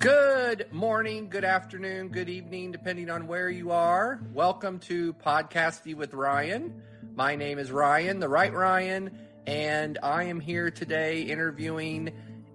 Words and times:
Good 0.00 0.72
morning, 0.72 1.28
good 1.28 1.44
afternoon, 1.44 2.08
good 2.08 2.30
evening, 2.30 2.72
depending 2.72 3.10
on 3.10 3.26
where 3.26 3.50
you 3.50 3.70
are. 3.70 4.18
Welcome 4.32 4.78
to 4.78 5.12
Podcasty 5.12 5.94
with 5.94 6.14
Ryan. 6.14 6.80
My 7.14 7.36
name 7.36 7.58
is 7.58 7.70
Ryan, 7.70 8.18
the 8.18 8.26
right 8.26 8.50
Ryan, 8.50 9.10
and 9.46 9.98
I 10.02 10.22
am 10.22 10.40
here 10.40 10.70
today 10.70 11.24
interviewing 11.24 12.12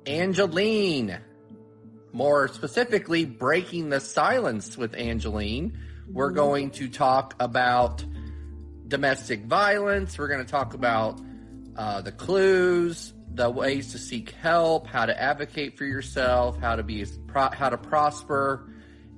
Angeline. 0.08 1.20
More 2.12 2.48
specifically, 2.48 3.26
breaking 3.26 3.90
the 3.90 4.00
silence 4.00 4.76
with 4.76 4.96
Angeline. 4.96 5.78
We're 6.12 6.32
going 6.32 6.72
to 6.72 6.90
talk 6.90 7.36
about 7.40 8.04
domestic 8.88 9.46
violence. 9.46 10.18
We're 10.18 10.30
going 10.30 10.44
to 10.44 10.52
talk 10.52 10.74
about 10.74 11.22
uh, 11.78 12.02
the 12.02 12.12
clues, 12.12 13.14
the 13.36 13.50
ways 13.50 13.92
to 13.92 13.98
seek 13.98 14.32
help, 14.32 14.88
how 14.88 15.06
to 15.06 15.22
advocate 15.22 15.78
for 15.78 15.86
yourself, 15.86 16.58
how 16.60 16.76
to 16.76 16.84
be 16.84 17.06
how 17.34 17.70
to 17.70 17.78
prosper, 17.78 18.70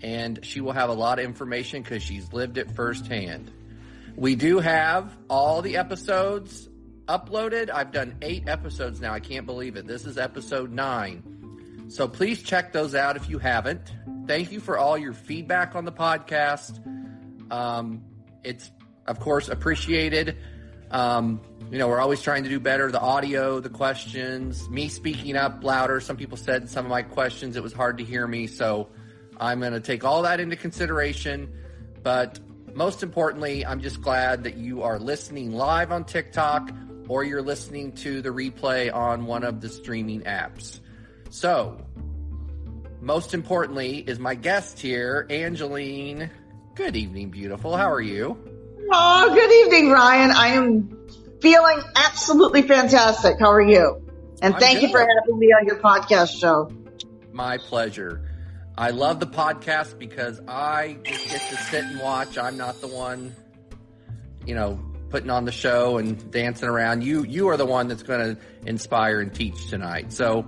and 0.02 0.40
she 0.44 0.60
will 0.60 0.72
have 0.72 0.90
a 0.90 0.94
lot 0.94 1.20
of 1.20 1.26
information 1.26 1.84
because 1.84 2.02
she's 2.02 2.34
lived 2.34 2.58
it 2.58 2.72
firsthand. 2.72 3.52
We 4.16 4.36
do 4.36 4.60
have 4.60 5.16
all 5.30 5.62
the 5.62 5.78
episodes 5.78 6.68
uploaded. 7.08 7.70
I've 7.70 7.92
done 7.92 8.16
eight 8.24 8.48
episodes 8.48 9.00
now. 9.00 9.14
I 9.14 9.20
can't 9.20 9.46
believe 9.46 9.76
it. 9.76 9.86
This 9.86 10.06
is 10.06 10.18
episode 10.18 10.72
nine. 10.72 11.86
So 11.90 12.08
please 12.08 12.42
check 12.42 12.74
those 12.74 12.96
out 12.96 13.16
if 13.16 13.30
you 13.30 13.38
haven't. 13.38 13.94
Thank 14.26 14.52
you 14.52 14.60
for 14.60 14.78
all 14.78 14.98
your 14.98 15.14
feedback 15.14 15.76
on 15.76 15.86
the 15.86 15.92
podcast. 15.92 16.82
Um, 17.52 18.04
it's, 18.44 18.72
of 19.06 19.20
course, 19.20 19.48
appreciated. 19.48 20.38
Um, 20.92 21.42
you 21.70 21.78
know, 21.78 21.88
we're 21.88 22.00
always 22.00 22.22
trying 22.22 22.44
to 22.44 22.50
do 22.50 22.60
better. 22.60 22.92
The 22.92 23.00
audio, 23.00 23.60
the 23.60 23.70
questions, 23.70 24.70
me 24.70 24.88
speaking 24.88 25.36
up 25.36 25.64
louder. 25.64 26.00
Some 26.00 26.16
people 26.16 26.38
said 26.38 26.70
some 26.70 26.86
of 26.86 26.90
my 26.90 27.02
questions, 27.02 27.56
it 27.58 27.64
was 27.64 27.74
hard 27.74 27.98
to 27.98 28.06
hear 28.06 28.26
me. 28.26 28.48
So 28.48 28.90
I'm 29.38 29.60
going 29.60 29.74
to 29.74 29.82
take 29.82 30.06
all 30.06 30.22
that 30.22 30.40
into 30.40 30.56
consideration. 30.56 31.52
But 32.04 32.40
most 32.74 33.04
importantly, 33.04 33.66
I'm 33.66 33.82
just 33.82 34.02
glad 34.02 34.44
that 34.46 34.56
you 34.56 34.84
are 34.84 35.00
listening 35.00 35.52
live 35.52 35.92
on 35.92 36.06
TikTok 36.06 36.72
or 37.08 37.24
you're 37.24 37.42
listening 37.42 37.92
to 37.94 38.22
the 38.22 38.30
replay 38.30 38.94
on 38.94 39.26
one 39.26 39.44
of 39.44 39.62
the 39.62 39.70
streaming 39.70 40.22
apps. 40.22 40.80
So, 41.30 41.82
most 43.02 43.34
importantly, 43.34 44.00
is 44.00 44.20
my 44.20 44.36
guest 44.36 44.80
here, 44.80 45.26
Angeline. 45.30 46.30
Good 46.76 46.96
evening, 46.96 47.30
beautiful. 47.30 47.76
How 47.76 47.92
are 47.92 48.02
you? 48.02 48.57
Oh, 48.90 49.34
good 49.34 49.52
evening, 49.66 49.92
Ryan. 49.92 50.32
I 50.32 50.48
am 50.50 51.08
feeling 51.42 51.82
absolutely 51.96 52.62
fantastic. 52.62 53.40
How 53.40 53.52
are 53.52 53.62
you? 53.62 54.02
And 54.42 54.54
I'm 54.54 54.60
thank 54.60 54.80
good. 54.80 54.88
you 54.88 54.92
for 54.92 55.00
having 55.00 55.40
me 55.40 55.48
on 55.48 55.66
your 55.66 55.78
podcast 55.78 56.40
show. 56.40 56.72
My 57.32 57.58
pleasure. 57.58 58.24
I 58.78 58.92
love 58.92 59.20
the 59.20 59.28
podcast 59.28 59.98
because 59.98 60.40
I 60.48 60.98
just 61.04 61.30
get 61.30 61.42
to 61.50 61.58
sit 61.58 61.84
and 61.84 62.00
watch. 62.00 62.38
I'm 62.38 62.58
not 62.58 62.80
the 62.80 62.88
one, 62.88 63.36
you 64.46 64.56
know, 64.56 64.80
putting 65.10 65.32
on 65.32 65.46
the 65.46 65.52
show 65.52 65.98
and 65.98 66.32
dancing 66.32 66.70
around. 66.70 67.04
You 67.04 67.24
you 67.24 67.50
are 67.50 67.58
the 67.58 67.66
one 67.66 67.88
that's 67.88 68.04
going 68.04 68.36
to 68.36 68.42
inspire 68.66 69.20
and 69.20 69.34
teach 69.34 69.70
tonight. 69.70 70.14
So 70.14 70.46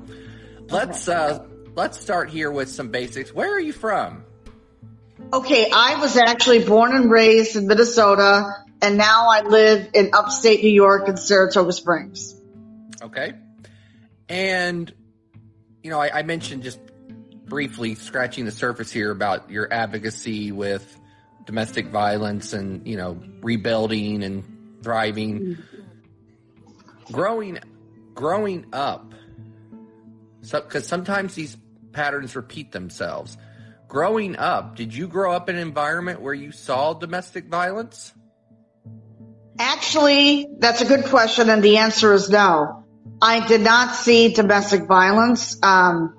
let's 0.69 1.07
uh, 1.07 1.45
let's 1.75 1.99
start 1.99 2.29
here 2.29 2.51
with 2.51 2.69
some 2.69 2.89
basics. 2.89 3.33
Where 3.33 3.51
are 3.51 3.59
you 3.59 3.73
from? 3.73 4.23
Okay, 5.31 5.69
I 5.71 5.99
was 5.99 6.17
actually 6.17 6.65
born 6.65 6.95
and 6.95 7.11
raised 7.11 7.55
in 7.55 7.67
Minnesota, 7.67 8.51
and 8.81 8.97
now 8.97 9.29
I 9.29 9.41
live 9.41 9.89
in 9.93 10.11
upstate 10.13 10.63
New 10.63 10.71
York 10.71 11.07
in 11.07 11.17
Saratoga 11.17 11.71
Springs. 11.71 12.33
Okay, 13.01 13.33
and 14.27 14.91
you 15.83 15.91
know 15.91 15.99
I, 15.99 16.19
I 16.19 16.23
mentioned 16.23 16.63
just 16.63 16.79
briefly 17.45 17.93
scratching 17.93 18.45
the 18.45 18.51
surface 18.51 18.91
here 18.91 19.11
about 19.11 19.51
your 19.51 19.71
advocacy 19.71 20.51
with 20.51 20.99
domestic 21.45 21.87
violence 21.87 22.53
and 22.53 22.87
you 22.87 22.97
know 22.97 23.21
rebuilding 23.41 24.23
and 24.23 24.81
thriving. 24.81 25.39
Mm-hmm. 25.39 27.11
Growing 27.11 27.59
growing 28.15 28.65
up 28.73 29.13
because 30.41 30.83
so, 30.83 30.89
sometimes 30.89 31.35
these 31.35 31.55
patterns 31.91 32.35
repeat 32.35 32.71
themselves 32.71 33.37
growing 33.89 34.37
up 34.37 34.77
did 34.77 34.95
you 34.95 35.07
grow 35.07 35.33
up 35.33 35.49
in 35.49 35.57
an 35.57 35.61
environment 35.61 36.21
where 36.21 36.33
you 36.33 36.53
saw 36.53 36.93
domestic 36.93 37.47
violence 37.47 38.13
actually 39.59 40.47
that's 40.59 40.79
a 40.79 40.85
good 40.85 41.03
question 41.05 41.49
and 41.49 41.61
the 41.61 41.77
answer 41.77 42.13
is 42.13 42.29
no 42.29 42.85
i 43.21 43.45
did 43.45 43.59
not 43.59 43.93
see 43.93 44.33
domestic 44.33 44.83
violence 44.85 45.57
um, 45.63 46.15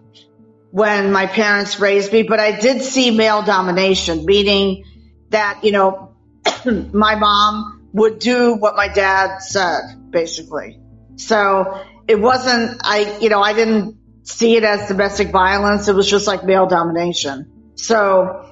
when 0.72 1.10
my 1.10 1.24
parents 1.24 1.80
raised 1.80 2.12
me 2.12 2.22
but 2.22 2.38
i 2.38 2.60
did 2.60 2.82
see 2.82 3.10
male 3.10 3.42
domination 3.42 4.26
meaning 4.26 4.84
that, 5.30 5.60
you 5.64 5.72
know, 5.72 6.14
my 6.92 7.14
mom 7.14 7.88
would 7.92 8.18
do 8.18 8.54
what 8.54 8.76
my 8.76 8.88
dad 8.88 9.38
said, 9.38 10.10
basically. 10.10 10.78
So 11.16 11.82
it 12.06 12.20
wasn't, 12.20 12.80
I, 12.84 13.18
you 13.20 13.28
know, 13.28 13.40
I 13.40 13.52
didn't 13.52 13.98
see 14.24 14.56
it 14.56 14.64
as 14.64 14.88
domestic 14.88 15.30
violence. 15.30 15.88
It 15.88 15.94
was 15.94 16.08
just 16.08 16.26
like 16.26 16.44
male 16.44 16.66
domination. 16.66 17.50
So 17.80 18.50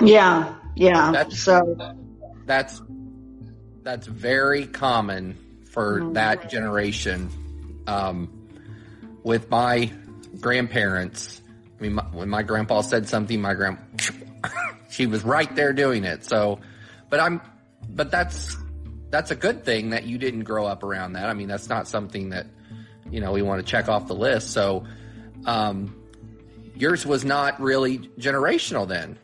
yeah, 0.00 0.54
yeah. 0.76 1.10
That's, 1.12 1.38
so 1.38 1.76
that's, 2.46 2.80
that's 3.82 4.06
very 4.06 4.66
common 4.66 5.36
for 5.70 6.00
mm-hmm. 6.00 6.12
that 6.14 6.50
generation. 6.50 7.30
Um, 7.86 8.34
with 9.22 9.50
my 9.50 9.90
grandparents, 10.40 11.42
I 11.78 11.82
mean, 11.82 11.94
my, 11.94 12.04
when 12.12 12.28
my 12.28 12.42
grandpa 12.42 12.82
said 12.82 13.08
something, 13.08 13.40
my 13.40 13.54
grand, 13.54 13.78
she 14.90 15.06
was 15.06 15.24
right 15.24 15.52
there 15.54 15.72
doing 15.72 16.04
it. 16.04 16.24
So, 16.24 16.60
but 17.10 17.20
I'm, 17.20 17.40
but 17.88 18.10
that's 18.10 18.56
that's 19.10 19.30
a 19.30 19.36
good 19.36 19.64
thing 19.64 19.90
that 19.90 20.04
you 20.04 20.18
didn't 20.18 20.44
grow 20.44 20.66
up 20.66 20.82
around 20.82 21.14
that. 21.14 21.28
I 21.28 21.34
mean, 21.34 21.48
that's 21.48 21.68
not 21.68 21.88
something 21.88 22.30
that 22.30 22.46
you 23.10 23.20
know 23.20 23.32
we 23.32 23.42
want 23.42 23.64
to 23.64 23.68
check 23.68 23.88
off 23.88 24.06
the 24.06 24.14
list. 24.14 24.50
So, 24.50 24.84
um, 25.46 25.94
yours 26.78 27.04
was 27.04 27.24
not 27.24 27.60
really 27.60 27.98
generational 28.18 28.86
then. 28.88 29.18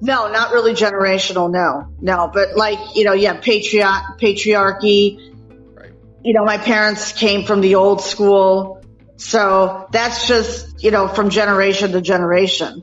No, 0.00 0.30
not 0.30 0.52
really 0.52 0.72
generational. 0.72 1.50
No, 1.50 1.92
no, 2.00 2.30
but 2.32 2.56
like 2.56 2.78
you 2.96 3.04
know, 3.04 3.12
yeah, 3.12 3.34
patriarch 3.34 4.18
patriarchy. 4.18 5.30
Right. 5.74 5.92
You 6.24 6.32
know, 6.32 6.44
my 6.44 6.56
parents 6.56 7.12
came 7.12 7.44
from 7.44 7.60
the 7.60 7.74
old 7.74 8.00
school, 8.00 8.82
so 9.16 9.88
that's 9.92 10.26
just 10.26 10.82
you 10.82 10.90
know 10.90 11.06
from 11.06 11.28
generation 11.28 11.92
to 11.92 12.00
generation. 12.00 12.82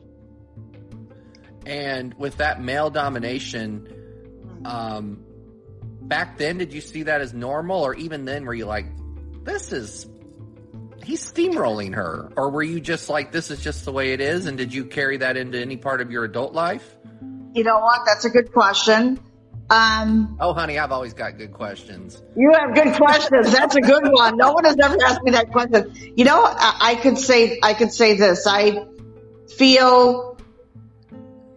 And 1.66 2.14
with 2.14 2.36
that 2.38 2.62
male 2.62 2.88
domination, 2.88 3.88
um, 4.64 5.24
back 6.00 6.38
then, 6.38 6.58
did 6.58 6.72
you 6.72 6.80
see 6.80 7.02
that 7.02 7.20
as 7.20 7.34
normal, 7.34 7.82
or 7.82 7.94
even 7.94 8.24
then, 8.24 8.44
were 8.46 8.54
you 8.54 8.66
like, 8.66 8.86
"This 9.42 9.72
is 9.72 10.06
he's 11.08 11.32
steamrolling 11.32 11.94
her," 11.94 12.30
or 12.36 12.50
were 12.50 12.62
you 12.62 12.80
just 12.80 13.08
like, 13.08 13.32
"This 13.32 13.50
is 13.50 13.62
just 13.62 13.84
the 13.84 13.92
way 13.92 14.12
it 14.12 14.20
is"? 14.20 14.46
And 14.46 14.58
did 14.58 14.74
you 14.74 14.84
carry 14.84 15.16
that 15.16 15.36
into 15.36 15.58
any 15.58 15.76
part 15.76 16.02
of 16.02 16.10
your 16.10 16.24
adult 16.24 16.52
life? 16.52 16.96
You 17.54 17.64
know 17.64 17.78
what? 17.78 18.02
That's 18.04 18.26
a 18.26 18.30
good 18.30 18.52
question. 18.52 19.18
Um, 19.70 20.36
oh, 20.40 20.54
honey, 20.54 20.78
I've 20.78 20.92
always 20.92 21.14
got 21.14 21.36
good 21.36 21.52
questions. 21.52 22.22
You 22.36 22.52
have 22.58 22.74
good 22.74 22.94
questions. 22.94 23.52
That's 23.52 23.74
a 23.74 23.80
good 23.80 24.02
one. 24.04 24.36
No 24.36 24.52
one 24.52 24.64
has 24.64 24.76
ever 24.82 24.96
asked 25.04 25.22
me 25.22 25.32
that 25.32 25.50
question. 25.50 25.92
You 26.16 26.24
know, 26.24 26.42
I, 26.44 26.78
I 26.80 26.94
could 26.94 27.18
say 27.18 27.58
I 27.62 27.74
could 27.74 27.92
say 27.92 28.14
this. 28.14 28.46
I 28.46 28.86
feel 29.56 30.38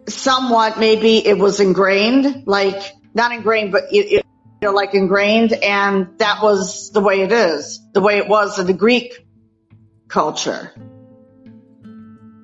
somewhat 0.08 0.78
maybe 0.78 1.26
it 1.26 1.38
was 1.38 1.60
ingrained, 1.60 2.46
like 2.46 2.82
not 3.14 3.32
ingrained, 3.32 3.72
but 3.72 3.84
it, 3.92 4.12
it, 4.12 4.26
you 4.60 4.68
know, 4.68 4.72
like 4.72 4.94
ingrained, 4.94 5.52
and 5.52 6.18
that 6.18 6.42
was 6.42 6.90
the 6.90 7.00
way 7.00 7.20
it 7.20 7.32
is, 7.32 7.80
the 7.92 8.00
way 8.00 8.18
it 8.18 8.28
was 8.28 8.58
in 8.58 8.66
the 8.66 8.72
Greek 8.72 9.26
culture. 10.12 10.70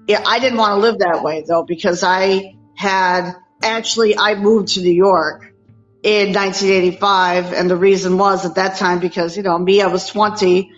Yeah, 0.09 0.25
I 0.27 0.39
didn't 0.39 0.59
want 0.59 0.77
to 0.77 0.81
live 0.81 0.99
that 1.01 1.23
way 1.23 1.45
though 1.47 1.65
because 1.65 2.03
I 2.03 2.55
had 2.75 3.35
actually 3.63 4.17
I 4.17 4.37
moved 4.37 4.69
to 4.75 4.81
New 4.81 4.91
York 4.91 5.53
in 6.03 6.33
1985, 6.33 7.53
and 7.53 7.69
the 7.69 7.77
reason 7.77 8.17
was 8.17 8.47
at 8.47 8.55
that 8.55 8.77
time 8.77 9.01
because 9.01 9.37
you 9.37 9.43
know 9.43 9.59
me, 9.59 9.83
I 9.83 9.89
was 9.89 10.07
21. 10.07 10.71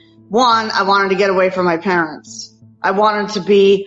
I 0.70 0.82
wanted 0.82 1.10
to 1.10 1.14
get 1.14 1.30
away 1.30 1.50
from 1.50 1.64
my 1.64 1.76
parents. 1.76 2.52
I 2.82 2.90
wanted 2.90 3.34
to 3.34 3.40
be 3.40 3.86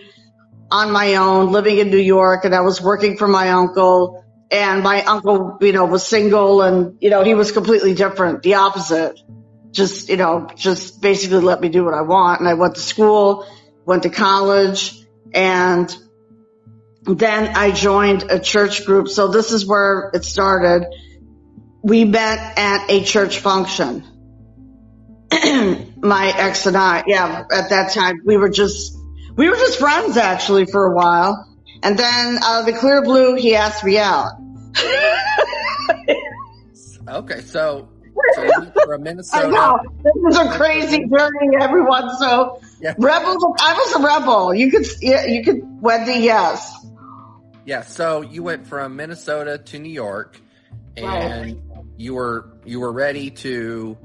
on 0.70 0.90
my 0.90 1.16
own, 1.16 1.52
living 1.52 1.78
in 1.78 1.90
New 1.90 1.98
York, 1.98 2.46
and 2.46 2.54
I 2.54 2.62
was 2.62 2.80
working 2.80 3.18
for 3.18 3.28
my 3.28 3.50
uncle. 3.50 4.24
And 4.50 4.82
my 4.82 5.02
uncle, 5.04 5.58
you 5.60 5.72
know, 5.72 5.84
was 5.84 6.06
single, 6.06 6.62
and 6.62 6.96
you 7.02 7.10
know, 7.10 7.22
he 7.22 7.34
was 7.34 7.52
completely 7.52 7.92
different, 7.92 8.42
the 8.42 8.54
opposite. 8.54 9.20
Just, 9.74 10.08
you 10.08 10.16
know, 10.16 10.48
just 10.54 11.02
basically 11.02 11.40
let 11.40 11.60
me 11.60 11.68
do 11.68 11.84
what 11.84 11.94
I 11.94 12.02
want. 12.02 12.40
And 12.40 12.48
I 12.48 12.54
went 12.54 12.76
to 12.76 12.80
school, 12.80 13.46
went 13.84 14.04
to 14.04 14.10
college, 14.10 15.04
and 15.34 15.94
then 17.02 17.56
I 17.56 17.72
joined 17.72 18.30
a 18.30 18.38
church 18.38 18.86
group. 18.86 19.08
So 19.08 19.28
this 19.28 19.52
is 19.52 19.66
where 19.66 20.10
it 20.14 20.24
started. 20.24 20.86
We 21.82 22.04
met 22.04 22.56
at 22.56 22.88
a 22.88 23.04
church 23.04 23.40
function. 23.40 24.04
my 25.32 26.32
ex 26.36 26.66
and 26.66 26.76
I, 26.76 27.02
yeah, 27.06 27.44
at 27.50 27.70
that 27.70 27.92
time 27.92 28.20
we 28.24 28.36
were 28.36 28.50
just 28.50 28.96
We 29.36 29.48
were 29.48 29.56
just 29.56 29.80
friends 29.80 30.16
actually 30.16 30.66
for 30.66 30.86
a 30.86 30.94
while. 30.94 31.48
And 31.82 31.98
then 31.98 32.38
out 32.42 32.60
of 32.60 32.66
the 32.66 32.72
clear 32.72 33.02
blue, 33.02 33.34
he 33.34 33.56
asked 33.56 33.82
me 33.84 33.98
out. 33.98 34.30
okay, 37.08 37.40
so, 37.40 37.88
from 38.84 39.02
Minnesota. 39.02 39.46
I 39.46 39.50
know. 39.50 39.78
This 40.02 40.34
is 40.34 40.38
a 40.38 40.56
crazy 40.56 41.06
journey, 41.06 41.56
everyone. 41.60 42.08
So 42.16 42.60
yeah. 42.80 42.94
rebel. 42.98 43.54
I 43.60 43.74
was 43.74 43.94
a 43.94 44.02
rebel. 44.02 44.54
You 44.54 44.70
could, 44.70 44.86
yeah, 45.00 45.26
you 45.26 45.42
could, 45.42 45.60
Wendy, 45.80 46.20
yes. 46.20 46.72
Yeah. 47.64 47.82
So 47.82 48.20
you 48.22 48.42
went 48.42 48.66
from 48.66 48.96
Minnesota 48.96 49.58
to 49.58 49.78
New 49.78 49.92
York, 49.92 50.40
and 50.96 51.06
right. 51.06 51.56
you 51.96 52.14
were 52.14 52.58
you 52.64 52.80
were 52.80 52.92
ready 52.92 53.30
to 53.30 53.96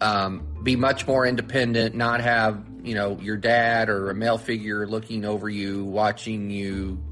um, 0.00 0.58
be 0.62 0.76
much 0.76 1.06
more 1.06 1.26
independent, 1.26 1.94
not 1.94 2.20
have 2.20 2.64
you 2.82 2.94
know 2.94 3.18
your 3.20 3.36
dad 3.36 3.88
or 3.88 4.10
a 4.10 4.14
male 4.14 4.38
figure 4.38 4.86
looking 4.86 5.24
over 5.24 5.48
you, 5.48 5.84
watching 5.84 6.50
you, 6.50 7.02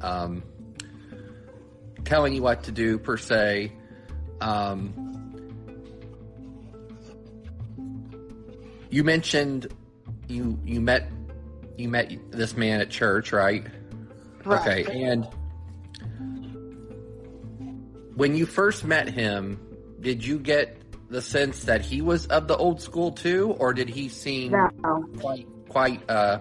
um, 0.00 0.42
telling 2.04 2.34
you 2.34 2.42
what 2.42 2.64
to 2.64 2.72
do 2.72 2.98
per 2.98 3.16
se. 3.16 3.72
Um, 4.44 4.92
you 8.90 9.02
mentioned 9.04 9.68
you 10.28 10.60
you 10.64 10.82
met 10.82 11.10
you 11.78 11.88
met 11.88 12.12
this 12.30 12.54
man 12.54 12.82
at 12.82 12.90
church, 12.90 13.32
right? 13.32 13.64
right. 14.44 14.60
Okay, 14.60 15.02
and 15.02 15.26
when 18.16 18.36
you 18.36 18.44
first 18.44 18.84
met 18.84 19.08
him, 19.08 19.58
did 20.00 20.22
you 20.22 20.38
get 20.38 20.76
the 21.08 21.22
sense 21.22 21.64
that 21.64 21.80
he 21.80 22.02
was 22.02 22.26
of 22.26 22.46
the 22.46 22.56
old 22.56 22.82
school 22.82 23.12
too, 23.12 23.52
or 23.58 23.72
did 23.72 23.88
he 23.88 24.10
seem 24.10 24.52
no. 24.52 25.06
quite 25.20 25.48
quite 25.70 26.02
uh, 26.10 26.40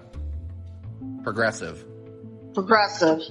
progressive? 1.23 1.85
Progressive. 2.53 3.21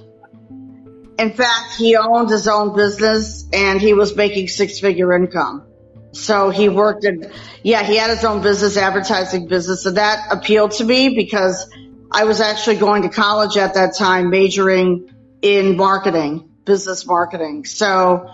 In 1.17 1.31
fact, 1.31 1.75
he 1.77 1.95
owned 1.95 2.29
his 2.29 2.47
own 2.47 2.75
business 2.75 3.47
and 3.53 3.79
he 3.79 3.93
was 3.93 4.15
making 4.15 4.47
six 4.47 4.79
figure 4.79 5.13
income. 5.13 5.67
So 6.11 6.49
he 6.49 6.69
worked 6.69 7.05
in, 7.05 7.31
yeah, 7.63 7.83
he 7.83 7.97
had 7.97 8.09
his 8.09 8.23
own 8.23 8.41
business, 8.41 8.77
advertising 8.77 9.47
business. 9.47 9.83
So 9.83 9.91
that 9.91 10.31
appealed 10.31 10.71
to 10.73 10.83
me 10.83 11.15
because 11.15 11.69
I 12.11 12.25
was 12.25 12.41
actually 12.41 12.77
going 12.77 13.03
to 13.03 13.09
college 13.09 13.57
at 13.57 13.73
that 13.75 13.95
time, 13.95 14.29
majoring 14.29 15.09
in 15.41 15.75
marketing, 15.75 16.49
business 16.65 17.05
marketing. 17.05 17.65
So 17.65 18.29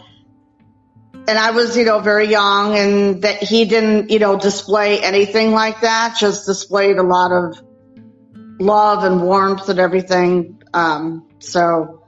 and 1.28 1.38
I 1.38 1.52
was, 1.52 1.78
you 1.78 1.86
know, 1.86 2.00
very 2.00 2.28
young 2.28 2.76
and 2.76 3.22
that 3.22 3.44
he 3.44 3.66
didn't, 3.66 4.10
you 4.10 4.18
know, 4.18 4.40
display 4.40 5.00
anything 5.04 5.52
like 5.52 5.82
that, 5.82 6.18
just 6.20 6.48
displayed 6.48 6.98
a 6.98 7.04
lot 7.04 7.32
of 7.32 7.62
love 8.60 9.04
and 9.04 9.22
warmth 9.22 9.70
and 9.70 9.80
everything. 9.80 10.62
Um, 10.74 11.30
so. 11.40 11.99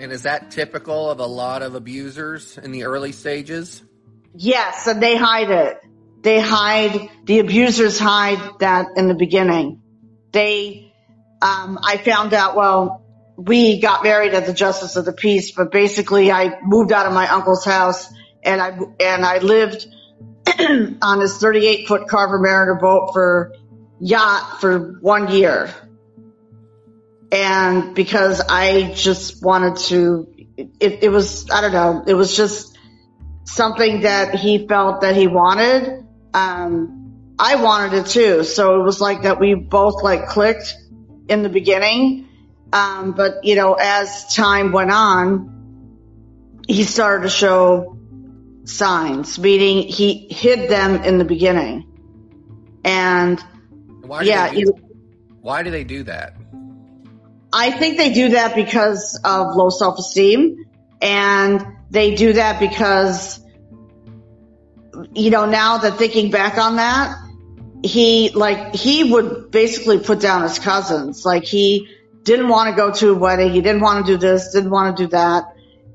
And 0.00 0.12
is 0.12 0.22
that 0.22 0.50
typical 0.50 1.10
of 1.10 1.20
a 1.20 1.26
lot 1.26 1.62
of 1.62 1.74
abusers 1.74 2.58
in 2.58 2.72
the 2.72 2.84
early 2.84 3.12
stages? 3.12 3.82
Yes, 4.34 4.86
and 4.86 5.02
they 5.02 5.16
hide 5.16 5.50
it. 5.50 5.78
They 6.22 6.40
hide, 6.40 7.10
the 7.24 7.40
abusers 7.40 7.98
hide 7.98 8.38
that 8.60 8.86
in 8.96 9.08
the 9.08 9.14
beginning. 9.14 9.82
They, 10.30 10.92
um, 11.42 11.78
I 11.82 11.96
found 11.98 12.32
out, 12.32 12.54
well, 12.56 13.04
we 13.36 13.80
got 13.80 14.04
married 14.04 14.34
at 14.34 14.46
the 14.46 14.52
Justice 14.52 14.96
of 14.96 15.04
the 15.04 15.12
Peace, 15.12 15.52
but 15.52 15.72
basically 15.72 16.30
I 16.30 16.60
moved 16.62 16.92
out 16.92 17.06
of 17.06 17.12
my 17.12 17.28
uncle's 17.28 17.64
house 17.64 18.12
and 18.42 18.60
I 18.60 18.78
and 19.00 19.24
I 19.24 19.38
lived 19.38 19.86
on 21.02 21.20
his 21.20 21.36
38 21.38 21.88
foot 21.88 22.08
Carver 22.08 22.38
Mariner 22.38 22.78
boat 22.80 23.10
for 23.12 23.54
yacht 24.00 24.60
for 24.60 24.98
one 25.00 25.30
year. 25.32 25.74
And 27.32 27.94
because 27.94 28.42
I 28.46 28.92
just 28.92 29.42
wanted 29.42 29.76
to, 29.86 30.26
it, 30.56 31.04
it 31.04 31.08
was, 31.10 31.48
I 31.50 31.62
don't 31.62 31.72
know, 31.72 32.04
it 32.06 32.12
was 32.12 32.36
just 32.36 32.76
something 33.44 34.02
that 34.02 34.34
he 34.34 34.68
felt 34.68 35.00
that 35.00 35.16
he 35.16 35.28
wanted. 35.28 36.06
Um, 36.34 37.34
I 37.38 37.56
wanted 37.56 38.00
it 38.00 38.06
too. 38.06 38.44
So 38.44 38.78
it 38.78 38.84
was 38.84 39.00
like 39.00 39.22
that 39.22 39.40
we 39.40 39.54
both 39.54 40.02
like 40.02 40.26
clicked 40.26 40.76
in 41.26 41.42
the 41.42 41.48
beginning. 41.48 42.28
Um, 42.70 43.12
but 43.12 43.44
you 43.44 43.56
know, 43.56 43.74
as 43.74 44.34
time 44.34 44.70
went 44.70 44.90
on, 44.90 46.60
he 46.68 46.84
started 46.84 47.24
to 47.24 47.30
show 47.30 47.98
signs, 48.64 49.38
meaning 49.38 49.88
he 49.88 50.28
hid 50.30 50.70
them 50.70 50.96
in 50.96 51.16
the 51.16 51.24
beginning. 51.24 51.88
And 52.84 53.40
why 54.02 54.22
yeah, 54.22 54.52
do 54.52 54.74
why 55.40 55.62
do 55.62 55.70
they 55.70 55.84
do 55.84 56.02
that? 56.04 56.36
I 57.52 57.70
think 57.70 57.98
they 57.98 58.12
do 58.12 58.30
that 58.30 58.54
because 58.54 59.20
of 59.24 59.54
low 59.54 59.68
self 59.70 59.98
esteem, 59.98 60.64
and 61.00 61.66
they 61.90 62.14
do 62.14 62.32
that 62.32 62.58
because, 62.58 63.40
you 65.12 65.30
know, 65.30 65.44
now 65.44 65.78
that 65.78 65.98
thinking 65.98 66.30
back 66.30 66.56
on 66.56 66.76
that, 66.76 67.18
he 67.82 68.30
like 68.30 68.74
he 68.74 69.12
would 69.12 69.50
basically 69.50 69.98
put 69.98 70.20
down 70.20 70.42
his 70.42 70.58
cousins. 70.58 71.26
Like 71.26 71.44
he 71.44 71.88
didn't 72.22 72.48
want 72.48 72.70
to 72.70 72.76
go 72.76 72.92
to 72.92 73.10
a 73.10 73.14
wedding, 73.14 73.52
he 73.52 73.60
didn't 73.60 73.82
want 73.82 74.06
to 74.06 74.12
do 74.12 74.16
this, 74.16 74.52
didn't 74.52 74.70
want 74.70 74.96
to 74.96 75.04
do 75.04 75.08
that, 75.10 75.44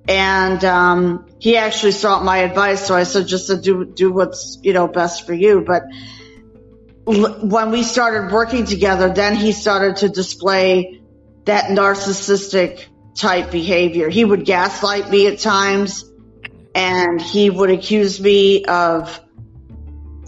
and 0.07 0.63
um, 0.63 1.25
he 1.39 1.57
actually 1.57 1.94
sought 1.94 2.24
my 2.24 2.39
advice. 2.39 2.86
So 2.86 2.95
I 2.95 3.04
said, 3.04 3.27
just 3.27 3.48
to 3.48 3.57
do 3.57 3.86
do 3.86 4.12
what's 4.12 4.59
you 4.62 4.74
know 4.74 4.88
best 4.88 5.25
for 5.25 5.33
you. 5.33 5.62
But 5.62 5.83
when 7.06 7.71
we 7.71 7.83
started 7.83 8.31
working 8.31 8.65
together, 8.65 9.09
then 9.13 9.36
he 9.36 9.54
started 9.54 9.98
to 9.98 10.09
display 10.09 10.97
that 11.48 11.66
narcissistic 11.66 12.86
type 13.16 13.52
behavior. 13.52 14.10
He 14.10 14.24
would 14.24 14.46
gaslight 14.46 15.10
me 15.10 15.28
at 15.28 15.40
times, 15.40 16.06
and 16.76 17.22
he 17.22 17.50
would 17.50 17.72
accuse 17.72 18.22
me 18.22 18.64
of. 18.66 19.20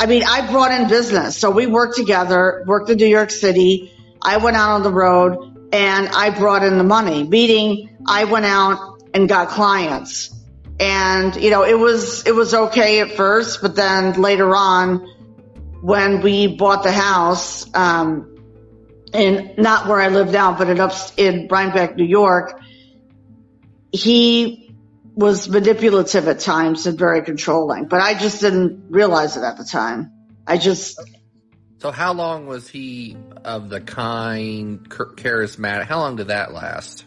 I 0.02 0.06
mean, 0.06 0.24
I 0.24 0.50
brought 0.50 0.72
in 0.72 0.88
business, 0.88 1.38
so 1.38 1.52
we 1.52 1.68
worked 1.68 1.98
together, 1.98 2.64
worked 2.66 2.90
in 2.90 2.98
New 2.98 3.06
York 3.06 3.32
City. 3.32 3.94
I 4.22 4.38
went 4.38 4.56
out 4.56 4.72
on 4.72 4.84
the 4.84 4.92
road 4.92 5.70
and 5.74 6.08
I 6.08 6.30
brought 6.30 6.64
in 6.64 6.78
the 6.78 6.84
money, 6.86 7.24
meaning 7.24 7.98
I 8.08 8.24
went 8.24 8.46
out 8.46 9.04
and 9.14 9.28
got 9.28 9.50
clients. 9.50 10.34
And, 10.80 11.36
you 11.36 11.50
know, 11.50 11.64
it 11.64 11.78
was, 11.78 12.26
it 12.26 12.34
was 12.34 12.54
okay 12.54 13.02
at 13.02 13.12
first, 13.12 13.62
but 13.62 13.76
then 13.76 14.14
later 14.22 14.56
on, 14.56 15.06
when 15.82 16.22
we 16.22 16.48
bought 16.48 16.84
the 16.84 16.92
house, 16.94 17.66
um, 17.76 18.39
in 19.14 19.56
not 19.58 19.88
where 19.88 20.00
I 20.00 20.10
live 20.10 20.32
now, 20.32 20.58
but 20.58 20.70
in 20.70 20.80
up 20.80 20.94
in 21.18 21.48
Rhinebeck, 21.50 21.96
New 21.96 22.06
York, 22.06 22.60
he 23.92 24.76
was 25.16 25.50
manipulative 25.50 26.28
at 26.28 26.40
times 26.40 26.86
and 26.86 26.98
very 26.98 27.22
controlling, 27.24 27.86
but 27.86 28.02
I 28.02 28.14
just 28.14 28.42
didn't 28.42 28.86
realize 28.90 29.36
it 29.36 29.44
at 29.44 29.58
the 29.58 29.66
time. 29.66 30.12
I 30.48 30.58
just. 30.58 31.00
So 31.80 31.92
how 31.92 32.14
long 32.14 32.48
was 32.48 32.68
he 32.68 33.18
of 33.44 33.70
the 33.70 33.82
kind, 33.82 34.90
charismatic? 34.90 35.86
How 35.86 36.00
long 36.00 36.16
did 36.16 36.28
that 36.28 36.54
last? 36.54 37.06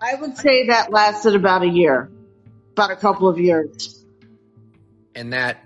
I 0.00 0.14
would 0.14 0.36
say 0.36 0.68
that 0.68 0.92
lasted 0.92 1.34
about 1.34 1.62
a 1.62 1.68
year, 1.68 2.10
about 2.72 2.90
a 2.90 2.96
couple 2.96 3.28
of 3.28 3.38
years. 3.38 4.04
And 5.14 5.32
that 5.32 5.64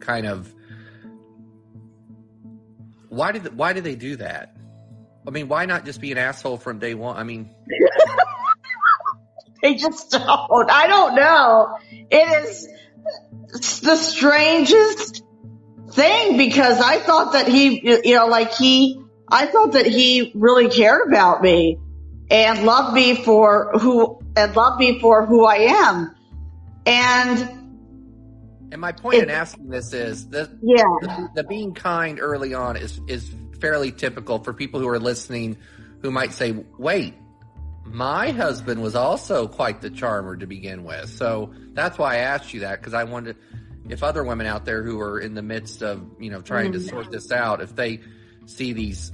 kind 0.00 0.26
of 0.26 0.52
why 3.10 3.32
did 3.32 3.56
why 3.56 3.72
did 3.72 3.84
they 3.84 3.96
do 3.96 4.16
that? 4.16 4.56
I 5.26 5.30
mean, 5.30 5.48
why 5.48 5.66
not 5.66 5.84
just 5.84 6.00
be 6.00 6.12
an 6.12 6.18
asshole 6.18 6.56
from 6.56 6.78
day 6.78 6.94
one? 6.94 7.16
I 7.16 7.24
mean, 7.24 7.50
they 9.62 9.74
just 9.74 10.10
don't. 10.10 10.70
I 10.70 10.86
don't 10.86 11.14
know. 11.16 11.76
It 12.10 12.44
is 12.44 12.68
the 13.80 13.96
strangest 13.96 15.22
thing 15.90 16.36
because 16.36 16.80
I 16.80 16.98
thought 17.00 17.32
that 17.32 17.48
he, 17.48 18.00
you 18.04 18.14
know, 18.14 18.28
like 18.28 18.54
he, 18.54 19.02
I 19.28 19.46
thought 19.46 19.72
that 19.72 19.86
he 19.86 20.32
really 20.34 20.70
cared 20.70 21.08
about 21.08 21.42
me 21.42 21.78
and 22.30 22.64
loved 22.64 22.94
me 22.94 23.16
for 23.16 23.72
who 23.78 24.20
and 24.36 24.54
loved 24.54 24.78
me 24.78 25.00
for 25.00 25.26
who 25.26 25.44
I 25.44 25.56
am. 25.56 26.14
And 26.86 27.59
and 28.72 28.80
my 28.80 28.92
point 28.92 29.22
in 29.22 29.30
asking 29.30 29.68
this 29.68 29.92
is 29.92 30.28
that 30.28 30.50
yeah. 30.62 30.84
the, 31.00 31.28
the 31.36 31.44
being 31.44 31.74
kind 31.74 32.18
early 32.20 32.54
on 32.54 32.76
is 32.76 33.00
is 33.06 33.34
fairly 33.60 33.92
typical 33.92 34.38
for 34.38 34.52
people 34.52 34.80
who 34.80 34.88
are 34.88 34.98
listening 34.98 35.56
who 36.02 36.10
might 36.10 36.32
say, 36.32 36.52
"Wait, 36.78 37.14
my 37.84 38.30
husband 38.30 38.82
was 38.82 38.94
also 38.94 39.48
quite 39.48 39.80
the 39.80 39.90
charmer 39.90 40.36
to 40.36 40.46
begin 40.46 40.84
with." 40.84 41.10
So 41.10 41.52
that's 41.72 41.98
why 41.98 42.14
I 42.14 42.18
asked 42.18 42.54
you 42.54 42.60
that 42.60 42.80
because 42.80 42.94
I 42.94 43.04
wanted 43.04 43.36
if 43.88 44.02
other 44.02 44.22
women 44.22 44.46
out 44.46 44.64
there 44.64 44.82
who 44.82 45.00
are 45.00 45.18
in 45.18 45.34
the 45.34 45.42
midst 45.42 45.82
of 45.82 46.04
you 46.18 46.30
know 46.30 46.40
trying 46.40 46.72
mm-hmm. 46.72 46.82
to 46.82 46.88
sort 46.88 47.10
this 47.10 47.32
out, 47.32 47.60
if 47.60 47.74
they 47.74 48.00
see 48.46 48.72
these 48.72 49.12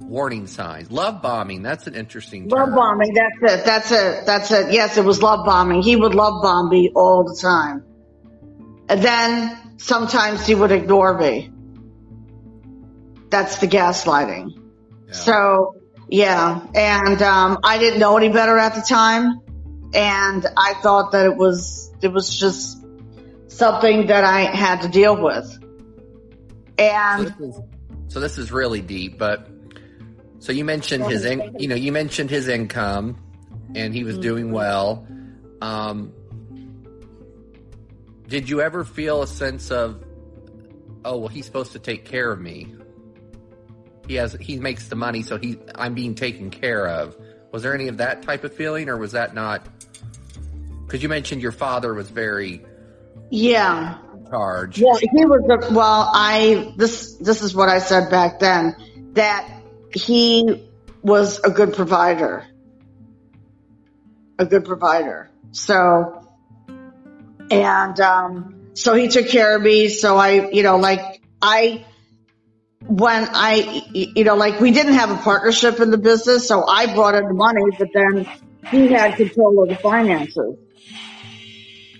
warning 0.00 0.46
signs. 0.46 0.90
Love 0.90 1.22
bombing. 1.22 1.62
That's 1.62 1.86
an 1.86 1.94
interesting 1.94 2.48
term. 2.48 2.70
Love 2.70 2.74
bombing. 2.74 3.14
That's 3.14 3.52
it. 3.52 3.64
That's 3.64 3.92
it. 3.92 4.26
That's 4.26 4.50
it. 4.50 4.72
Yes, 4.72 4.96
it 4.96 5.04
was 5.04 5.22
love 5.22 5.46
bombing. 5.46 5.82
He 5.82 5.96
would 5.96 6.14
love 6.14 6.42
bomb 6.42 6.68
me 6.68 6.90
all 6.94 7.24
the 7.24 7.36
time. 7.40 7.84
And 8.88 9.02
then 9.02 9.78
sometimes 9.78 10.46
he 10.46 10.54
would 10.54 10.72
ignore 10.72 11.18
me. 11.18 11.50
that's 13.30 13.58
the 13.58 13.66
gaslighting. 13.66 14.52
Yeah. 15.08 15.12
So 15.12 15.76
yeah, 16.08 16.66
and 16.74 17.20
um, 17.22 17.58
I 17.64 17.78
didn't 17.78 17.98
know 17.98 18.16
any 18.16 18.28
better 18.28 18.56
at 18.56 18.74
the 18.74 18.82
time, 18.82 19.40
and 19.92 20.46
I 20.56 20.74
thought 20.74 21.12
that 21.12 21.26
it 21.26 21.36
was 21.36 21.92
it 22.00 22.12
was 22.12 22.38
just 22.38 22.84
something 23.48 24.06
that 24.06 24.24
I 24.24 24.42
had 24.42 24.82
to 24.82 24.88
deal 24.88 25.20
with. 25.20 25.58
And 26.78 27.28
so 27.28 27.34
this 27.34 27.40
is, 27.40 27.60
so 28.08 28.20
this 28.20 28.38
is 28.38 28.52
really 28.52 28.82
deep, 28.82 29.18
but 29.18 29.48
so 30.38 30.52
you 30.52 30.64
mentioned 30.64 31.06
his 31.06 31.24
in, 31.24 31.56
you 31.58 31.66
know 31.66 31.74
you 31.74 31.90
mentioned 31.90 32.30
his 32.30 32.46
income, 32.46 33.16
and 33.74 33.92
he 33.92 34.04
was 34.04 34.14
mm-hmm. 34.14 34.22
doing 34.22 34.52
well. 34.52 35.06
Um, 35.60 36.12
did 38.28 38.48
you 38.48 38.60
ever 38.60 38.84
feel 38.84 39.22
a 39.22 39.26
sense 39.26 39.70
of, 39.70 40.04
oh 41.04 41.18
well, 41.18 41.28
he's 41.28 41.46
supposed 41.46 41.72
to 41.72 41.78
take 41.78 42.04
care 42.04 42.30
of 42.30 42.40
me? 42.40 42.74
he 44.06 44.14
has 44.14 44.32
he 44.34 44.58
makes 44.58 44.88
the 44.88 44.96
money, 44.96 45.22
so 45.22 45.36
he 45.36 45.58
I'm 45.74 45.94
being 45.94 46.14
taken 46.14 46.50
care 46.50 46.86
of. 46.86 47.16
Was 47.52 47.62
there 47.62 47.74
any 47.74 47.88
of 47.88 47.98
that 47.98 48.22
type 48.22 48.44
of 48.44 48.54
feeling, 48.54 48.88
or 48.88 48.96
was 48.96 49.12
that 49.12 49.34
not? 49.34 49.66
Because 50.84 51.02
you 51.02 51.08
mentioned 51.08 51.42
your 51.42 51.52
father 51.52 51.92
was 51.92 52.08
very 52.08 52.64
yeah 53.30 53.98
charge. 54.30 54.78
Yeah, 54.78 54.94
he 54.98 55.24
was. 55.24 55.42
A, 55.50 55.72
well, 55.72 56.10
I 56.12 56.74
this 56.76 57.14
this 57.16 57.42
is 57.42 57.54
what 57.54 57.68
I 57.68 57.78
said 57.78 58.10
back 58.10 58.38
then 58.38 58.76
that 59.12 59.48
he 59.92 60.68
was 61.02 61.40
a 61.40 61.50
good 61.50 61.74
provider, 61.74 62.46
a 64.38 64.46
good 64.46 64.64
provider. 64.64 65.30
So, 65.52 66.25
and 67.50 68.00
um, 68.00 68.70
so 68.74 68.94
he 68.94 69.08
took 69.08 69.28
care 69.28 69.56
of 69.56 69.62
me. 69.62 69.88
So 69.88 70.16
I, 70.16 70.50
you 70.50 70.62
know, 70.62 70.76
like 70.76 71.22
I 71.40 71.84
when 72.80 73.28
I, 73.32 73.82
you 73.92 74.24
know, 74.24 74.36
like 74.36 74.60
we 74.60 74.70
didn't 74.70 74.94
have 74.94 75.10
a 75.10 75.16
partnership 75.16 75.80
in 75.80 75.90
the 75.90 75.98
business, 75.98 76.46
so 76.46 76.66
I 76.66 76.94
brought 76.94 77.14
in 77.14 77.26
the 77.26 77.34
money, 77.34 77.62
but 77.78 77.88
then 77.92 78.26
he 78.70 78.92
had 78.92 79.16
control 79.16 79.62
of 79.62 79.68
the 79.68 79.76
finances. 79.76 80.56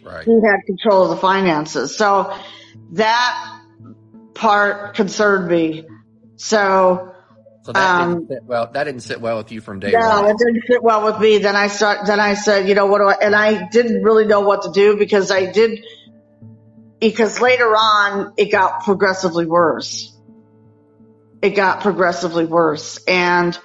Right. 0.03 0.25
He 0.25 0.35
had 0.45 0.59
control 0.67 1.05
of 1.05 1.11
the 1.11 1.17
finances. 1.17 1.97
So 1.97 2.37
that 2.93 3.61
part 4.35 4.95
concerned 4.95 5.49
me. 5.49 5.85
So, 6.37 7.16
so 7.67 7.73
that 7.73 8.01
um, 8.01 8.15
didn't 8.15 8.29
sit 8.29 8.45
well. 8.45 8.71
That 8.73 8.85
didn't 8.85 9.03
sit 9.03 9.21
well 9.21 9.37
with 9.37 9.53
you 9.53 9.61
from 9.61 9.81
day 9.81 9.91
no, 9.91 9.99
one. 9.99 10.25
No, 10.25 10.31
it 10.31 10.39
didn't 10.39 10.63
sit 10.67 10.83
well 10.83 11.05
with 11.05 11.21
me. 11.21 11.39
Then 11.39 11.57
I 11.57 11.67
start. 11.67 12.07
Then 12.07 12.21
I 12.21 12.35
said, 12.35 12.69
you 12.69 12.75
know, 12.75 12.87
what 12.87 12.99
do 12.99 13.05
I? 13.09 13.17
And 13.21 13.35
I 13.35 13.69
didn't 13.69 14.03
really 14.03 14.25
know 14.25 14.41
what 14.41 14.63
to 14.63 14.73
do 14.73 14.97
because 14.97 15.31
I 15.31 15.47
did. 15.47 15.85
Because 16.99 17.41
later 17.41 17.69
on, 17.77 18.33
it 18.39 18.51
got 18.51 18.85
progressively 18.85 19.45
worse 19.45 20.17
it 21.43 21.51
got 21.55 21.81
progressively 21.81 22.45
worse. 22.45 22.99
And 23.07 23.59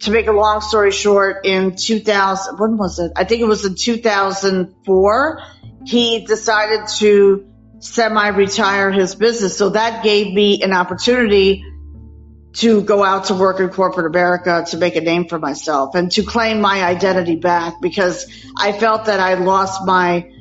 to 0.00 0.10
make 0.10 0.26
a 0.26 0.32
long 0.32 0.60
story 0.60 0.92
short, 0.92 1.44
in 1.44 1.76
2000, 1.76 2.58
when 2.58 2.76
was 2.76 2.98
it? 2.98 3.12
I 3.16 3.24
think 3.24 3.40
it 3.40 3.46
was 3.46 3.64
in 3.64 3.74
2004, 3.74 5.42
he 5.86 6.24
decided 6.24 6.88
to 6.98 7.46
semi-retire 7.80 8.90
his 8.90 9.14
business. 9.14 9.56
So 9.56 9.70
that 9.70 10.02
gave 10.02 10.32
me 10.32 10.62
an 10.62 10.72
opportunity 10.72 11.64
to 12.54 12.82
go 12.82 13.04
out 13.04 13.26
to 13.26 13.34
work 13.34 13.60
in 13.60 13.68
corporate 13.68 14.06
America 14.06 14.64
to 14.68 14.78
make 14.78 14.96
a 14.96 15.00
name 15.00 15.28
for 15.28 15.38
myself 15.38 15.94
and 15.94 16.10
to 16.12 16.22
claim 16.22 16.60
my 16.60 16.82
identity 16.82 17.36
back 17.36 17.80
because 17.80 18.26
I 18.56 18.72
felt 18.72 19.04
that 19.06 19.20
I 19.20 19.34
lost 19.34 19.84
my 19.84 20.32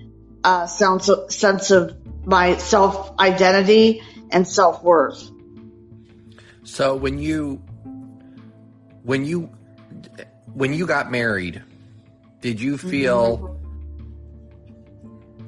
uh, 0.44 0.66
sense, 0.68 1.10
of, 1.10 1.32
sense 1.32 1.72
of 1.72 1.96
my 2.26 2.58
self 2.58 3.18
identity 3.20 4.02
and 4.32 4.48
self 4.48 4.84
worth. 4.84 5.30
So 6.64 6.96
when 6.96 7.20
you 7.20 7.62
when 9.04 9.24
you 9.24 9.50
when 10.54 10.74
you 10.74 10.86
got 10.86 11.10
married, 11.10 11.62
did 12.42 12.60
you 12.60 12.78
feel 12.78 13.58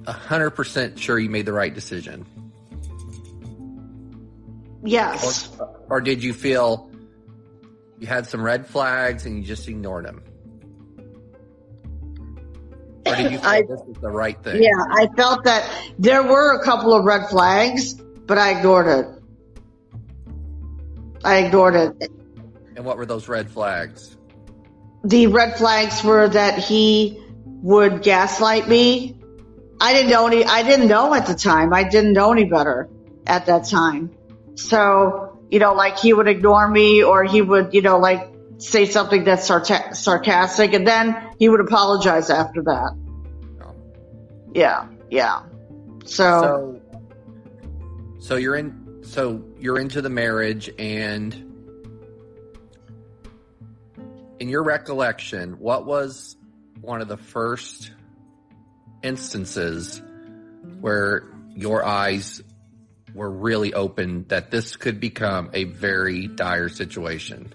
a 0.07 0.13
hundred 0.13 0.51
percent 0.51 0.97
sure 0.97 1.19
you 1.19 1.29
made 1.29 1.45
the 1.45 1.53
right 1.53 1.73
decision? 1.73 2.25
Yes. 4.83 5.49
Or, 5.59 5.75
or, 5.89 6.01
did 6.01 6.23
you 6.23 6.33
feel 6.33 6.89
you 7.99 8.07
had 8.07 8.27
some 8.27 8.41
red 8.41 8.67
flags 8.67 9.25
and 9.25 9.37
you 9.37 9.43
just 9.43 9.67
ignored 9.67 10.05
them? 10.05 10.23
Or 13.05 13.15
did 13.15 13.31
you 13.31 13.37
feel 13.39 13.47
I, 13.47 13.61
this 13.61 13.81
was 13.85 13.97
the 14.01 14.09
right 14.09 14.41
thing? 14.41 14.63
Yeah, 14.63 14.69
I 14.91 15.07
felt 15.15 15.43
that 15.43 15.69
there 15.97 16.23
were 16.23 16.59
a 16.59 16.63
couple 16.63 16.93
of 16.93 17.03
red 17.03 17.27
flags, 17.29 17.93
but 17.93 18.37
I 18.37 18.57
ignored 18.57 18.87
it. 18.87 19.19
I 21.23 21.37
ignored 21.39 21.75
it. 21.75 22.11
And 22.75 22.85
what 22.85 22.97
were 22.97 23.05
those 23.05 23.27
red 23.27 23.49
flags? 23.49 24.15
The 25.03 25.27
red 25.27 25.57
flags 25.57 26.03
were 26.03 26.27
that 26.29 26.59
he 26.59 27.21
would 27.45 28.03
gaslight 28.03 28.69
me. 28.69 29.17
I 29.81 29.93
didn't 29.93 30.09
know 30.09 30.27
any, 30.27 30.45
I 30.45 30.63
didn't 30.63 30.87
know 30.87 31.13
at 31.13 31.25
the 31.25 31.35
time. 31.35 31.73
I 31.73 31.83
didn't 31.83 32.13
know 32.13 32.31
any 32.31 32.45
better 32.45 32.89
at 33.25 33.45
that 33.47 33.65
time. 33.65 34.11
So, 34.59 35.39
you 35.49 35.59
know, 35.59 35.73
like 35.73 35.99
he 35.99 36.13
would 36.13 36.27
ignore 36.27 36.67
me 36.67 37.01
or 37.01 37.23
he 37.23 37.41
would, 37.41 37.73
you 37.73 37.81
know, 37.81 37.97
like 37.97 38.29
say 38.57 38.85
something 38.85 39.23
that's 39.23 39.47
sarcastic 39.47 40.73
and 40.73 40.85
then 40.85 41.15
he 41.39 41.47
would 41.47 41.61
apologize 41.61 42.29
after 42.29 42.61
that. 42.63 42.91
Oh. 43.63 43.75
Yeah. 44.53 44.87
Yeah. 45.09 45.43
So, 46.05 46.41
so, 46.41 46.81
so 48.19 48.35
you're 48.35 48.57
in, 48.57 49.01
so 49.03 49.43
you're 49.59 49.79
into 49.79 50.01
the 50.01 50.09
marriage 50.09 50.69
and 50.77 51.33
in 54.39 54.49
your 54.49 54.63
recollection 54.63 55.53
what 55.59 55.85
was 55.85 56.35
one 56.81 57.01
of 57.01 57.07
the 57.07 57.17
first 57.17 57.91
instances 59.03 60.01
where 60.81 61.23
your 61.55 61.85
eyes 61.85 62.41
were 63.13 63.29
really 63.29 63.73
open 63.73 64.25
that 64.29 64.51
this 64.51 64.75
could 64.75 64.99
become 64.99 65.49
a 65.53 65.63
very 65.65 66.27
dire 66.27 66.69
situation 66.69 67.53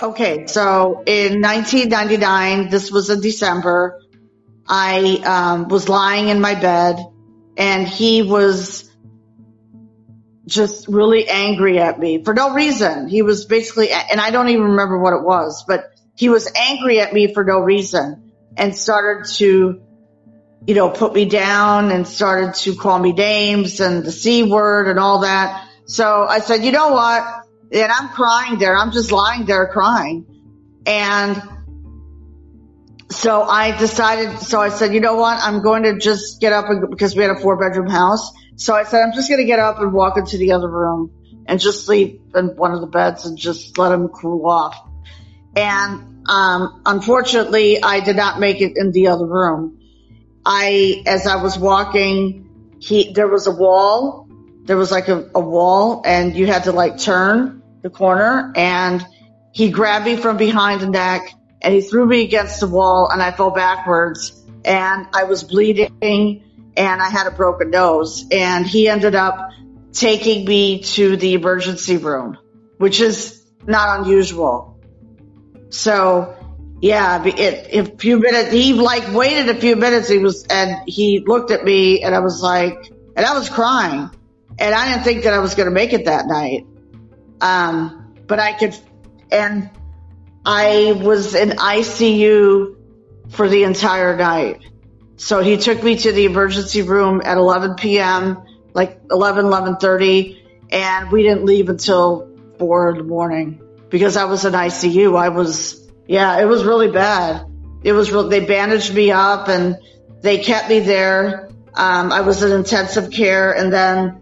okay 0.00 0.46
so 0.46 1.02
in 1.06 1.40
1999 1.40 2.70
this 2.70 2.90
was 2.90 3.10
in 3.10 3.20
december 3.20 4.00
i 4.68 5.20
um, 5.24 5.68
was 5.68 5.88
lying 5.88 6.28
in 6.28 6.40
my 6.40 6.54
bed 6.54 6.98
and 7.56 7.86
he 7.86 8.22
was 8.22 8.90
just 10.46 10.88
really 10.88 11.28
angry 11.28 11.78
at 11.78 11.98
me 11.98 12.22
for 12.24 12.34
no 12.34 12.54
reason. 12.54 13.08
He 13.08 13.22
was 13.22 13.44
basically, 13.44 13.90
and 13.90 14.20
I 14.20 14.30
don't 14.30 14.48
even 14.48 14.62
remember 14.62 14.98
what 14.98 15.14
it 15.14 15.22
was, 15.22 15.64
but 15.66 15.92
he 16.16 16.28
was 16.28 16.50
angry 16.54 17.00
at 17.00 17.12
me 17.12 17.32
for 17.32 17.44
no 17.44 17.60
reason 17.60 18.32
and 18.56 18.76
started 18.76 19.32
to, 19.36 19.82
you 20.66 20.74
know, 20.74 20.90
put 20.90 21.12
me 21.12 21.24
down 21.24 21.90
and 21.90 22.06
started 22.06 22.54
to 22.54 22.74
call 22.76 22.98
me 22.98 23.12
names 23.12 23.80
and 23.80 24.04
the 24.04 24.12
C 24.12 24.42
word 24.44 24.88
and 24.88 24.98
all 24.98 25.20
that. 25.20 25.68
So 25.86 26.24
I 26.24 26.38
said, 26.38 26.64
you 26.64 26.72
know 26.72 26.92
what? 26.92 27.24
And 27.72 27.90
I'm 27.90 28.08
crying 28.10 28.58
there. 28.58 28.76
I'm 28.76 28.92
just 28.92 29.10
lying 29.10 29.44
there 29.44 29.66
crying. 29.68 30.26
And 30.86 31.40
so 33.10 33.42
I 33.42 33.76
decided, 33.76 34.38
so 34.38 34.60
I 34.60 34.68
said, 34.68 34.94
you 34.94 35.00
know 35.00 35.16
what? 35.16 35.38
I'm 35.42 35.62
going 35.62 35.82
to 35.84 35.98
just 35.98 36.40
get 36.40 36.52
up 36.52 36.68
and, 36.68 36.90
because 36.90 37.16
we 37.16 37.22
had 37.22 37.32
a 37.32 37.40
four 37.40 37.56
bedroom 37.56 37.88
house. 37.88 38.32
So 38.56 38.74
I 38.74 38.84
said, 38.84 39.02
I'm 39.02 39.12
just 39.12 39.28
going 39.28 39.40
to 39.40 39.46
get 39.46 39.58
up 39.58 39.80
and 39.80 39.92
walk 39.92 40.16
into 40.16 40.36
the 40.38 40.52
other 40.52 40.68
room 40.68 41.10
and 41.46 41.58
just 41.58 41.84
sleep 41.84 42.20
in 42.34 42.56
one 42.56 42.72
of 42.72 42.80
the 42.80 42.86
beds 42.86 43.26
and 43.26 43.36
just 43.36 43.76
let 43.78 43.92
him 43.92 44.08
cool 44.08 44.48
off. 44.48 44.78
And, 45.56 46.28
um, 46.28 46.82
unfortunately, 46.86 47.82
I 47.82 48.00
did 48.00 48.16
not 48.16 48.38
make 48.38 48.60
it 48.60 48.74
in 48.76 48.92
the 48.92 49.08
other 49.08 49.26
room. 49.26 49.81
I, 50.44 51.02
as 51.06 51.26
I 51.26 51.42
was 51.42 51.58
walking, 51.58 52.76
he, 52.80 53.12
there 53.12 53.28
was 53.28 53.46
a 53.46 53.52
wall. 53.52 54.28
There 54.64 54.76
was 54.76 54.90
like 54.90 55.08
a, 55.08 55.30
a 55.34 55.40
wall 55.40 56.02
and 56.04 56.36
you 56.36 56.46
had 56.46 56.64
to 56.64 56.72
like 56.72 56.98
turn 56.98 57.62
the 57.82 57.90
corner 57.90 58.52
and 58.54 59.04
he 59.52 59.70
grabbed 59.70 60.04
me 60.04 60.16
from 60.16 60.36
behind 60.36 60.80
the 60.80 60.88
neck 60.88 61.32
and 61.60 61.74
he 61.74 61.80
threw 61.80 62.06
me 62.06 62.24
against 62.24 62.60
the 62.60 62.68
wall 62.68 63.08
and 63.12 63.20
I 63.20 63.32
fell 63.32 63.50
backwards 63.50 64.40
and 64.64 65.06
I 65.12 65.24
was 65.24 65.42
bleeding 65.42 66.44
and 66.76 67.02
I 67.02 67.08
had 67.08 67.26
a 67.26 67.32
broken 67.32 67.70
nose 67.70 68.24
and 68.30 68.66
he 68.66 68.88
ended 68.88 69.14
up 69.14 69.50
taking 69.92 70.44
me 70.44 70.82
to 70.82 71.16
the 71.16 71.34
emergency 71.34 71.96
room, 71.96 72.38
which 72.78 73.00
is 73.00 73.44
not 73.66 74.00
unusual. 74.00 74.80
So 75.70 76.36
yeah, 76.82 77.24
it, 77.24 77.72
a 77.72 77.96
few 77.96 78.18
minutes, 78.18 78.50
he 78.50 78.72
like 78.72 79.14
waited 79.14 79.48
a 79.48 79.58
few 79.58 79.76
minutes. 79.76 80.08
He 80.08 80.18
was, 80.18 80.44
and 80.50 80.82
he 80.88 81.20
looked 81.20 81.52
at 81.52 81.64
me 81.64 82.02
and 82.02 82.12
I 82.12 82.18
was 82.18 82.42
like, 82.42 82.92
and 83.14 83.24
I 83.24 83.38
was 83.38 83.48
crying 83.48 84.10
and 84.58 84.74
I 84.74 84.92
didn't 84.92 85.04
think 85.04 85.22
that 85.22 85.32
I 85.32 85.38
was 85.38 85.54
going 85.54 85.66
to 85.66 85.72
make 85.72 85.92
it 85.92 86.06
that 86.06 86.26
night. 86.26 86.66
Um, 87.40 88.14
but 88.26 88.40
I 88.40 88.52
could, 88.52 88.76
and 89.30 89.70
I 90.44 91.00
was 91.00 91.36
in 91.36 91.50
ICU 91.50 92.76
for 93.30 93.48
the 93.48 93.62
entire 93.62 94.16
night. 94.16 94.64
So 95.16 95.40
he 95.40 95.58
took 95.58 95.80
me 95.84 95.98
to 95.98 96.10
the 96.10 96.24
emergency 96.24 96.82
room 96.82 97.22
at 97.24 97.36
11 97.36 97.76
p.m., 97.76 98.42
like 98.74 99.00
11, 99.08 99.44
11.30. 99.44 100.36
and 100.72 101.12
we 101.12 101.22
didn't 101.22 101.44
leave 101.44 101.68
until 101.68 102.28
four 102.58 102.90
in 102.90 102.98
the 102.98 103.04
morning 103.04 103.60
because 103.88 104.16
I 104.16 104.24
was 104.24 104.44
in 104.44 104.52
ICU. 104.52 105.16
I 105.16 105.28
was, 105.28 105.81
yeah, 106.12 106.42
it 106.42 106.44
was 106.44 106.62
really 106.62 106.90
bad. 106.90 107.46
It 107.82 107.94
was 107.94 108.12
real. 108.12 108.28
They 108.28 108.44
bandaged 108.44 108.94
me 108.94 109.10
up 109.10 109.48
and 109.48 109.78
they 110.20 110.40
kept 110.40 110.68
me 110.68 110.80
there. 110.80 111.48
Um, 111.72 112.12
I 112.12 112.20
was 112.20 112.42
in 112.42 112.52
intensive 112.52 113.10
care 113.10 113.52
and 113.56 113.72
then 113.72 114.20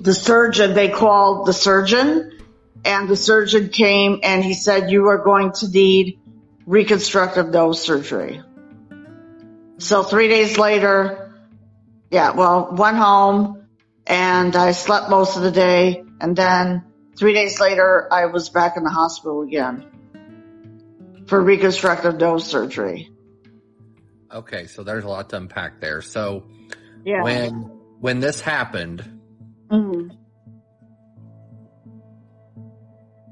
the 0.00 0.14
surgeon, 0.14 0.74
they 0.74 0.88
called 0.88 1.48
the 1.48 1.52
surgeon 1.52 2.38
and 2.84 3.08
the 3.08 3.16
surgeon 3.16 3.70
came 3.70 4.20
and 4.22 4.44
he 4.44 4.54
said, 4.54 4.92
you 4.92 5.08
are 5.08 5.18
going 5.18 5.50
to 5.54 5.68
need 5.68 6.20
reconstructive 6.66 7.48
nose 7.48 7.82
surgery. 7.82 8.40
So 9.78 10.04
three 10.04 10.28
days 10.28 10.56
later, 10.56 11.34
yeah, 12.12 12.30
well, 12.30 12.68
went 12.70 12.96
home 12.96 13.66
and 14.06 14.54
I 14.54 14.70
slept 14.70 15.10
most 15.10 15.36
of 15.36 15.42
the 15.42 15.50
day. 15.50 16.04
And 16.20 16.36
then 16.36 16.84
three 17.18 17.32
days 17.32 17.58
later, 17.58 18.06
I 18.12 18.26
was 18.26 18.50
back 18.50 18.76
in 18.76 18.84
the 18.84 18.90
hospital 18.90 19.42
again 19.42 19.89
for 21.30 21.40
reconstructive 21.40 22.18
nose 22.18 22.44
surgery. 22.44 23.08
Okay. 24.32 24.66
So 24.66 24.82
there's 24.82 25.04
a 25.04 25.08
lot 25.08 25.30
to 25.30 25.36
unpack 25.36 25.80
there. 25.80 26.02
So 26.02 26.44
Yeah. 27.04 27.22
when, 27.22 27.52
when 28.00 28.18
this 28.20 28.40
happened, 28.40 29.04
Mhm. 29.70 30.10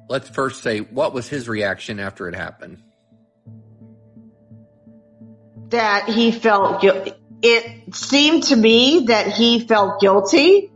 let's 0.08 0.28
first 0.28 0.62
say 0.62 0.78
what 0.78 1.12
was 1.12 1.28
his 1.28 1.48
reaction 1.48 2.00
after 2.00 2.28
it 2.28 2.34
happened? 2.34 2.78
that 5.70 6.08
he 6.08 6.32
felt 6.32 6.80
guilty. 6.80 7.12
It 7.42 7.94
seemed 7.94 8.44
to 8.44 8.56
me 8.56 9.04
that 9.08 9.26
he 9.26 9.60
felt 9.60 10.00
guilty 10.00 10.72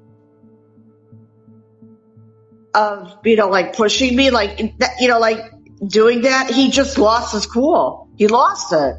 of, 2.75 3.17
you 3.25 3.37
know, 3.37 3.49
like 3.49 3.75
pushing 3.75 4.15
me, 4.15 4.31
like, 4.31 4.77
that- 4.81 5.01
you 5.01 5.09
know, 5.09 5.19
like 5.19 5.52
doing 5.87 6.23
that. 6.23 6.51
He 6.51 6.71
just 6.71 6.99
lost 6.99 7.33
his 7.33 7.47
cool. 7.47 8.09
He 8.17 8.29
lost 8.29 8.73
it. 8.73 8.97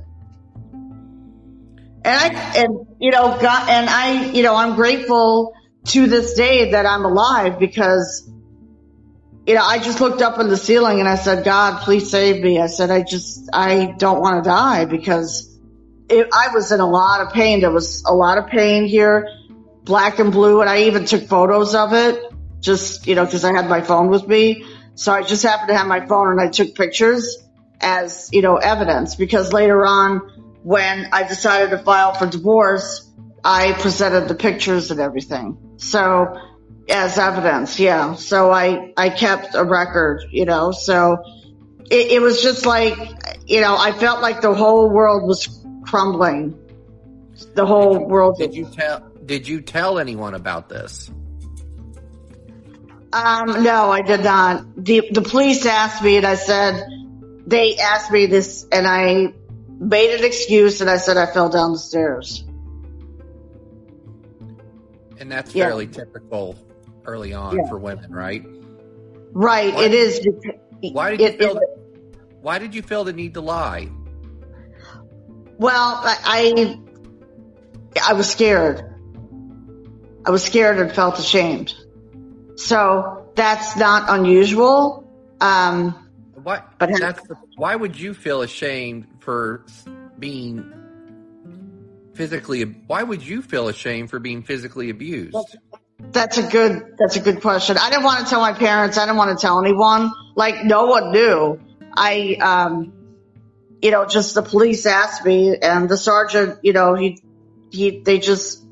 And 2.05 2.05
I, 2.05 2.53
and, 2.57 2.87
you 2.99 3.11
know, 3.11 3.37
God, 3.39 3.69
and 3.69 3.89
I, 3.89 4.31
you 4.31 4.43
know, 4.43 4.55
I'm 4.55 4.75
grateful 4.75 5.53
to 5.85 6.07
this 6.07 6.33
day 6.33 6.71
that 6.71 6.85
I'm 6.85 7.05
alive 7.05 7.59
because, 7.59 8.29
you 9.47 9.55
know, 9.55 9.63
I 9.63 9.79
just 9.79 10.01
looked 10.01 10.21
up 10.21 10.37
in 10.39 10.49
the 10.49 10.57
ceiling 10.57 10.99
and 10.99 11.07
I 11.07 11.15
said, 11.15 11.45
God, 11.45 11.81
please 11.83 12.09
save 12.09 12.43
me. 12.43 12.59
I 12.59 12.67
said, 12.67 12.91
I 12.91 13.03
just, 13.03 13.49
I 13.53 13.93
don't 13.97 14.19
want 14.19 14.43
to 14.43 14.49
die 14.49 14.83
because 14.85 15.57
it, 16.09 16.27
I 16.33 16.53
was 16.53 16.71
in 16.71 16.81
a 16.81 16.89
lot 16.89 17.21
of 17.21 17.33
pain. 17.33 17.61
There 17.61 17.71
was 17.71 18.03
a 18.05 18.13
lot 18.13 18.37
of 18.37 18.47
pain 18.47 18.85
here, 18.85 19.29
black 19.83 20.19
and 20.19 20.31
blue, 20.31 20.59
and 20.59 20.69
I 20.69 20.83
even 20.83 21.05
took 21.05 21.27
photos 21.27 21.73
of 21.73 21.93
it, 21.93 22.21
just 22.59 23.07
you 23.07 23.15
know, 23.15 23.25
because 23.25 23.45
I 23.45 23.53
had 23.53 23.69
my 23.69 23.81
phone 23.81 24.09
with 24.09 24.27
me. 24.27 24.65
So 24.95 25.11
I 25.11 25.23
just 25.23 25.43
happened 25.43 25.69
to 25.69 25.77
have 25.77 25.87
my 25.87 26.05
phone, 26.05 26.31
and 26.31 26.41
I 26.41 26.49
took 26.49 26.75
pictures 26.75 27.37
as 27.81 28.29
you 28.31 28.41
know 28.41 28.57
evidence. 28.57 29.15
Because 29.15 29.51
later 29.53 29.85
on, 29.85 30.19
when 30.63 31.09
I 31.11 31.27
decided 31.27 31.71
to 31.71 31.79
file 31.79 32.13
for 32.13 32.27
divorce, 32.27 33.09
I 33.43 33.73
presented 33.73 34.27
the 34.27 34.35
pictures 34.35 34.91
and 34.91 34.99
everything. 34.99 35.57
So 35.77 36.39
as 36.89 37.17
evidence, 37.17 37.79
yeah. 37.79 38.15
So 38.15 38.51
I 38.51 38.93
I 38.97 39.09
kept 39.09 39.55
a 39.55 39.63
record, 39.63 40.25
you 40.31 40.45
know. 40.45 40.71
So 40.71 41.17
it, 41.89 42.13
it 42.13 42.21
was 42.21 42.41
just 42.41 42.65
like 42.65 42.97
you 43.47 43.61
know, 43.61 43.75
I 43.77 43.91
felt 43.91 44.21
like 44.21 44.41
the 44.41 44.53
whole 44.53 44.89
world 44.89 45.27
was 45.27 45.65
crumbling. 45.85 46.59
The 47.55 47.65
whole 47.65 48.07
world. 48.07 48.37
Did 48.37 48.55
you 48.55 48.65
tell, 48.65 49.11
did 49.25 49.47
you 49.47 49.61
tell 49.61 49.99
anyone 49.99 50.33
about 50.33 50.69
this? 50.69 51.11
Um, 53.13 53.63
no, 53.63 53.91
I 53.91 54.01
did 54.01 54.23
not. 54.23 54.65
The 54.83 55.09
the 55.11 55.21
police 55.21 55.65
asked 55.67 56.01
me, 56.03 56.17
and 56.17 56.25
I 56.25 56.33
said 56.35 56.83
they 57.45 57.77
asked 57.77 58.11
me 58.11 58.25
this, 58.25 58.65
and 58.71 58.87
I 58.87 59.33
made 59.79 60.15
an 60.17 60.23
excuse, 60.25 60.81
and 60.81 60.89
I 60.89 60.97
said 60.97 61.17
I 61.17 61.27
fell 61.27 61.49
down 61.49 61.73
the 61.73 61.77
stairs. 61.79 62.43
And 65.19 65.31
that's 65.31 65.53
Yeah. 65.53 65.65
fairly 65.65 65.87
typical 65.87 66.55
early 67.05 67.33
on 67.33 67.55
Yeah. 67.57 67.67
for 67.69 67.77
women, 67.77 68.11
right? 68.11 68.43
Right, 69.31 69.73
What? 69.73 69.85
it 69.85 69.93
is. 69.93 70.25
Why 70.91 71.15
did 71.15 71.21
you 71.21 71.37
feel? 71.37 71.57
it- 71.57 71.79
why 72.41 72.59
did 72.59 72.75
you 72.75 72.81
feel 72.81 73.03
the 73.03 73.13
need 73.13 73.35
to 73.35 73.41
lie? 73.41 73.89
Well, 75.57 75.99
I, 76.03 76.17
I 77.95 78.09
I 78.09 78.13
was 78.13 78.29
scared. 78.29 78.83
I 80.25 80.31
was 80.31 80.43
scared 80.43 80.79
and 80.79 80.91
felt 80.91 81.19
ashamed. 81.19 81.73
So 82.55 83.31
that's 83.35 83.75
not 83.75 84.05
unusual. 84.09 85.09
Um, 85.41 86.09
Why? 86.35 86.61
But- 86.77 86.99
that's 86.99 87.27
the, 87.27 87.35
why 87.55 87.75
would 87.75 87.99
you 87.99 88.13
feel 88.13 88.41
ashamed 88.41 89.07
for 89.19 89.65
being 90.19 90.71
physically? 92.13 92.63
Why 92.63 93.03
would 93.03 93.25
you 93.25 93.41
feel 93.41 93.67
ashamed 93.67 94.09
for 94.09 94.19
being 94.19 94.43
physically 94.43 94.89
abused? 94.89 95.37
That's 95.99 96.37
a 96.37 96.43
good. 96.43 96.95
That's 96.97 97.15
a 97.15 97.19
good 97.19 97.41
question. 97.41 97.77
I 97.77 97.89
didn't 97.89 98.03
want 98.03 98.25
to 98.25 98.29
tell 98.29 98.41
my 98.41 98.53
parents. 98.53 98.97
I 98.97 99.05
didn't 99.05 99.17
want 99.17 99.37
to 99.37 99.41
tell 99.41 99.59
anyone. 99.63 100.11
Like 100.35 100.63
no 100.65 100.85
one 100.85 101.11
knew. 101.11 101.59
I, 101.95 102.35
um, 102.41 102.93
you 103.81 103.91
know, 103.91 104.05
just 104.05 104.33
the 104.35 104.41
police 104.41 104.85
asked 104.85 105.25
me, 105.25 105.55
and 105.57 105.87
the 105.87 105.97
sergeant, 105.97 106.59
you 106.63 106.73
know, 106.73 106.95
he, 106.95 107.21
he, 107.71 107.99
they 107.99 108.19
just. 108.19 108.62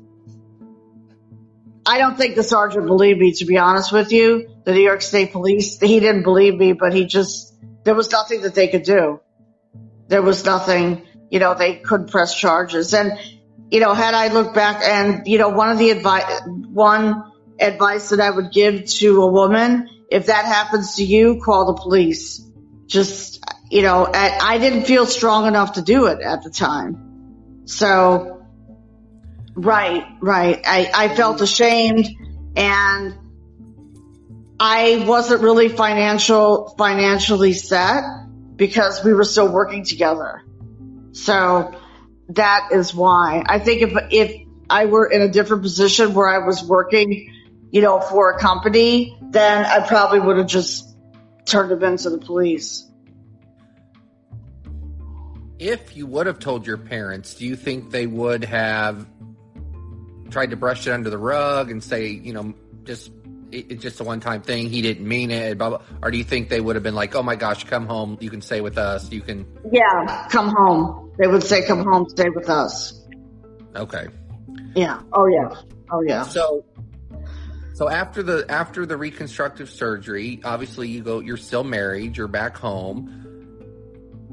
I 1.84 1.98
don't 1.98 2.16
think 2.16 2.36
the 2.36 2.42
sergeant 2.44 2.86
believed 2.86 3.18
me, 3.18 3.32
to 3.34 3.44
be 3.44 3.58
honest 3.58 3.92
with 3.92 4.12
you. 4.12 4.48
The 4.64 4.72
New 4.72 4.82
York 4.82 5.02
State 5.02 5.32
Police, 5.32 5.80
he 5.80 5.98
didn't 5.98 6.22
believe 6.22 6.54
me, 6.54 6.72
but 6.72 6.92
he 6.92 7.06
just, 7.06 7.54
there 7.84 7.94
was 7.94 8.10
nothing 8.10 8.42
that 8.42 8.54
they 8.54 8.68
could 8.68 8.84
do. 8.84 9.20
There 10.06 10.22
was 10.22 10.44
nothing, 10.44 11.06
you 11.30 11.40
know, 11.40 11.54
they 11.54 11.76
couldn't 11.76 12.10
press 12.10 12.34
charges. 12.34 12.94
And, 12.94 13.18
you 13.70 13.80
know, 13.80 13.94
had 13.94 14.14
I 14.14 14.28
looked 14.28 14.54
back 14.54 14.82
and, 14.84 15.26
you 15.26 15.38
know, 15.38 15.48
one 15.48 15.70
of 15.70 15.78
the 15.78 15.90
advice, 15.90 16.42
one 16.46 17.24
advice 17.58 18.10
that 18.10 18.20
I 18.20 18.30
would 18.30 18.52
give 18.52 18.84
to 18.84 19.22
a 19.22 19.30
woman, 19.32 19.88
if 20.10 20.26
that 20.26 20.44
happens 20.44 20.96
to 20.96 21.04
you, 21.04 21.40
call 21.44 21.74
the 21.74 21.80
police. 21.80 22.46
Just, 22.86 23.42
you 23.70 23.82
know, 23.82 24.06
I, 24.06 24.38
I 24.40 24.58
didn't 24.58 24.84
feel 24.84 25.06
strong 25.06 25.46
enough 25.46 25.72
to 25.72 25.82
do 25.82 26.06
it 26.06 26.20
at 26.20 26.42
the 26.42 26.50
time. 26.50 27.64
So, 27.64 28.31
right, 29.54 30.04
right. 30.20 30.60
I, 30.64 30.90
I 30.94 31.14
felt 31.14 31.40
ashamed 31.40 32.08
and 32.56 33.14
I 34.58 35.04
wasn't 35.06 35.42
really 35.42 35.68
financial, 35.68 36.74
financially 36.78 37.52
set 37.52 38.04
because 38.56 39.04
we 39.04 39.12
were 39.12 39.24
still 39.24 39.48
working 39.52 39.84
together. 39.84 40.42
So 41.12 41.78
that 42.30 42.68
is 42.72 42.94
why 42.94 43.42
I 43.46 43.58
think 43.58 43.82
if, 43.82 43.92
if 44.10 44.46
I 44.70 44.86
were 44.86 45.06
in 45.06 45.22
a 45.22 45.28
different 45.28 45.62
position 45.62 46.14
where 46.14 46.28
I 46.28 46.46
was 46.46 46.62
working, 46.62 47.34
you 47.70 47.82
know, 47.82 48.00
for 48.00 48.30
a 48.30 48.38
company, 48.38 49.18
then 49.20 49.64
I 49.64 49.86
probably 49.86 50.20
would 50.20 50.38
have 50.38 50.46
just 50.46 50.96
turned 51.44 51.72
him 51.72 51.82
into 51.82 52.10
the 52.10 52.18
police. 52.18 52.88
If 55.58 55.96
you 55.96 56.06
would 56.06 56.26
have 56.26 56.38
told 56.38 56.66
your 56.66 56.78
parents, 56.78 57.34
do 57.34 57.46
you 57.46 57.56
think 57.56 57.90
they 57.90 58.06
would 58.06 58.44
have 58.44 59.06
tried 60.32 60.50
to 60.50 60.56
brush 60.56 60.86
it 60.86 60.90
under 60.90 61.10
the 61.10 61.18
rug 61.18 61.70
and 61.70 61.82
say, 61.82 62.08
you 62.08 62.32
know, 62.32 62.54
just 62.84 63.12
it, 63.52 63.70
it's 63.70 63.82
just 63.82 64.00
a 64.00 64.04
one-time 64.04 64.42
thing. 64.42 64.68
He 64.70 64.82
didn't 64.82 65.06
mean 65.06 65.30
it. 65.30 65.58
Blah, 65.58 65.68
blah. 65.68 65.82
Or 66.02 66.10
do 66.10 66.18
you 66.18 66.24
think 66.24 66.48
they 66.48 66.60
would 66.60 66.74
have 66.76 66.82
been 66.82 66.94
like, 66.94 67.14
"Oh 67.14 67.22
my 67.22 67.36
gosh, 67.36 67.64
come 67.64 67.86
home. 67.86 68.18
You 68.20 68.30
can 68.30 68.40
stay 68.40 68.60
with 68.60 68.78
us. 68.78 69.12
You 69.12 69.20
can." 69.20 69.46
Yeah, 69.70 70.26
come 70.30 70.48
home. 70.48 71.02
They 71.18 71.26
would 71.26 71.42
say, 71.42 71.66
come 71.66 71.84
home, 71.84 72.08
stay 72.08 72.30
with 72.30 72.48
us. 72.48 73.00
Okay. 73.76 74.08
Yeah. 74.74 75.02
Oh, 75.12 75.26
yeah. 75.26 75.54
Oh, 75.90 76.00
yeah. 76.00 76.22
So, 76.22 76.64
so 77.74 77.88
after 77.88 78.22
the 78.22 78.46
after 78.48 78.86
the 78.86 78.96
reconstructive 78.96 79.70
surgery, 79.70 80.40
obviously 80.44 80.88
you 80.88 81.02
go. 81.02 81.20
You're 81.20 81.36
still 81.36 81.64
married. 81.64 82.16
You're 82.16 82.28
back 82.28 82.56
home. 82.56 83.18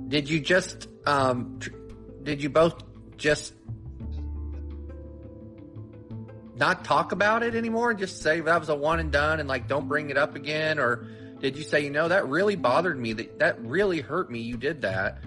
Did 0.08 0.30
you 0.30 0.40
just? 0.40 0.88
Um, 1.06 1.58
tr- 1.60 1.72
did 2.24 2.42
you 2.42 2.50
both 2.50 2.82
just 3.18 3.54
not 6.60 6.84
talk 6.84 7.12
about 7.12 7.42
it 7.44 7.56
anymore 7.56 7.92
and 7.92 8.00
just 8.00 8.22
say 8.22 8.40
that 8.42 8.60
was 8.60 8.70
a 8.70 8.76
one 8.76 9.00
and 9.00 9.12
done 9.12 9.40
and 9.40 9.50
like 9.50 9.68
don't 9.68 9.88
bring 9.88 10.10
it 10.10 10.18
up 10.18 10.36
again 10.36 10.78
or 10.78 11.08
did 11.40 11.58
you 11.58 11.64
say 11.64 11.84
you 11.84 11.90
know 11.90 12.08
that 12.08 12.28
really 12.28 12.56
bothered 12.56 13.00
me 13.00 13.14
that 13.14 13.40
that 13.40 13.60
really 13.62 14.02
hurt 14.02 14.30
me 14.30 14.40
you 14.40 14.58
did 14.58 14.82
that 14.82 15.20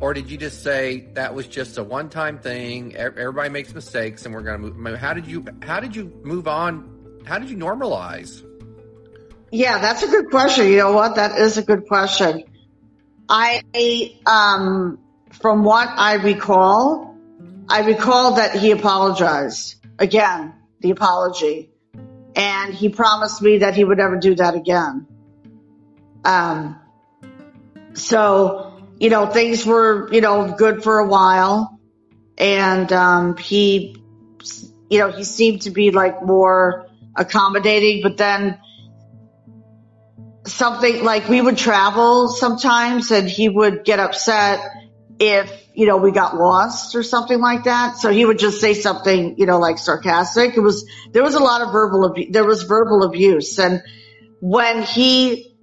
or 0.00 0.12
did 0.12 0.30
you 0.30 0.36
just 0.36 0.62
say 0.62 1.08
that 1.14 1.34
was 1.34 1.46
just 1.46 1.78
a 1.78 1.82
one 1.82 2.10
time 2.10 2.38
thing 2.38 2.94
everybody 2.94 3.48
makes 3.48 3.74
mistakes 3.74 4.26
and 4.26 4.34
we're 4.34 4.42
going 4.42 4.60
to 4.60 4.70
move 4.70 4.98
how 4.98 5.14
did 5.14 5.26
you 5.26 5.44
how 5.62 5.80
did 5.80 5.96
you 5.96 6.12
move 6.22 6.46
on 6.46 7.22
how 7.24 7.38
did 7.38 7.48
you 7.48 7.56
normalize 7.56 8.42
Yeah, 9.54 9.78
that's 9.78 10.02
a 10.02 10.08
good 10.08 10.30
question. 10.30 10.66
You 10.66 10.78
know 10.78 10.90
what? 10.92 11.14
That 11.14 11.38
is 11.38 11.58
a 11.58 11.62
good 11.62 11.86
question. 11.86 12.42
I, 13.28 13.62
um, 14.26 14.98
from 15.30 15.62
what 15.62 15.88
I 15.88 16.14
recall, 16.14 17.16
I 17.68 17.86
recall 17.86 18.34
that 18.34 18.56
he 18.56 18.72
apologized. 18.72 19.76
Again, 20.00 20.52
the 20.84 20.90
apology. 20.90 21.70
and 22.36 22.74
he 22.74 22.88
promised 22.88 23.40
me 23.42 23.58
that 23.58 23.74
he 23.74 23.84
would 23.84 23.98
never 23.98 24.16
do 24.16 24.34
that 24.34 24.54
again. 24.54 25.06
Um, 26.24 26.80
so, 27.94 28.82
you 28.98 29.10
know, 29.10 29.26
things 29.26 29.64
were, 29.64 30.12
you 30.12 30.20
know, 30.20 30.54
good 30.56 30.82
for 30.82 30.98
a 30.98 31.06
while. 31.06 31.78
And, 32.36 32.92
um, 32.92 33.36
he, 33.36 33.96
you 34.90 34.98
know, 34.98 35.10
he 35.10 35.22
seemed 35.24 35.62
to 35.62 35.70
be 35.70 35.90
like 35.90 36.24
more 36.24 36.88
accommodating, 37.14 38.02
but 38.02 38.16
then 38.16 38.58
something 40.44 41.04
like 41.04 41.28
we 41.28 41.40
would 41.40 41.56
travel 41.56 42.28
sometimes 42.28 43.12
and 43.12 43.28
he 43.28 43.48
would 43.48 43.84
get 43.84 44.00
upset 44.00 44.60
if, 45.20 45.63
you 45.74 45.86
know, 45.86 45.96
we 45.96 46.12
got 46.12 46.36
lost 46.36 46.94
or 46.94 47.02
something 47.02 47.40
like 47.40 47.64
that. 47.64 47.98
So 47.98 48.10
he 48.10 48.24
would 48.24 48.38
just 48.38 48.60
say 48.60 48.74
something, 48.74 49.36
you 49.38 49.46
know, 49.46 49.58
like 49.58 49.78
sarcastic. 49.78 50.56
It 50.56 50.60
was, 50.60 50.88
there 51.10 51.22
was 51.22 51.34
a 51.34 51.40
lot 51.40 51.62
of 51.62 51.72
verbal 51.72 52.04
abuse, 52.04 52.28
there 52.30 52.44
was 52.44 52.62
verbal 52.62 53.02
abuse. 53.02 53.58
And 53.58 53.82
when 54.40 54.84
he 54.84 55.56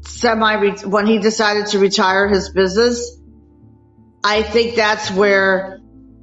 semi, 0.00 0.74
when 0.84 1.06
he 1.06 1.18
decided 1.18 1.68
to 1.68 1.78
retire 1.78 2.28
his 2.28 2.50
business, 2.50 3.16
I 4.24 4.42
think 4.42 4.74
that's 4.74 5.10
where, 5.12 5.80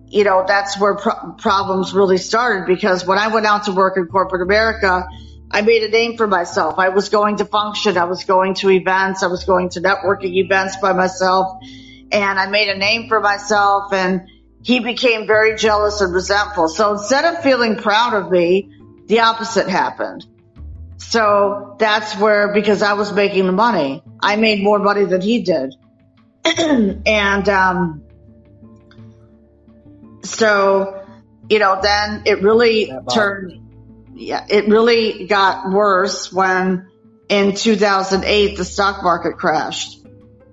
you 0.07 0.25
know, 0.25 0.43
that's 0.45 0.77
where 0.77 0.95
pro- 0.95 1.33
problems 1.37 1.93
really 1.93 2.17
started 2.17 2.67
because 2.67 3.05
when 3.05 3.17
I 3.17 3.29
went 3.29 3.45
out 3.45 3.65
to 3.65 3.71
work 3.71 3.95
in 3.95 4.07
corporate 4.07 4.41
America, 4.41 5.07
I 5.49 5.61
made 5.61 5.83
a 5.83 5.89
name 5.89 6.17
for 6.17 6.27
myself. 6.27 6.79
I 6.79 6.89
was 6.89 7.07
going 7.07 7.37
to 7.37 7.45
function. 7.45 7.97
I 7.97 8.05
was 8.05 8.25
going 8.25 8.55
to 8.55 8.71
events. 8.71 9.23
I 9.23 9.27
was 9.27 9.45
going 9.45 9.69
to 9.69 9.81
networking 9.81 10.35
events 10.35 10.75
by 10.81 10.91
myself 10.91 11.61
and 12.11 12.39
I 12.39 12.47
made 12.47 12.69
a 12.69 12.77
name 12.77 13.07
for 13.07 13.19
myself 13.19 13.93
and 13.93 14.27
he 14.63 14.79
became 14.79 15.25
very 15.25 15.55
jealous 15.55 16.01
and 16.01 16.13
resentful. 16.13 16.67
So 16.67 16.93
instead 16.93 17.25
of 17.25 17.41
feeling 17.41 17.77
proud 17.77 18.13
of 18.13 18.31
me, 18.31 18.69
the 19.07 19.21
opposite 19.21 19.67
happened. 19.67 20.25
So 20.97 21.75
that's 21.79 22.15
where, 22.17 22.53
because 22.53 22.81
I 22.81 22.93
was 22.93 23.11
making 23.11 23.45
the 23.45 23.51
money, 23.51 24.03
I 24.21 24.35
made 24.35 24.63
more 24.63 24.79
money 24.79 25.05
than 25.05 25.21
he 25.21 25.41
did. 25.41 25.75
and, 26.45 27.49
um, 27.49 28.03
so, 30.23 31.05
you 31.49 31.59
know, 31.59 31.79
then 31.81 32.23
it 32.25 32.43
really 32.43 32.91
turned, 33.11 34.13
yeah, 34.15 34.45
it 34.47 34.67
really 34.67 35.25
got 35.25 35.71
worse 35.71 36.31
when 36.31 36.87
in 37.27 37.55
2008 37.55 38.57
the 38.57 38.65
stock 38.65 39.03
market 39.03 39.37
crashed 39.37 40.00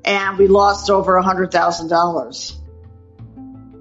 and 0.09 0.39
we 0.39 0.49
lost 0.49 0.89
over 0.91 1.17
a 1.17 1.23
hundred 1.23 1.53
thousand 1.53 1.89
dollars. 1.89 2.59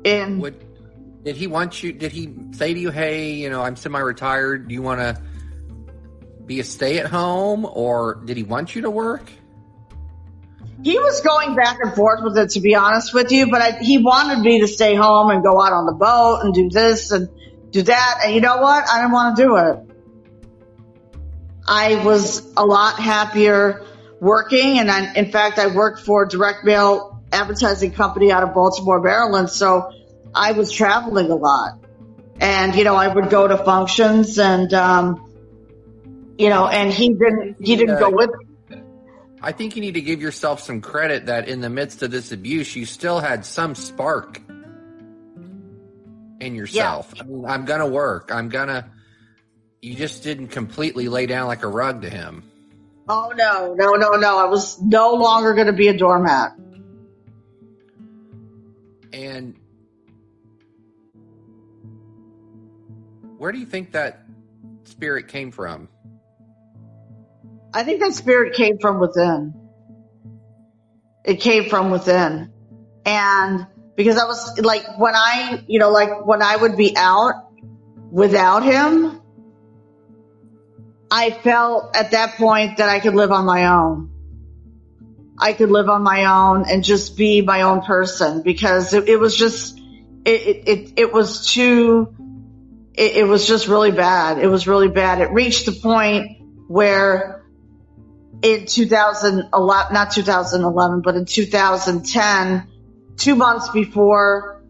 In 0.04 0.40
Would, 0.40 1.24
did 1.24 1.38
he 1.38 1.48
want 1.48 1.82
you? 1.82 1.94
Did 1.94 2.12
he 2.12 2.36
say 2.52 2.74
to 2.74 2.80
you, 2.80 2.92
"Hey, 2.92 3.34
you 3.34 3.50
know, 3.50 3.62
I'm 3.63 3.78
semi-retired. 3.78 4.68
Do 4.68 4.74
you 4.74 4.82
want 4.82 5.00
to 5.00 5.22
be 6.46 6.60
a 6.60 6.63
stay-at-home, 6.63 7.66
or 7.66 8.22
did 8.26 8.38
he 8.38 8.44
want 8.44 8.76
you 8.76 8.82
to 8.84 8.92
work?" 8.92 9.32
He 10.84 11.00
was 11.00 11.22
going 11.22 11.56
back 11.56 11.80
and 11.82 11.96
forth 11.96 12.24
with 12.24 12.38
it, 12.38 12.52
to 12.52 12.60
be 12.60 12.76
honest 12.76 13.13
with 13.13 13.32
you. 13.32 13.50
But 13.50 13.62
I, 13.62 13.72
he 13.80 13.98
wanted 13.98 14.40
me 14.40 14.60
to 14.60 14.68
stay 14.68 14.96
home 14.96 15.32
and 15.32 15.42
go 15.42 15.62
out 15.62 15.74
on 15.74 15.86
the 15.86 15.94
boat 15.94 16.42
and 16.44 16.54
do 16.54 16.70
this 16.70 17.12
and 17.12 17.30
do 17.72 17.82
that. 17.84 18.20
And 18.24 18.36
you 18.36 18.42
know 18.42 18.58
what? 18.58 18.88
I 18.88 19.00
didn't 19.00 19.13
want 19.13 19.38
to 19.38 19.44
do 19.44 19.56
it. 19.56 19.80
I 21.68 22.04
was 22.06 22.46
a 22.56 22.66
lot 22.66 23.00
happier 23.00 23.84
working. 24.20 24.80
And 24.80 24.90
I, 24.90 25.14
in 25.14 25.32
fact, 25.32 25.60
I 25.60 25.68
worked 25.68 26.02
for 26.02 26.24
a 26.24 26.28
direct 26.28 26.64
mail 26.64 27.22
advertising 27.32 27.92
company 27.92 28.32
out 28.32 28.44
of 28.44 28.54
Baltimore, 28.54 29.00
Maryland. 29.02 29.50
So 29.50 29.92
I 30.34 30.54
was 30.54 30.72
traveling 30.72 31.30
a 31.30 31.36
lot 31.36 31.80
and, 32.40 32.76
you 32.76 32.84
know, 32.84 32.96
I 32.96 33.08
would 33.08 33.30
go 33.30 33.48
to 33.48 33.58
functions 33.58 34.40
and, 34.40 34.74
um, 34.74 35.24
you 36.38 36.50
know, 36.50 36.68
and 36.68 36.92
he 36.92 37.10
didn't, 37.10 37.58
he 37.60 37.76
didn't 37.76 38.00
go 38.00 38.10
with 38.10 38.30
me. 38.30 38.82
I 39.42 39.52
think 39.52 39.76
you 39.76 39.82
need 39.82 39.94
to 39.94 40.02
give 40.02 40.22
yourself 40.22 40.62
some 40.62 40.82
credit 40.82 41.28
that 41.28 41.48
in 41.48 41.62
the 41.62 41.70
midst 41.70 42.02
of 42.02 42.12
this 42.12 42.32
abuse, 42.32 42.76
you 42.76 42.86
still 42.86 43.20
had 43.20 43.46
some 43.46 43.76
spark 43.76 44.42
in 46.40 46.56
yourself. 46.56 47.14
Yeah. 47.16 47.24
I 47.24 47.26
mean, 47.26 47.46
I'm 47.46 47.66
going 47.66 47.80
to 47.80 47.88
work. 47.88 48.32
I'm 48.34 48.50
going 48.50 48.68
to, 48.68 48.86
you 49.82 49.96
just 49.96 50.24
didn't 50.24 50.48
completely 50.50 51.08
lay 51.08 51.28
down 51.28 51.48
like 51.48 51.64
a 51.64 51.68
rug 51.68 52.02
to 52.02 52.10
him. 52.10 52.44
Oh 53.10 53.32
no, 53.36 53.74
no, 53.74 53.93
no, 53.93 54.12
no. 54.12 54.38
I 54.38 54.46
was 54.46 54.82
no 54.82 55.13
longer 55.13 55.54
going 55.54 55.67
to 55.67 55.74
be 55.74 55.88
a 55.88 55.98
doormat. 55.98 56.52
And 59.13 59.56
where 63.38 63.52
do 63.52 63.60
you 63.60 63.65
think 63.65 63.93
that 63.93 64.24
spirit 64.84 65.30
came 65.30 65.52
from? 65.52 65.88
I 67.74 67.84
think 67.84 68.02
that 68.02 68.13
spirit 68.13 68.56
came 68.56 68.78
from 68.80 69.00
within. 69.00 69.54
It 71.24 71.41
came 71.41 71.70
from 71.70 71.91
within. 71.91 72.52
And 73.06 73.67
because 73.96 74.17
I 74.17 74.26
was 74.26 74.60
like, 74.60 74.98
when 74.98 75.15
I, 75.15 75.63
you 75.67 75.80
know, 75.80 75.91
like 75.91 76.26
when 76.26 76.41
I 76.41 76.56
would 76.56 76.76
be 76.76 76.96
out 76.98 77.52
without 78.12 78.63
him, 78.63 79.22
I 81.10 81.32
felt 81.32 81.96
at 81.96 82.12
that 82.12 82.36
point 82.36 82.78
that 82.78 82.89
I 82.89 83.00
could 83.00 83.15
live 83.15 83.32
on 83.32 83.46
my 83.46 83.67
own. 83.67 84.12
I 85.39 85.54
could 85.54 85.70
live 85.72 85.88
on 85.88 86.02
my 86.04 86.26
own 86.26 86.65
and 86.67 86.84
just 86.84 87.15
be 87.15 87.41
my 87.41 87.62
own 87.62 87.82
person 87.82 88.41
because 88.41 88.93
it, 88.93 89.08
it 89.08 89.20
was 89.20 89.38
just, 89.38 89.80
it, 90.26 90.67
it, 90.67 90.93
it 90.98 91.13
was 91.13 91.48
too, 91.48 92.13
it, 92.93 93.17
it 93.17 93.28
was 93.28 93.48
just 93.48 93.67
really 93.67 93.91
bad. 93.91 94.39
It 94.39 94.48
was 94.48 94.67
really 94.67 94.89
bad. 94.89 95.22
It 95.22 95.32
reached 95.32 95.67
the 95.67 95.74
point 95.74 96.41
where 96.67 97.46
in 98.41 98.65
2011, 98.65 99.93
not 99.93 100.12
2011, 100.12 101.02
but 101.02 101.15
in 101.15 101.26
2010, 101.26 102.67
two 103.15 103.36
months 103.36 103.70
before 103.70 104.63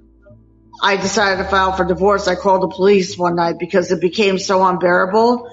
I 0.82 0.98
decided 0.98 1.42
to 1.44 1.50
file 1.50 1.72
for 1.72 1.86
divorce, 1.86 2.28
I 2.28 2.36
called 2.36 2.62
the 2.62 2.76
police 2.76 3.18
one 3.18 3.38
night 3.38 3.56
because 3.58 3.92
it 3.92 4.02
became 4.02 4.38
so 4.38 4.64
unbearable 4.64 5.50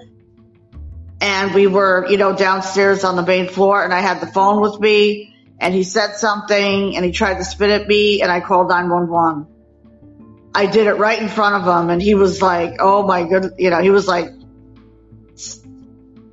and 1.25 1.55
we 1.55 1.67
were, 1.67 2.07
you 2.11 2.19
know, 2.19 2.37
downstairs 2.37 3.03
on 3.03 3.17
the 3.17 3.23
main 3.23 3.49
floor 3.49 3.83
and 3.83 3.95
I 3.95 4.01
had 4.01 4.21
the 4.21 4.27
phone 4.27 4.61
with 4.61 4.79
me 4.79 5.35
and 5.59 5.73
he 5.73 5.83
said 5.83 6.17
something 6.17 6.95
and 6.95 7.03
he 7.03 7.13
tried 7.13 7.39
to 7.39 7.45
spit 7.45 7.71
at 7.71 7.89
me 7.89 8.21
and 8.21 8.31
I 8.31 8.41
called 8.41 8.69
911. 8.69 9.47
I 10.55 10.67
did 10.67 10.87
it 10.87 10.99
right 10.99 11.19
in 11.19 11.31
front 11.31 11.55
of 11.55 11.63
him 11.63 11.89
and 11.89 12.03
he 12.03 12.15
was 12.15 12.43
like, 12.43 12.77
oh 12.79 13.07
my 13.07 13.27
good, 13.27 13.55
you 13.57 13.71
know, 13.71 13.81
he 13.81 13.89
was 13.89 14.07
like, 14.07 14.27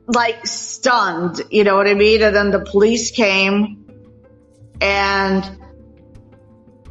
like 0.08 0.46
stunned, 0.46 1.40
you 1.50 1.64
know 1.64 1.78
what 1.78 1.88
I 1.88 1.94
mean? 1.94 2.22
And 2.22 2.36
then 2.36 2.52
the 2.52 2.60
police 2.60 3.12
came 3.12 3.86
and, 4.82 5.58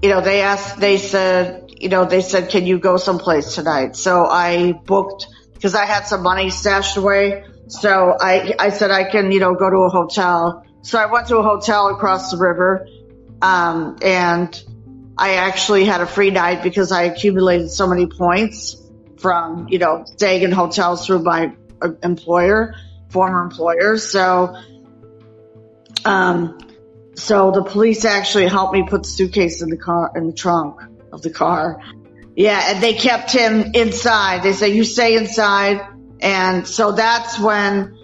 you 0.00 0.08
know, 0.08 0.22
they 0.22 0.40
asked, 0.40 0.80
they 0.80 0.96
said, 0.96 1.70
you 1.78 1.90
know, 1.90 2.06
they 2.06 2.22
said, 2.22 2.48
can 2.48 2.64
you 2.64 2.78
go 2.78 2.96
someplace 2.96 3.54
tonight? 3.56 3.94
So 3.94 4.24
I 4.24 4.72
booked, 4.72 5.26
because 5.52 5.74
I 5.74 5.84
had 5.84 6.06
some 6.06 6.22
money 6.22 6.48
stashed 6.48 6.96
away. 6.96 7.44
So 7.70 8.16
I, 8.20 8.52
I 8.58 8.70
said 8.70 8.90
I 8.90 9.04
can, 9.04 9.30
you 9.30 9.38
know, 9.38 9.54
go 9.54 9.70
to 9.70 9.76
a 9.76 9.88
hotel. 9.88 10.64
So 10.82 10.98
I 10.98 11.06
went 11.06 11.28
to 11.28 11.36
a 11.36 11.42
hotel 11.42 11.88
across 11.88 12.32
the 12.32 12.36
river. 12.36 12.86
Um, 13.40 13.96
and 14.02 14.62
I 15.16 15.34
actually 15.34 15.84
had 15.84 16.00
a 16.00 16.06
free 16.06 16.30
night 16.30 16.64
because 16.64 16.90
I 16.90 17.04
accumulated 17.04 17.70
so 17.70 17.86
many 17.86 18.06
points 18.06 18.76
from, 19.18 19.68
you 19.68 19.78
know, 19.78 20.02
staying 20.04 20.42
in 20.42 20.50
hotels 20.50 21.06
through 21.06 21.22
my 21.22 21.54
uh, 21.80 21.90
employer, 22.02 22.74
former 23.10 23.42
employer. 23.42 23.98
So, 23.98 24.56
um, 26.04 26.58
so 27.14 27.52
the 27.52 27.62
police 27.62 28.04
actually 28.04 28.48
helped 28.48 28.72
me 28.72 28.82
put 28.82 29.04
the 29.04 29.08
suitcase 29.08 29.62
in 29.62 29.70
the 29.70 29.76
car, 29.76 30.10
in 30.16 30.26
the 30.26 30.32
trunk 30.32 30.80
of 31.12 31.22
the 31.22 31.30
car. 31.30 31.80
Yeah. 32.34 32.60
And 32.66 32.82
they 32.82 32.94
kept 32.94 33.30
him 33.30 33.72
inside. 33.74 34.42
They 34.42 34.54
said, 34.54 34.72
you 34.72 34.82
stay 34.82 35.16
inside 35.16 35.86
and 36.20 36.66
so 36.68 36.92
that's 36.92 37.38
when, 37.38 37.98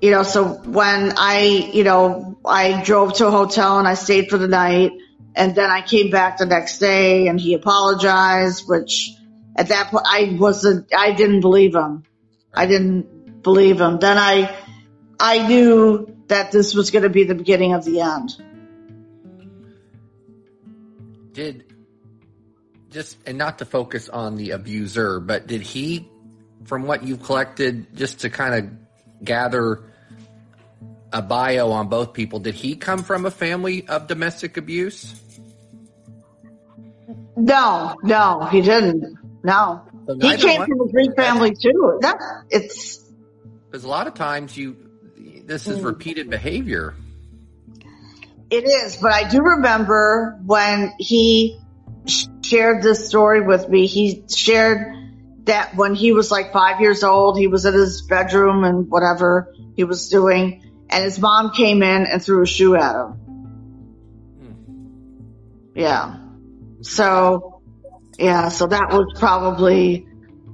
you 0.00 0.10
know, 0.10 0.22
so 0.22 0.48
when 0.48 1.12
I, 1.16 1.70
you 1.72 1.84
know, 1.84 2.38
I 2.44 2.82
drove 2.82 3.14
to 3.14 3.26
a 3.26 3.30
hotel 3.30 3.78
and 3.78 3.86
I 3.86 3.94
stayed 3.94 4.30
for 4.30 4.38
the 4.38 4.48
night 4.48 4.92
and 5.34 5.54
then 5.54 5.70
I 5.70 5.82
came 5.82 6.10
back 6.10 6.38
the 6.38 6.46
next 6.46 6.78
day 6.78 7.28
and 7.28 7.38
he 7.38 7.54
apologized, 7.54 8.66
which 8.66 9.10
at 9.56 9.68
that 9.68 9.90
point 9.90 10.06
I 10.08 10.36
wasn't, 10.38 10.94
I 10.96 11.12
didn't 11.12 11.40
believe 11.40 11.74
him. 11.74 12.04
I 12.54 12.66
didn't 12.66 13.42
believe 13.42 13.80
him. 13.80 13.98
Then 13.98 14.16
I, 14.16 14.56
I 15.18 15.46
knew 15.46 16.16
that 16.28 16.50
this 16.52 16.74
was 16.74 16.90
going 16.90 17.02
to 17.02 17.10
be 17.10 17.24
the 17.24 17.34
beginning 17.34 17.74
of 17.74 17.84
the 17.84 18.00
end. 18.00 18.30
Did 21.32 21.64
just, 22.90 23.16
and 23.24 23.38
not 23.38 23.58
to 23.58 23.64
focus 23.64 24.08
on 24.08 24.36
the 24.36 24.50
abuser, 24.50 25.20
but 25.20 25.46
did 25.46 25.62
he 25.62 26.09
from 26.64 26.84
what 26.84 27.02
you've 27.02 27.22
collected, 27.22 27.96
just 27.96 28.20
to 28.20 28.30
kind 28.30 28.54
of 28.54 29.24
gather 29.24 29.80
a 31.12 31.22
bio 31.22 31.70
on 31.70 31.88
both 31.88 32.12
people, 32.12 32.38
did 32.38 32.54
he 32.54 32.76
come 32.76 33.02
from 33.02 33.26
a 33.26 33.30
family 33.30 33.86
of 33.88 34.06
domestic 34.06 34.56
abuse? 34.56 35.14
No, 37.36 37.96
no, 38.02 38.44
he 38.50 38.60
didn't. 38.60 39.16
No, 39.42 39.82
so 40.06 40.18
he 40.20 40.36
came 40.36 40.64
from 40.64 40.80
a 40.80 40.88
Greek 40.92 41.16
family 41.16 41.54
too. 41.54 41.98
No, 42.02 42.14
it's 42.50 42.98
Because 43.66 43.84
a 43.84 43.88
lot 43.88 44.06
of 44.06 44.14
times 44.14 44.56
you, 44.56 44.76
this 45.46 45.66
is 45.66 45.80
repeated 45.80 46.28
behavior. 46.28 46.94
It 48.50 48.64
is, 48.64 48.96
but 48.96 49.12
I 49.12 49.28
do 49.28 49.40
remember 49.42 50.38
when 50.44 50.92
he 50.98 51.58
shared 52.42 52.82
this 52.82 53.08
story 53.08 53.40
with 53.40 53.68
me. 53.68 53.86
He 53.86 54.24
shared 54.28 54.99
that 55.50 55.74
when 55.74 55.94
he 55.94 56.12
was 56.12 56.30
like 56.30 56.52
five 56.52 56.80
years 56.80 57.02
old, 57.02 57.36
he 57.36 57.48
was 57.48 57.66
in 57.66 57.74
his 57.74 58.02
bedroom 58.02 58.62
and 58.64 58.88
whatever 58.88 59.52
he 59.74 59.84
was 59.84 60.08
doing, 60.08 60.62
and 60.88 61.04
his 61.04 61.18
mom 61.18 61.50
came 61.50 61.82
in 61.82 62.06
and 62.06 62.22
threw 62.22 62.42
a 62.42 62.46
shoe 62.46 62.76
at 62.76 62.94
him. 62.94 63.16
Yeah. 65.74 66.16
So, 66.82 67.62
yeah, 68.18 68.48
so 68.48 68.68
that 68.68 68.90
was 68.90 69.18
probably, 69.18 70.06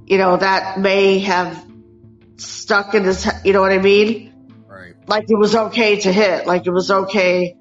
you 0.05 0.17
know, 0.17 0.37
that 0.37 0.79
may 0.79 1.19
have 1.19 1.63
stuck 2.37 2.95
in 2.95 3.03
his, 3.03 3.29
you 3.43 3.53
know 3.53 3.61
what 3.61 3.71
I 3.71 3.79
mean? 3.79 4.33
Right. 4.67 4.95
Like 5.07 5.25
it 5.29 5.37
was 5.37 5.55
okay 5.55 5.99
to 6.01 6.11
hit, 6.11 6.47
like 6.47 6.65
it 6.65 6.71
was 6.71 6.89
okay, 6.91 7.55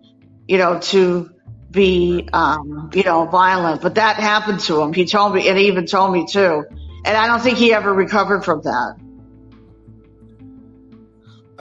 you 0.48 0.58
know, 0.58 0.80
to 0.80 1.30
be, 1.70 2.28
um, 2.32 2.90
you 2.94 3.02
know, 3.04 3.26
violent, 3.26 3.82
but 3.82 3.96
that 3.96 4.16
happened 4.16 4.60
to 4.60 4.80
him. 4.80 4.92
He 4.92 5.04
told 5.04 5.34
me, 5.34 5.48
and 5.48 5.58
he 5.58 5.66
even 5.66 5.86
told 5.86 6.12
me 6.12 6.26
too. 6.26 6.64
And 7.06 7.16
I 7.16 7.28
don't 7.28 7.40
think 7.40 7.56
he 7.56 7.72
ever 7.72 7.92
recovered 7.92 8.44
from 8.44 8.62
that. 8.62 8.96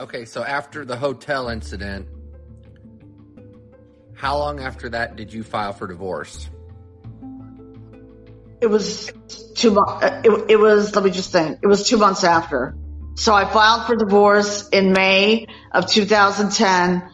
Okay, 0.00 0.24
so 0.24 0.42
after 0.42 0.84
the 0.84 0.96
hotel 0.96 1.48
incident, 1.48 2.08
how 4.14 4.38
long 4.38 4.58
after 4.58 4.88
that 4.88 5.14
did 5.14 5.32
you 5.32 5.44
file 5.44 5.72
for 5.72 5.86
divorce? 5.86 6.50
It 8.60 8.66
was 8.66 9.12
two 9.54 9.70
months. 9.70 10.04
It, 10.24 10.50
it 10.50 10.56
was, 10.56 10.94
let 10.96 11.04
me 11.04 11.10
just 11.12 11.30
think, 11.30 11.60
it 11.62 11.66
was 11.68 11.88
two 11.88 11.96
months 11.96 12.24
after. 12.24 12.76
So 13.14 13.32
I 13.32 13.44
filed 13.44 13.86
for 13.86 13.94
divorce 13.94 14.68
in 14.70 14.92
May 14.92 15.46
of 15.70 15.86
2010. 15.86 17.08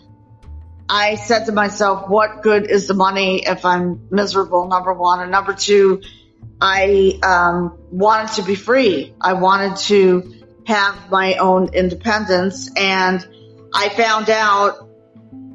I 0.88 1.14
said 1.16 1.45
to 1.45 1.53
myself, 1.53 2.09
what 2.09 2.42
good 2.42 2.71
is 2.71 2.87
the 2.87 2.95
money 2.95 3.45
if 3.47 3.64
I'm 3.64 4.09
miserable? 4.11 4.68
Number 4.68 4.95
one. 4.95 5.21
And 5.21 5.31
number 5.31 5.53
two, 5.53 6.01
I 6.64 7.18
um, 7.25 7.77
wanted 7.90 8.35
to 8.35 8.42
be 8.42 8.55
free. 8.55 9.14
I 9.20 9.33
wanted 9.33 9.79
to 9.88 10.46
have 10.68 11.11
my 11.11 11.35
own 11.35 11.75
independence. 11.75 12.70
And 12.77 13.27
I 13.75 13.88
found 13.88 14.31
out, 14.31 14.88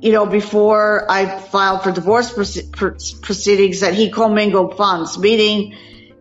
you 0.02 0.12
know, 0.12 0.26
before 0.26 1.10
I 1.10 1.40
filed 1.40 1.84
for 1.84 1.94
divorce 1.94 2.34
proceedings 2.34 3.80
that 3.80 3.94
he 3.94 4.12
commingled 4.12 4.76
funds, 4.76 5.18
meaning 5.18 5.78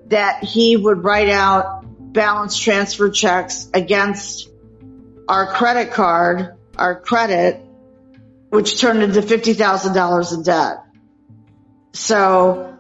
that 0.07 0.44
he 0.44 0.77
would 0.77 1.03
write 1.03 1.31
out 1.31 1.83
balance 2.12 2.57
transfer 2.57 3.11
checks 3.11 3.68
against 3.75 4.49
our 5.29 5.53
credit 5.53 5.94
card, 5.94 6.57
our 6.79 7.01
credit, 7.01 7.61
which 8.51 8.81
turned 8.81 9.03
into 9.03 9.20
$50,000 9.20 10.33
in 10.33 10.42
debt. 10.44 10.77
So 11.92 12.76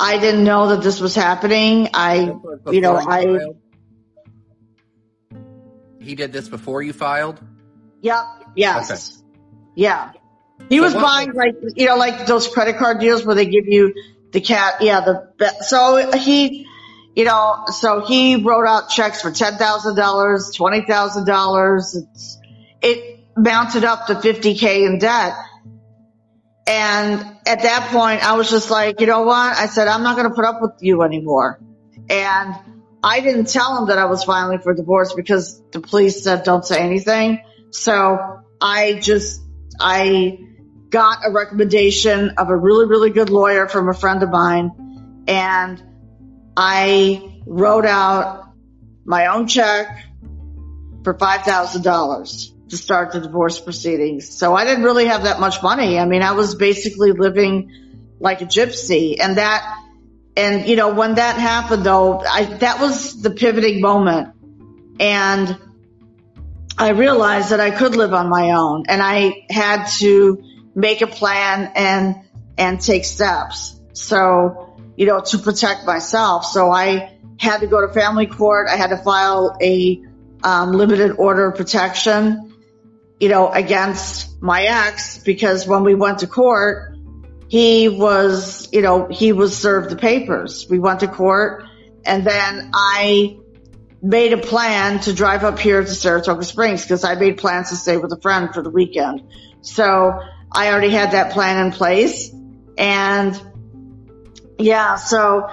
I 0.00 0.18
didn't 0.18 0.44
know 0.44 0.68
that 0.68 0.82
this 0.82 0.98
was 0.98 1.14
happening. 1.14 1.90
I, 1.92 2.34
you 2.70 2.80
know, 2.80 2.96
I, 2.96 3.50
he 6.00 6.14
did 6.14 6.32
this 6.32 6.48
before 6.48 6.82
you 6.82 6.94
filed? 6.94 7.38
Yep. 8.00 8.24
Yes. 8.56 8.90
Okay. 8.90 8.98
Yeah. 9.76 10.12
He 10.68 10.78
so 10.78 10.84
was 10.84 10.94
buying 10.94 11.32
like, 11.32 11.54
you 11.76 11.86
know, 11.86 11.94
like 11.96 12.26
those 12.26 12.48
credit 12.48 12.78
card 12.78 12.98
deals 13.00 13.24
where 13.24 13.34
they 13.34 13.46
give 13.46 13.66
you 13.66 13.94
the 14.32 14.40
cat. 14.40 14.76
Yeah. 14.80 15.00
The, 15.00 15.62
so 15.62 16.10
he, 16.16 16.66
you 17.14 17.24
know, 17.24 17.64
so 17.66 18.00
he 18.00 18.36
wrote 18.36 18.66
out 18.66 18.88
checks 18.88 19.20
for 19.20 19.30
$10,000, 19.30 19.58
$20,000. 19.58 22.36
It 22.82 23.26
mounted 23.36 23.84
up 23.84 24.06
to 24.06 24.14
50K 24.14 24.86
in 24.86 24.98
debt. 24.98 25.34
And 26.66 27.20
at 27.46 27.62
that 27.62 27.88
point, 27.90 28.22
I 28.22 28.36
was 28.36 28.50
just 28.50 28.70
like, 28.70 29.00
you 29.00 29.06
know 29.06 29.22
what? 29.22 29.56
I 29.56 29.66
said, 29.66 29.88
I'm 29.88 30.02
not 30.02 30.16
going 30.16 30.28
to 30.28 30.34
put 30.34 30.44
up 30.44 30.60
with 30.60 30.72
you 30.80 31.02
anymore. 31.02 31.60
And 32.08 32.54
I 33.02 33.20
didn't 33.20 33.46
tell 33.46 33.78
him 33.78 33.88
that 33.88 33.98
I 33.98 34.04
was 34.04 34.24
filing 34.24 34.60
for 34.60 34.74
divorce 34.74 35.14
because 35.14 35.60
the 35.72 35.80
police 35.80 36.22
said 36.22 36.44
don't 36.44 36.64
say 36.64 36.80
anything. 36.80 37.42
So 37.70 38.40
I 38.60 38.94
just, 38.94 39.40
I 39.80 40.38
got 40.90 41.26
a 41.26 41.30
recommendation 41.30 42.30
of 42.30 42.50
a 42.50 42.56
really, 42.56 42.86
really 42.86 43.10
good 43.10 43.30
lawyer 43.30 43.68
from 43.68 43.88
a 43.88 43.94
friend 43.94 44.22
of 44.22 44.30
mine 44.30 45.24
and 45.26 45.82
I 46.56 47.40
wrote 47.46 47.86
out 47.86 48.52
my 49.04 49.26
own 49.26 49.46
check 49.46 50.04
for 51.04 51.14
$5,000 51.14 52.59
to 52.70 52.76
start 52.76 53.12
the 53.12 53.20
divorce 53.20 53.60
proceedings. 53.60 54.36
So 54.36 54.54
I 54.54 54.64
didn't 54.64 54.84
really 54.84 55.06
have 55.06 55.24
that 55.24 55.40
much 55.40 55.62
money. 55.62 55.98
I 55.98 56.06
mean, 56.06 56.22
I 56.22 56.32
was 56.32 56.54
basically 56.54 57.12
living 57.12 58.16
like 58.18 58.42
a 58.42 58.46
gypsy 58.46 59.16
and 59.20 59.38
that 59.38 59.78
and 60.36 60.68
you 60.68 60.76
know, 60.76 60.94
when 60.94 61.16
that 61.16 61.36
happened 61.36 61.84
though, 61.84 62.20
I, 62.20 62.44
that 62.44 62.80
was 62.80 63.20
the 63.20 63.30
pivoting 63.30 63.80
moment. 63.80 64.34
And 64.98 65.58
I 66.78 66.90
realized 66.90 67.50
that 67.50 67.60
I 67.60 67.70
could 67.70 67.96
live 67.96 68.14
on 68.14 68.28
my 68.28 68.52
own 68.52 68.84
and 68.88 69.02
I 69.02 69.46
had 69.50 69.86
to 69.98 70.42
make 70.74 71.02
a 71.02 71.06
plan 71.06 71.72
and, 71.74 72.22
and 72.56 72.80
take 72.80 73.04
steps. 73.04 73.78
So, 73.92 74.76
you 74.96 75.06
know, 75.06 75.20
to 75.20 75.38
protect 75.38 75.84
myself. 75.84 76.46
So 76.46 76.70
I 76.70 77.18
had 77.38 77.60
to 77.60 77.66
go 77.66 77.86
to 77.86 77.92
family 77.92 78.26
court. 78.26 78.68
I 78.70 78.76
had 78.76 78.90
to 78.90 78.98
file 78.98 79.56
a 79.60 80.02
um, 80.42 80.72
limited 80.72 81.12
order 81.18 81.48
of 81.48 81.56
protection, 81.56 82.49
you 83.20 83.28
know, 83.28 83.50
against 83.50 84.42
my 84.42 84.62
ex 84.62 85.18
because 85.18 85.66
when 85.66 85.84
we 85.84 85.94
went 85.94 86.20
to 86.20 86.26
court, 86.26 86.96
he 87.48 87.88
was, 87.88 88.68
you 88.72 88.80
know, 88.80 89.08
he 89.08 89.32
was 89.32 89.56
served 89.56 89.90
the 89.90 89.96
papers. 89.96 90.66
We 90.70 90.78
went 90.78 91.00
to 91.00 91.08
court 91.08 91.64
and 92.04 92.24
then 92.24 92.70
I 92.72 93.38
made 94.02 94.32
a 94.32 94.38
plan 94.38 95.00
to 95.00 95.12
drive 95.12 95.44
up 95.44 95.58
here 95.58 95.82
to 95.82 95.86
Saratoga 95.86 96.44
Springs 96.44 96.82
because 96.82 97.04
I 97.04 97.16
made 97.16 97.36
plans 97.36 97.68
to 97.68 97.76
stay 97.76 97.98
with 97.98 98.10
a 98.12 98.20
friend 98.20 98.54
for 98.54 98.62
the 98.62 98.70
weekend. 98.70 99.22
So 99.60 100.18
I 100.50 100.72
already 100.72 100.90
had 100.90 101.12
that 101.12 101.32
plan 101.32 101.66
in 101.66 101.72
place 101.72 102.34
and 102.78 103.38
yeah, 104.58 104.96
so 104.96 105.48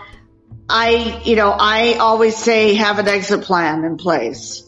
I, 0.69 1.21
you 1.25 1.35
know, 1.35 1.49
I 1.51 1.95
always 1.95 2.37
say 2.37 2.75
have 2.75 2.99
an 2.99 3.07
exit 3.07 3.41
plan 3.41 3.83
in 3.83 3.97
place. 3.97 4.63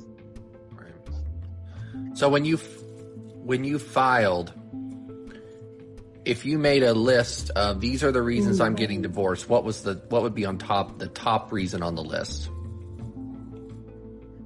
So 2.15 2.27
when 2.27 2.43
you, 2.43 2.59
when 3.49 3.63
you 3.63 3.79
filed, 3.79 4.53
if 6.23 6.45
you 6.45 6.59
made 6.59 6.83
a 6.83 6.93
list 6.93 7.49
of 7.49 7.81
these 7.81 8.03
are 8.03 8.12
the 8.12 8.21
reasons 8.21 8.62
I'm 8.62 8.67
mm-hmm. 8.67 8.75
getting 8.75 9.01
divorced, 9.01 9.49
what 9.49 9.63
was 9.63 9.81
the 9.81 9.95
what 10.09 10.21
would 10.21 10.35
be 10.35 10.45
on 10.45 10.59
top 10.59 10.99
the 10.99 11.07
top 11.07 11.51
reason 11.51 11.81
on 11.81 11.95
the 11.95 12.03
list? 12.03 12.47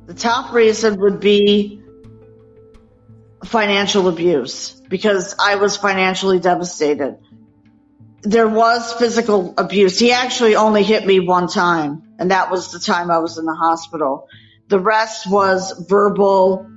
The 0.06 0.14
top 0.14 0.54
reason 0.54 1.02
would 1.02 1.20
be 1.20 1.82
financial 3.44 4.08
abuse 4.08 4.72
because 4.88 5.36
I 5.38 5.56
was 5.56 5.76
financially 5.76 6.40
devastated. 6.40 7.18
There 8.22 8.48
was 8.48 8.94
physical 8.94 9.54
abuse. 9.58 10.00
He 10.00 10.14
actually 10.14 10.56
only 10.56 10.84
hit 10.84 11.06
me 11.06 11.20
one 11.20 11.50
time, 11.50 12.04
and 12.20 12.32
that 12.32 12.50
was 12.50 12.72
the 12.72 12.80
time 12.80 13.12
I 13.12 13.18
was 13.18 13.38
in 13.38 13.44
the 13.44 13.54
hospital. 13.54 14.30
The 14.70 14.80
rest 14.80 15.30
was 15.30 15.74
verbal 15.90 16.73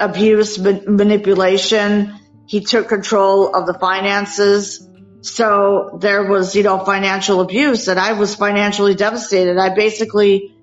abuse, 0.00 0.58
ma- 0.58 0.80
manipulation, 0.86 2.14
he 2.46 2.60
took 2.60 2.88
control 2.88 3.54
of 3.54 3.66
the 3.66 3.74
finances. 3.74 4.88
So 5.20 5.98
there 6.00 6.24
was, 6.24 6.54
you 6.54 6.62
know, 6.62 6.78
financial 6.84 7.40
abuse 7.40 7.88
and 7.88 7.98
I 7.98 8.12
was 8.12 8.34
financially 8.34 8.94
devastated. 8.94 9.58
I 9.58 9.74
basically, 9.74 10.54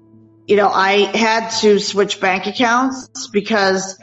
you 0.47 0.55
know, 0.55 0.69
I 0.69 1.15
had 1.15 1.49
to 1.61 1.79
switch 1.79 2.19
bank 2.19 2.47
accounts 2.47 3.27
because 3.27 3.99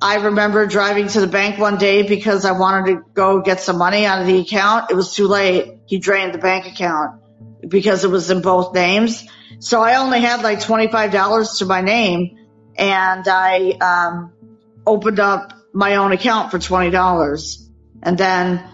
I 0.00 0.16
remember 0.16 0.66
driving 0.66 1.08
to 1.08 1.20
the 1.20 1.26
bank 1.26 1.58
one 1.58 1.76
day 1.76 2.02
because 2.02 2.44
I 2.44 2.52
wanted 2.52 2.94
to 2.94 3.02
go 3.12 3.42
get 3.42 3.60
some 3.60 3.76
money 3.76 4.06
out 4.06 4.20
of 4.22 4.26
the 4.26 4.38
account. 4.38 4.90
It 4.90 4.94
was 4.94 5.12
too 5.14 5.26
late. 5.26 5.80
He 5.86 5.98
drained 5.98 6.32
the 6.32 6.38
bank 6.38 6.66
account 6.66 7.20
because 7.68 8.04
it 8.04 8.10
was 8.10 8.30
in 8.30 8.40
both 8.40 8.74
names. 8.74 9.26
So 9.58 9.82
I 9.82 9.96
only 9.96 10.20
had 10.20 10.42
like 10.42 10.60
$25 10.60 11.58
to 11.58 11.66
my 11.66 11.82
name 11.82 12.38
and 12.78 13.28
I, 13.28 13.72
um, 13.72 14.32
opened 14.90 15.20
up 15.20 15.52
my 15.72 15.96
own 15.96 16.10
account 16.10 16.50
for 16.50 16.58
$20. 16.58 17.68
And 18.02 18.18
then 18.18 18.68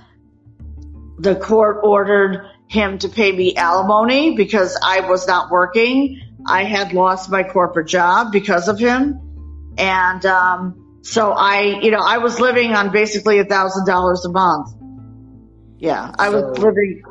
the 1.18 1.36
court 1.36 1.80
ordered 1.82 2.50
him 2.68 2.98
to 2.98 3.08
pay 3.08 3.30
me 3.30 3.54
alimony 3.54 4.34
because 4.34 4.78
I 4.82 5.00
was 5.00 5.26
not 5.26 5.50
working. 5.50 6.20
I 6.46 6.64
had 6.64 6.92
lost 6.94 7.30
my 7.30 7.42
corporate 7.42 7.88
job 7.88 8.32
because 8.32 8.68
of 8.68 8.78
him. 8.78 9.74
And, 9.76 10.24
um, 10.24 11.00
so 11.02 11.32
I, 11.32 11.80
you 11.82 11.90
know, 11.90 12.00
I 12.00 12.18
was 12.18 12.40
living 12.40 12.72
on 12.72 12.92
basically 12.92 13.38
a 13.38 13.44
thousand 13.44 13.86
dollars 13.86 14.24
a 14.24 14.30
month. 14.30 14.68
Yeah. 15.78 16.12
I 16.18 16.30
so, 16.30 16.48
was 16.48 16.58
living, 16.58 17.02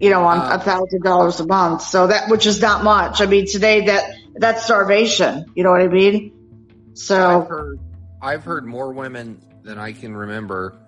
you 0.00 0.10
know, 0.10 0.24
on 0.24 0.52
a 0.52 0.62
thousand 0.62 1.02
dollars 1.02 1.38
a 1.40 1.46
month. 1.46 1.82
So 1.82 2.08
that, 2.08 2.28
which 2.28 2.46
is 2.46 2.60
not 2.60 2.82
much. 2.82 3.20
I 3.20 3.26
mean, 3.26 3.46
today 3.46 3.86
that, 3.86 4.14
that's 4.34 4.64
starvation. 4.64 5.46
You 5.54 5.62
know 5.62 5.70
what 5.70 5.80
I 5.80 5.88
mean? 5.88 6.92
So. 6.94 7.42
I've 7.42 7.48
heard 7.48 7.87
more 8.20 8.92
women 8.92 9.42
than 9.62 9.78
I 9.78 9.92
can 9.92 10.16
remember 10.16 10.78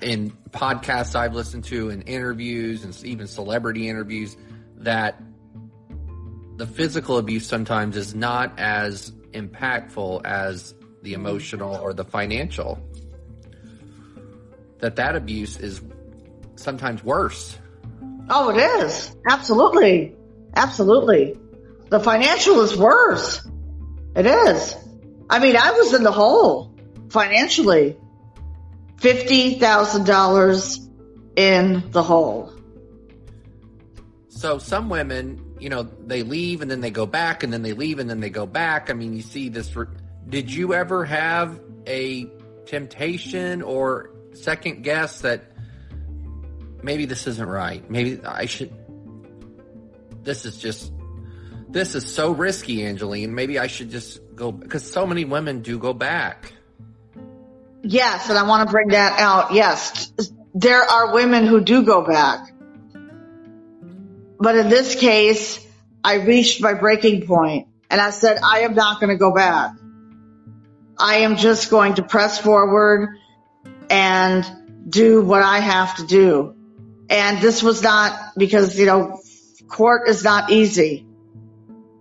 in 0.00 0.30
podcasts 0.50 1.14
I've 1.14 1.34
listened 1.34 1.64
to 1.64 1.90
and 1.90 2.08
interviews 2.08 2.84
and 2.84 3.04
even 3.04 3.26
celebrity 3.26 3.88
interviews 3.88 4.36
that 4.78 5.20
the 6.56 6.66
physical 6.66 7.18
abuse 7.18 7.46
sometimes 7.46 7.96
is 7.96 8.14
not 8.14 8.58
as 8.58 9.12
impactful 9.32 10.24
as 10.24 10.74
the 11.02 11.14
emotional 11.14 11.76
or 11.76 11.92
the 11.92 12.04
financial 12.04 12.82
that 14.80 14.96
that 14.96 15.14
abuse 15.14 15.56
is 15.58 15.80
sometimes 16.56 17.04
worse 17.04 17.58
Oh, 18.30 18.50
it 18.50 18.58
is. 18.58 19.16
Absolutely. 19.28 20.14
Absolutely. 20.54 21.38
The 21.88 22.00
financial 22.00 22.60
is 22.60 22.76
worse. 22.76 23.46
It 24.14 24.26
is. 24.26 24.76
I 25.30 25.38
mean, 25.38 25.56
I 25.56 25.72
was 25.72 25.94
in 25.94 26.02
the 26.02 26.12
hole 26.12 26.74
financially. 27.10 27.96
$50,000 28.96 30.88
in 31.36 31.90
the 31.90 32.02
hole. 32.02 32.52
So 34.28 34.58
some 34.58 34.88
women, 34.88 35.54
you 35.60 35.68
know, 35.68 35.82
they 35.82 36.22
leave 36.22 36.62
and 36.62 36.70
then 36.70 36.80
they 36.80 36.90
go 36.90 37.06
back 37.06 37.42
and 37.42 37.52
then 37.52 37.62
they 37.62 37.72
leave 37.72 37.98
and 37.98 38.08
then 38.10 38.20
they 38.20 38.30
go 38.30 38.46
back. 38.46 38.90
I 38.90 38.92
mean, 38.94 39.14
you 39.14 39.22
see 39.22 39.48
this. 39.48 39.74
Did 40.28 40.52
you 40.52 40.74
ever 40.74 41.04
have 41.04 41.60
a 41.86 42.26
temptation 42.66 43.62
or 43.62 44.10
second 44.32 44.82
guess 44.82 45.20
that 45.20 45.52
maybe 46.82 47.06
this 47.06 47.26
isn't 47.26 47.48
right? 47.48 47.88
Maybe 47.90 48.20
I 48.24 48.46
should. 48.46 48.72
This 50.22 50.44
is 50.44 50.58
just. 50.58 50.92
This 51.70 51.94
is 51.94 52.06
so 52.12 52.32
risky, 52.32 52.82
Angeline. 52.84 53.34
Maybe 53.34 53.58
I 53.58 53.66
should 53.66 53.90
just 53.90 54.20
go 54.38 54.52
because 54.52 54.90
so 54.90 55.06
many 55.06 55.24
women 55.24 55.60
do 55.62 55.78
go 55.78 55.92
back. 55.92 56.52
Yes, 57.82 58.28
and 58.28 58.38
I 58.38 58.44
want 58.44 58.68
to 58.68 58.72
bring 58.72 58.88
that 58.88 59.20
out. 59.20 59.52
Yes, 59.52 60.12
there 60.54 60.82
are 60.82 61.14
women 61.14 61.46
who 61.46 61.60
do 61.60 61.84
go 61.84 62.02
back. 62.02 62.50
But 64.40 64.56
in 64.56 64.68
this 64.68 64.94
case, 64.94 65.64
I 66.02 66.14
reached 66.14 66.62
my 66.62 66.74
breaking 66.74 67.26
point 67.26 67.68
and 67.90 68.00
I 68.00 68.10
said, 68.10 68.38
I 68.42 68.60
am 68.60 68.74
not 68.74 69.00
going 69.00 69.10
to 69.10 69.16
go 69.16 69.34
back. 69.34 69.72
I 70.98 71.18
am 71.18 71.36
just 71.36 71.70
going 71.70 71.94
to 71.94 72.02
press 72.02 72.38
forward 72.38 73.16
and 73.90 74.44
do 74.88 75.22
what 75.22 75.42
I 75.42 75.58
have 75.60 75.96
to 75.96 76.06
do. 76.06 76.54
And 77.10 77.40
this 77.40 77.62
was 77.62 77.82
not 77.82 78.34
because, 78.36 78.78
you 78.78 78.86
know, 78.86 79.20
court 79.68 80.08
is 80.08 80.22
not 80.24 80.50
easy. 80.50 81.06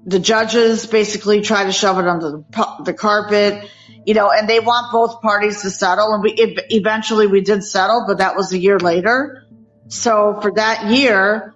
The 0.08 0.20
judges 0.20 0.88
basically 0.88 1.42
try 1.42 1.66
to 1.66 1.72
shove 1.72 2.00
it 2.00 2.08
under 2.08 2.32
the, 2.32 2.84
the 2.86 2.94
carpet, 2.94 3.70
you 4.06 4.14
know, 4.14 4.32
and 4.32 4.48
they 4.48 4.60
want 4.60 4.92
both 4.92 5.22
parties 5.22 5.62
to 5.62 5.70
settle. 5.70 6.14
And 6.14 6.24
we 6.24 6.34
eventually 6.38 7.28
we 7.28 7.42
did 7.42 7.64
settle, 7.64 8.06
but 8.08 8.20
that 8.20 8.36
was 8.36 8.54
a 8.54 8.58
year 8.58 8.80
later. 8.80 9.46
So 9.90 10.40
for 10.42 10.54
that 10.56 10.88
year, 10.92 11.54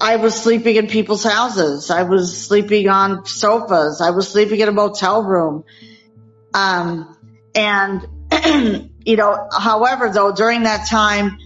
I 0.00 0.16
was 0.16 0.34
sleeping 0.34 0.76
in 0.76 0.88
people's 0.88 1.24
houses. 1.24 1.90
I 1.90 2.02
was 2.02 2.46
sleeping 2.46 2.88
on 2.88 3.24
sofas. 3.24 4.00
I 4.00 4.10
was 4.10 4.28
sleeping 4.28 4.60
in 4.60 4.68
a 4.68 4.72
motel 4.72 5.22
room. 5.22 5.64
Um, 6.52 7.16
and, 7.54 8.06
you 9.06 9.16
know, 9.16 9.48
however, 9.56 10.10
though, 10.10 10.32
during 10.32 10.64
that 10.64 10.86
time, 10.88 11.38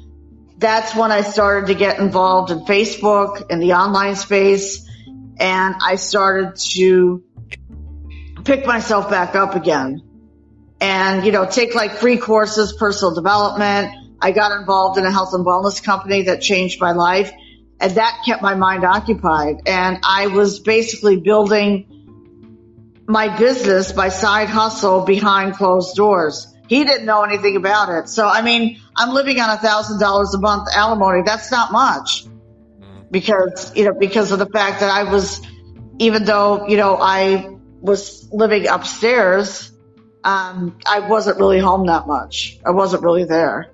that's 0.59 0.95
when 0.95 1.13
I 1.13 1.23
started 1.23 1.69
to 1.69 1.75
get 1.75 2.01
involved 2.01 2.51
in 2.51 2.61
Facebook 2.61 3.51
in 3.51 3.61
the 3.61 3.75
online 3.75 4.17
space. 4.17 4.87
And 5.41 5.75
I 5.81 5.95
started 5.95 6.57
to 6.75 7.25
pick 8.45 8.67
myself 8.67 9.09
back 9.09 9.35
up 9.35 9.55
again 9.55 10.03
and, 10.81 11.25
you 11.25 11.33
know, 11.33 11.47
take 11.47 11.75
like 11.75 11.93
free 11.93 12.19
courses, 12.19 12.75
personal 12.75 13.15
development. 13.15 13.91
I 14.21 14.33
got 14.33 14.53
involved 14.53 14.99
in 14.99 15.07
a 15.07 15.11
health 15.11 15.33
and 15.33 15.47
wellness 15.47 15.83
company 15.83 16.23
that 16.25 16.43
changed 16.43 16.79
my 16.79 16.93
life 16.93 17.33
and 17.81 17.93
that 17.93 18.23
kept 18.27 18.43
my 18.43 18.55
mind 18.55 18.85
occupied. 18.85 19.63
And 19.67 19.99
I 20.05 20.27
was 20.27 20.61
basically 20.61 21.17
building 21.17 21.87
my 23.09 23.35
business, 23.39 23.97
my 23.97 24.11
side 24.11 24.51
hustle 24.51 25.07
behind 25.07 25.55
closed 25.55 25.97
doors. 25.97 26.55
He 26.69 26.85
didn't 26.85 27.07
know 27.07 27.25
anything 27.25 27.57
about 27.57 27.89
it. 27.89 28.09
So, 28.11 28.29
I 28.29 28.43
mean, 28.43 28.79
I'm 28.95 29.15
living 29.15 29.41
on 29.41 29.51
a 29.51 29.57
thousand 29.57 30.01
dollars 30.01 30.35
a 30.35 30.39
month 30.39 30.69
alimony. 30.73 31.23
That's 31.25 31.51
not 31.51 31.73
much 31.73 32.27
because, 33.11 33.75
you 33.77 33.85
know, 33.85 33.95
because 33.95 34.33
of 34.33 34.39
the 34.39 34.47
fact 34.47 34.81
that 34.81 34.91
I 34.91 35.11
was, 35.11 35.41
even 35.99 36.25
though, 36.25 36.67
you 36.67 36.77
know, 36.77 36.97
I 37.01 37.57
was 37.81 38.29
living 38.33 38.67
upstairs, 38.69 39.73
um, 40.25 40.79
I 40.87 41.01
wasn't 41.01 41.39
really 41.39 41.59
home 41.59 41.87
that 41.87 42.07
much. 42.07 42.59
I 42.65 42.71
wasn't 42.71 43.03
really 43.03 43.25
there. 43.25 43.73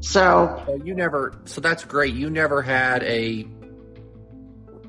So, 0.00 0.62
so 0.66 0.74
you 0.84 0.94
never. 0.94 1.34
So 1.46 1.60
that's 1.60 1.84
great. 1.84 2.14
You 2.14 2.28
never 2.28 2.60
had 2.60 3.02
a. 3.04 3.46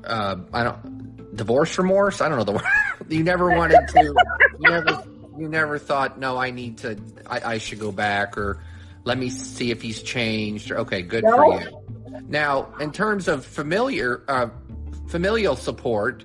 Uh, 0.04 0.36
I 0.52 0.62
don't 0.64 1.34
divorce 1.36 1.78
remorse. 1.78 2.20
I 2.20 2.28
don't 2.28 2.38
know 2.38 2.44
the 2.44 2.52
word. 2.52 2.64
you 3.08 3.22
never 3.24 3.48
wanted 3.56 3.88
to. 3.88 4.04
You 4.04 4.70
never. 4.70 5.02
You 5.38 5.48
never 5.48 5.78
thought, 5.78 6.18
no, 6.18 6.38
I 6.38 6.50
need 6.50 6.78
to. 6.78 6.98
I, 7.26 7.54
I 7.54 7.58
should 7.58 7.78
go 7.78 7.92
back, 7.92 8.38
or 8.38 8.62
let 9.04 9.16
me 9.18 9.28
see 9.30 9.70
if 9.70 9.82
he's 9.82 10.02
changed. 10.02 10.72
Okay, 10.72 11.02
good 11.02 11.24
No. 11.24 11.36
for 11.36 11.60
you. 11.60 11.95
Now, 12.28 12.74
in 12.80 12.92
terms 12.92 13.28
of 13.28 13.44
familiar 13.44 14.22
uh, 14.28 14.48
familial 15.08 15.56
support, 15.56 16.24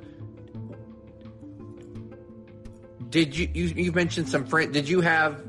did 3.10 3.36
you, 3.36 3.49
you 3.54 3.65
you 3.65 3.91
mentioned 3.91 4.30
some 4.30 4.45
friend? 4.45 4.73
Did 4.73 4.88
you 4.88 5.01
have 5.01 5.43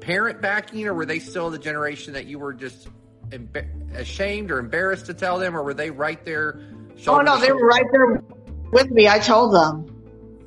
parent 0.00 0.40
backing, 0.40 0.86
or 0.86 0.94
were 0.94 1.06
they 1.06 1.18
still 1.18 1.50
the 1.50 1.58
generation 1.58 2.14
that 2.14 2.26
you 2.26 2.38
were 2.38 2.52
just 2.52 2.88
ashamed 3.94 4.50
or 4.50 4.58
embarrassed 4.58 5.06
to 5.06 5.14
tell 5.14 5.38
them, 5.38 5.56
or 5.56 5.62
were 5.62 5.74
they 5.74 5.90
right 5.90 6.24
there? 6.24 6.60
oh 7.06 7.20
no, 7.20 7.38
they 7.38 7.52
were 7.52 7.66
right 7.66 7.86
there 7.92 8.22
with 8.72 8.90
me. 8.90 9.08
I 9.08 9.18
told 9.18 9.54
them. 9.54 9.96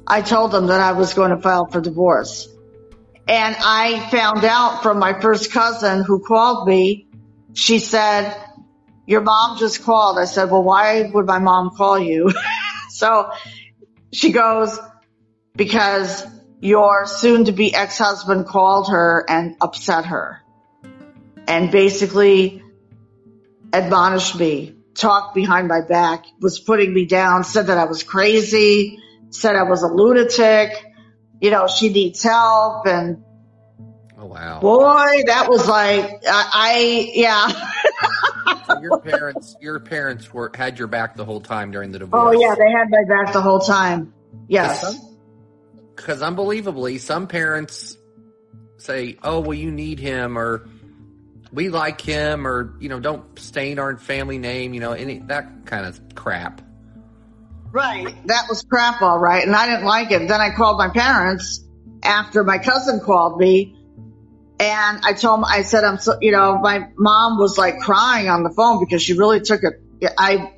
I 0.06 0.22
told 0.22 0.52
them 0.52 0.68
that 0.68 0.82
I 0.82 0.92
was 0.92 1.14
going 1.14 1.32
to 1.32 1.42
file 1.42 1.66
for 1.68 1.80
divorce. 1.80 2.48
And 3.28 3.56
I 3.58 4.10
found 4.10 4.44
out 4.44 4.84
from 4.84 5.00
my 5.00 5.20
first 5.22 5.52
cousin 5.52 6.04
who 6.04 6.20
called 6.20 6.68
me. 6.68 7.08
She 7.54 7.80
said, 7.80 8.36
your 9.06 9.22
mom 9.22 9.58
just 9.58 9.84
called. 9.84 10.18
I 10.18 10.26
said, 10.26 10.50
well, 10.50 10.64
why 10.64 11.10
would 11.14 11.26
my 11.26 11.40
mom 11.40 11.72
call 11.76 12.00
you? 12.00 12.32
so 12.90 13.32
she 14.12 14.32
goes, 14.32 14.80
because 15.56 16.26
your 16.60 17.06
soon 17.06 17.46
to 17.46 17.52
be 17.52 17.74
ex-husband 17.76 18.46
called 18.46 18.90
her 18.90 19.26
and 19.28 19.56
upset 19.60 20.06
her 20.06 20.42
and 21.48 21.72
basically 21.72 22.64
admonished 23.74 24.40
me, 24.40 24.76
talked 24.96 25.36
behind 25.36 25.68
my 25.68 25.82
back, 25.82 26.26
was 26.40 26.60
putting 26.60 26.94
me 26.94 27.06
down, 27.06 27.44
said 27.44 27.68
that 27.68 27.78
I 27.78 27.86
was 27.86 28.04
crazy, 28.04 29.00
said 29.32 29.56
I 29.56 29.64
was 29.64 29.84
a 29.84 29.88
lunatic, 29.88 30.86
you 31.42 31.52
know, 31.52 31.68
she 31.68 31.90
needs 31.90 32.24
help. 32.24 32.86
And 32.88 33.23
Oh 34.24 34.28
wow! 34.28 34.60
boy, 34.62 35.24
that 35.26 35.48
was 35.50 35.68
like, 35.68 36.06
I, 36.26 36.50
I 36.54 37.12
yeah. 37.14 37.48
So 38.68 38.80
your 38.80 39.00
parents, 39.00 39.56
your 39.60 39.80
parents 39.82 40.34
were 40.34 40.50
had 40.56 40.80
your 40.80 40.88
back 40.88 41.16
the 41.16 41.26
whole 41.26 41.42
time 41.42 41.72
during 41.72 41.92
the 41.92 41.98
oh, 41.98 42.00
divorce. 42.00 42.36
Oh 42.38 42.40
yeah, 42.40 42.56
they 42.56 42.72
had 42.72 42.90
my 42.90 43.04
back 43.04 43.34
the 43.34 43.42
whole 43.42 43.60
time. 43.60 44.14
Yes. 44.48 44.98
Because 45.94 46.22
unbelievably, 46.22 47.00
some 47.00 47.28
parents 47.28 47.98
say, 48.78 49.18
"Oh, 49.22 49.42
well, 49.42 49.54
you 49.56 49.72
need 49.72 50.00
him," 50.00 50.38
or 50.38 50.70
"We 51.52 51.68
like 51.68 52.00
him," 52.00 52.48
or 52.48 52.76
you 52.80 52.88
know, 52.88 53.02
"Don't 53.02 53.38
stain 53.38 53.78
our 53.78 53.98
family 53.98 54.38
name," 54.38 54.74
you 54.74 54.80
know, 54.80 54.94
any 54.94 55.20
that 55.20 55.66
kind 55.66 55.86
of 55.86 56.00
crap. 56.16 56.62
Right. 57.74 58.16
That 58.28 58.46
was 58.48 58.62
crap, 58.62 59.02
all 59.02 59.20
right. 59.20 59.46
And 59.46 59.54
I 59.54 59.66
didn't 59.66 59.86
like 59.86 60.12
it. 60.12 60.30
Then 60.30 60.40
I 60.40 60.52
called 60.52 60.78
my 60.78 60.90
parents 60.90 61.62
after 62.04 62.46
my 62.46 62.60
cousin 62.60 63.02
called 63.02 63.38
me. 63.38 63.83
And 64.60 65.02
I 65.04 65.14
told 65.14 65.40
him, 65.40 65.46
I 65.46 65.64
said, 65.64 65.84
I'm 65.84 65.98
so, 65.98 66.18
you 66.22 66.32
know, 66.32 66.58
my 66.60 66.88
mom 66.96 67.38
was 67.38 67.58
like 67.58 67.80
crying 67.80 68.30
on 68.30 68.44
the 68.44 68.52
phone 68.52 68.80
because 68.80 69.02
she 69.02 69.14
really 69.14 69.42
took 69.42 69.62
it. 69.64 70.14
I, 70.18 70.54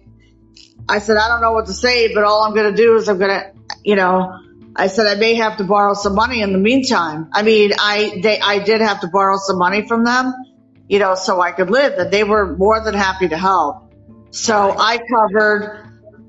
I 0.88 1.00
said, 1.00 1.18
I 1.18 1.28
don't 1.30 1.42
know 1.42 1.54
what 1.54 1.68
to 1.68 1.74
say, 1.74 2.14
but 2.14 2.24
all 2.24 2.44
I'm 2.44 2.54
going 2.54 2.76
to 2.76 2.78
do 2.78 2.96
is 2.98 3.08
I'm 3.08 3.18
going 3.18 3.32
to, 3.32 3.54
you 3.84 3.96
know, 3.96 4.40
I 4.76 4.88
said, 4.88 5.08
I 5.08 5.16
may 5.16 5.36
have 5.36 5.58
to 5.58 5.64
borrow 5.64 5.94
some 5.94 6.16
money 6.16 6.42
in 6.42 6.52
the 6.52 6.60
meantime. 6.60 7.30
I 7.32 7.44
mean, 7.44 7.72
I, 7.80 8.20
they, 8.22 8.40
I 8.40 8.60
did 8.60 8.82
have 8.82 9.02
to 9.02 9.08
borrow 9.08 9.38
some 9.38 9.58
money 9.58 9.88
from 9.88 10.04
them, 10.04 10.34
you 10.90 11.00
know, 11.00 11.16
so 11.16 11.40
I 11.40 11.52
could 11.52 11.70
live 11.70 11.94
and 11.94 12.12
they 12.12 12.26
were 12.26 12.58
more 12.58 12.84
than 12.84 12.94
happy 12.94 13.30
to 13.30 13.38
help. 13.38 13.94
So 14.32 14.76
I 14.78 14.98
covered 14.98 15.86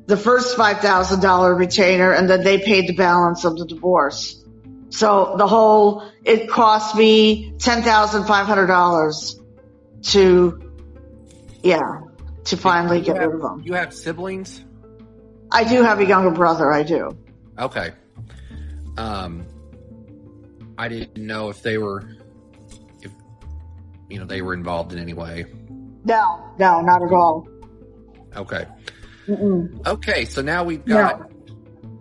the 0.07 0.17
first 0.17 0.57
$5,000 0.57 1.59
retainer 1.59 2.13
and 2.13 2.31
then 2.31 2.45
they 2.45 2.59
paid 2.59 2.87
the 2.87 2.95
balance 2.95 3.45
of 3.45 3.57
the 3.59 3.67
divorce. 3.67 4.41
So 4.97 5.35
the 5.37 5.47
whole, 5.47 6.11
it 6.25 6.49
cost 6.49 6.97
me 6.97 7.53
$10,500 7.59 9.45
to, 10.05 10.73
yeah, 11.63 12.01
to 12.45 12.57
finally 12.57 13.03
get 13.03 13.19
have, 13.19 13.27
rid 13.27 13.35
of 13.35 13.43
them. 13.43 13.61
you 13.63 13.75
have 13.75 13.93
siblings? 13.93 14.65
I 15.53 15.65
do 15.65 15.83
have 15.83 16.01
a 16.01 16.07
younger 16.07 16.31
brother. 16.31 16.73
I 16.73 16.83
do. 16.83 17.15
Okay. 17.59 17.91
Um, 18.97 19.45
I 20.79 20.89
didn't 20.89 21.19
know 21.19 21.51
if 21.51 21.61
they 21.61 21.77
were, 21.77 22.09
if 23.03 23.13
you 24.09 24.19
know, 24.19 24.25
they 24.25 24.41
were 24.41 24.55
involved 24.55 24.95
in 24.95 24.99
any 24.99 25.13
way. 25.13 25.45
No, 26.07 26.55
no, 26.59 26.81
not 26.81 27.03
at 27.03 27.13
all. 27.13 27.47
Okay. 28.35 28.65
Mm-mm. 29.27 29.87
Okay. 29.87 30.25
So 30.25 30.41
now 30.41 30.65
we've 30.65 30.87
got. 30.87 31.31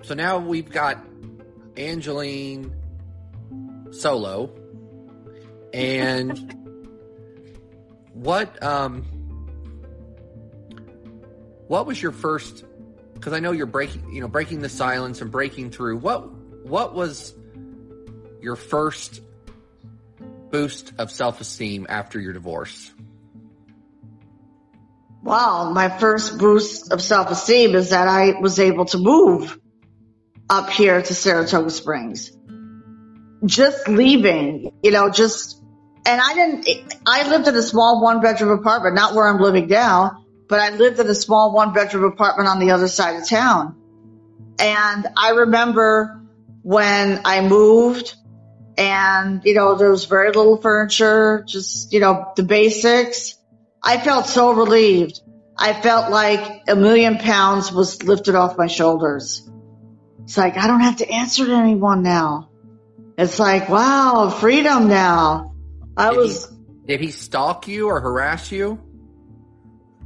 So 0.03 0.13
now 0.13 0.37
we've 0.37 0.71
got 0.71 1.05
Angeline 1.75 2.71
solo, 3.99 4.51
and 5.73 6.53
what 8.13 8.61
um, 8.63 9.03
what 11.67 11.85
was 11.85 12.01
your 12.01 12.11
first? 12.11 12.63
Because 13.13 13.33
I 13.33 13.39
know 13.39 13.51
you're 13.51 13.65
breaking, 13.65 14.13
you 14.13 14.21
know, 14.21 14.27
breaking 14.27 14.61
the 14.61 14.69
silence 14.69 15.21
and 15.21 15.31
breaking 15.31 15.71
through. 15.71 15.97
What 15.97 16.31
what 16.65 16.93
was 16.93 17.33
your 18.41 18.55
first 18.55 19.21
boost 20.51 20.93
of 20.97 21.11
self 21.11 21.41
esteem 21.41 21.85
after 21.89 22.19
your 22.19 22.33
divorce? 22.33 22.91
Wow, 25.23 25.71
my 25.73 25.89
first 25.89 26.37
boost 26.37 26.91
of 26.91 27.01
self 27.01 27.31
esteem 27.31 27.73
is 27.75 27.89
that 27.89 28.07
I 28.07 28.39
was 28.39 28.59
able 28.59 28.85
to 28.85 28.99
move 28.99 29.59
up 30.49 30.69
here 30.69 31.01
to 31.01 31.13
Saratoga 31.13 31.71
Springs. 31.71 32.31
Just 33.45 33.87
leaving, 33.87 34.71
you 34.81 34.91
know, 34.91 35.09
just, 35.09 35.61
and 36.05 36.21
I 36.21 36.33
didn't, 36.33 36.95
I 37.05 37.29
lived 37.29 37.47
in 37.47 37.55
a 37.55 37.61
small 37.61 38.01
one 38.01 38.21
bedroom 38.21 38.57
apartment, 38.57 38.95
not 38.95 39.13
where 39.13 39.27
I'm 39.27 39.39
living 39.39 39.67
now, 39.67 40.25
but 40.47 40.59
I 40.59 40.69
lived 40.75 40.99
in 40.99 41.07
a 41.07 41.15
small 41.15 41.53
one 41.53 41.73
bedroom 41.73 42.05
apartment 42.05 42.49
on 42.49 42.59
the 42.59 42.71
other 42.71 42.87
side 42.87 43.15
of 43.21 43.27
town. 43.27 43.75
And 44.59 45.07
I 45.17 45.31
remember 45.31 46.21
when 46.61 47.21
I 47.25 47.41
moved 47.41 48.15
and, 48.77 49.41
you 49.45 49.53
know, 49.53 49.75
there 49.75 49.91
was 49.91 50.05
very 50.05 50.27
little 50.27 50.57
furniture, 50.57 51.43
just, 51.47 51.93
you 51.93 51.99
know, 51.99 52.31
the 52.35 52.43
basics. 52.43 53.37
I 53.83 53.99
felt 53.99 54.25
so 54.25 54.53
relieved. 54.53 55.21
I 55.57 55.73
felt 55.73 56.11
like 56.11 56.63
a 56.67 56.75
million 56.75 57.17
pounds 57.17 57.71
was 57.71 58.03
lifted 58.03 58.35
off 58.35 58.57
my 58.57 58.67
shoulders. 58.67 59.49
It's 60.23 60.37
like, 60.37 60.57
I 60.57 60.67
don't 60.67 60.81
have 60.81 60.97
to 60.97 61.09
answer 61.09 61.45
to 61.45 61.53
anyone 61.53 62.01
now. 62.01 62.49
It's 63.18 63.39
like, 63.39 63.70
wow, 63.70 64.30
freedom 64.30 64.88
now. 64.88 65.55
I 65.95 66.09
Did 66.09 66.18
was, 66.18 66.49
he, 66.49 66.88
did 66.88 67.01
he 67.01 67.11
stalk 67.11 67.68
you 67.68 67.88
or 67.88 68.01
harass 68.01 68.51
you? 68.51 68.80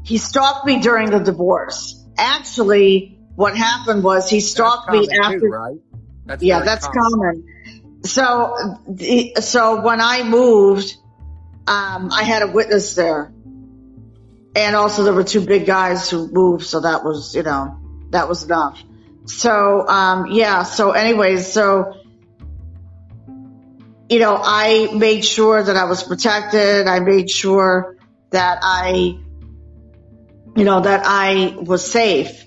he 0.03 0.17
stalked 0.17 0.65
me 0.65 0.79
during 0.79 1.11
the 1.11 1.19
divorce. 1.19 2.03
Actually, 2.17 3.19
what 3.35 3.55
happened 3.55 4.03
was 4.03 4.29
he 4.29 4.39
stalked 4.39 4.91
me 4.91 5.07
after, 5.21 5.39
too, 5.39 5.45
right? 5.45 5.77
That's 6.25 6.43
yeah, 6.43 6.61
that's 6.61 6.87
common. 6.87 7.45
So, 8.03 8.55
the, 8.87 9.35
so 9.39 9.81
when 9.81 10.01
I 10.01 10.23
moved, 10.23 10.95
um, 11.67 12.09
I 12.11 12.23
had 12.23 12.41
a 12.41 12.47
witness 12.47 12.95
there. 12.95 13.31
And 14.55 14.75
also 14.75 15.03
there 15.03 15.13
were 15.13 15.23
two 15.23 15.45
big 15.45 15.65
guys 15.65 16.09
who 16.09 16.27
moved. 16.31 16.65
So 16.65 16.81
that 16.81 17.03
was, 17.03 17.35
you 17.35 17.43
know, 17.43 17.77
that 18.09 18.27
was 18.27 18.43
enough. 18.43 18.81
So, 19.25 19.87
um, 19.87 20.27
yeah. 20.31 20.63
So 20.63 20.91
anyways, 20.91 21.51
so, 21.51 21.98
you 24.09 24.19
know, 24.19 24.39
I 24.41 24.89
made 24.93 25.23
sure 25.23 25.61
that 25.61 25.75
I 25.75 25.85
was 25.85 26.03
protected. 26.03 26.87
I 26.87 26.99
made 26.99 27.29
sure 27.29 27.95
that 28.31 28.59
I, 28.61 29.19
you 30.55 30.63
know, 30.65 30.81
that 30.81 31.03
I 31.05 31.55
was 31.55 31.89
safe 31.89 32.43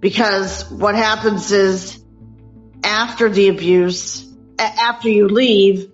because 0.00 0.70
what 0.70 0.94
happens 0.94 1.50
is 1.50 1.98
after 2.84 3.30
the 3.30 3.48
abuse, 3.48 4.26
after 4.58 5.08
you 5.08 5.28
leave, 5.28 5.90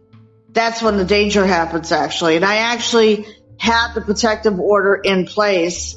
that's 0.51 0.83
when 0.83 0.97
the 0.97 1.05
danger 1.05 1.47
happens 1.47 1.93
actually. 1.93 2.37
And 2.37 2.45
I 2.45 2.57
actually 2.57 3.27
had 3.59 3.95
the 3.95 4.01
protective 4.01 4.59
order 4.59 4.95
in 4.95 5.27
place. 5.27 5.97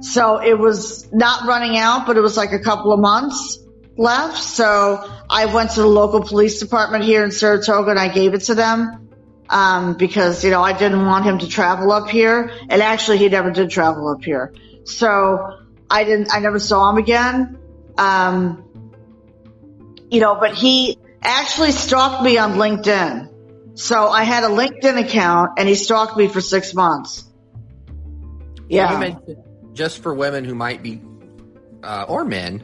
So 0.00 0.42
it 0.42 0.58
was 0.58 1.10
not 1.12 1.46
running 1.46 1.76
out, 1.76 2.06
but 2.06 2.16
it 2.16 2.20
was 2.20 2.36
like 2.36 2.52
a 2.52 2.58
couple 2.58 2.92
of 2.92 2.98
months 2.98 3.63
left. 3.96 4.42
So 4.42 5.10
I 5.28 5.46
went 5.46 5.72
to 5.72 5.80
the 5.80 5.86
local 5.86 6.22
police 6.22 6.60
department 6.60 7.04
here 7.04 7.24
in 7.24 7.30
Saratoga 7.30 7.90
and 7.90 7.98
I 7.98 8.08
gave 8.08 8.34
it 8.34 8.42
to 8.42 8.54
them. 8.54 9.00
Um, 9.48 9.94
because, 9.98 10.42
you 10.42 10.50
know, 10.50 10.62
I 10.62 10.72
didn't 10.72 11.04
want 11.04 11.26
him 11.26 11.38
to 11.40 11.48
travel 11.48 11.92
up 11.92 12.08
here. 12.08 12.50
And 12.68 12.82
actually 12.82 13.18
he 13.18 13.28
never 13.28 13.50
did 13.50 13.70
travel 13.70 14.08
up 14.08 14.24
here. 14.24 14.54
So 14.84 15.58
I 15.90 16.04
didn't, 16.04 16.34
I 16.34 16.40
never 16.40 16.58
saw 16.58 16.90
him 16.90 16.96
again. 16.96 17.58
Um, 17.98 18.64
you 20.10 20.20
know, 20.20 20.36
but 20.40 20.54
he 20.54 20.98
actually 21.22 21.72
stalked 21.72 22.22
me 22.22 22.38
on 22.38 22.54
LinkedIn. 22.54 23.78
So 23.78 24.08
I 24.08 24.24
had 24.24 24.44
a 24.44 24.48
LinkedIn 24.48 25.04
account 25.04 25.52
and 25.58 25.68
he 25.68 25.74
stalked 25.74 26.16
me 26.16 26.28
for 26.28 26.40
six 26.40 26.74
months. 26.74 27.24
Yeah. 28.68 29.16
just 29.74 30.02
for 30.02 30.14
women 30.14 30.44
who 30.44 30.54
might 30.54 30.82
be, 30.82 31.02
uh, 31.82 32.06
or 32.08 32.24
men 32.24 32.62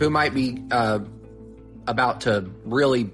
who 0.00 0.10
might 0.10 0.34
be 0.34 0.64
uh, 0.72 0.98
about 1.86 2.22
to 2.22 2.50
really, 2.64 3.10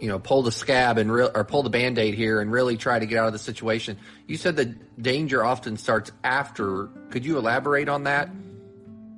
you 0.00 0.08
know, 0.08 0.18
pull 0.18 0.42
the 0.42 0.50
scab 0.50 0.96
and 0.98 1.12
real 1.12 1.30
or 1.32 1.44
pull 1.44 1.62
the 1.62 1.70
band 1.70 1.98
aid 1.98 2.14
here 2.14 2.40
and 2.40 2.50
really 2.50 2.76
try 2.76 2.98
to 2.98 3.06
get 3.06 3.18
out 3.18 3.26
of 3.26 3.32
the 3.34 3.38
situation. 3.38 3.98
You 4.26 4.38
said 4.38 4.56
the 4.56 4.74
danger 5.00 5.44
often 5.44 5.76
starts 5.76 6.10
after. 6.24 6.86
Could 7.10 7.24
you 7.26 7.36
elaborate 7.38 7.88
on 7.90 8.04
that? 8.04 8.30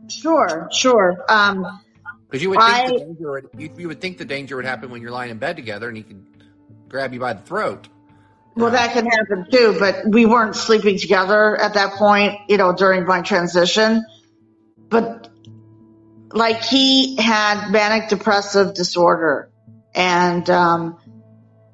Sure, 0.09 0.69
sure. 0.73 1.25
Um, 1.29 1.81
Because 2.29 2.43
you 2.43 2.51
would 2.51 2.59
think 2.61 2.73
I- 2.75 2.91
the 2.91 2.99
danger 2.99 3.31
would, 3.31 3.49
you, 3.57 3.71
you 3.79 3.89
would 3.89 4.01
think 4.01 4.19
the 4.19 4.25
danger 4.25 4.57
would 4.57 4.65
happen 4.67 4.91
when 4.91 5.01
you're 5.01 5.13
lying 5.13 5.31
in 5.31 5.39
bed 5.39 5.57
together 5.57 5.87
and 5.89 5.97
he 5.97 6.03
could 6.03 6.27
grab 6.89 7.15
you 7.15 7.21
by 7.21 7.33
the 7.33 7.43
throat. 7.43 7.89
well, 8.57 8.73
that 8.73 8.93
can 8.93 9.07
happen 9.07 9.47
too, 9.51 9.77
but 9.79 10.03
we 10.09 10.27
weren't 10.27 10.57
sleeping 10.57 10.99
together 10.99 11.57
at 11.57 11.75
that 11.75 11.93
point, 11.95 12.35
you 12.49 12.57
know, 12.57 12.73
during 12.73 13.07
my 13.07 13.21
transition. 13.23 14.03
But 14.89 15.24
like 16.35 16.63
he 16.63 17.17
had 17.17 17.71
manic 17.71 18.09
depressive 18.09 18.75
disorder 18.75 19.51
and, 19.95 20.49
um, 20.51 20.99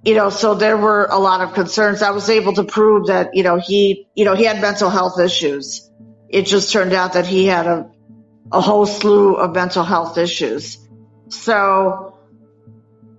you 0.04 0.14
know, 0.14 0.30
so 0.30 0.54
there 0.54 0.76
were 0.76 1.06
a 1.10 1.18
lot 1.18 1.40
of 1.40 1.54
concerns. 1.54 2.02
I 2.02 2.10
was 2.10 2.28
able 2.28 2.52
to 2.54 2.64
prove 2.64 3.06
that, 3.06 3.34
you 3.34 3.42
know, 3.42 3.56
he, 3.58 4.06
you 4.14 4.24
know, 4.24 4.34
he 4.34 4.44
had 4.44 4.60
mental 4.60 4.90
health 4.90 5.18
issues. 5.18 5.90
It 6.28 6.42
just 6.42 6.72
turned 6.72 6.92
out 6.92 7.14
that 7.14 7.26
he 7.26 7.46
had 7.46 7.66
a, 7.66 7.90
a 8.52 8.60
whole 8.60 8.86
slew 8.86 9.34
of 9.34 9.54
mental 9.54 9.84
health 9.84 10.18
issues. 10.18 10.76
So 11.28 12.18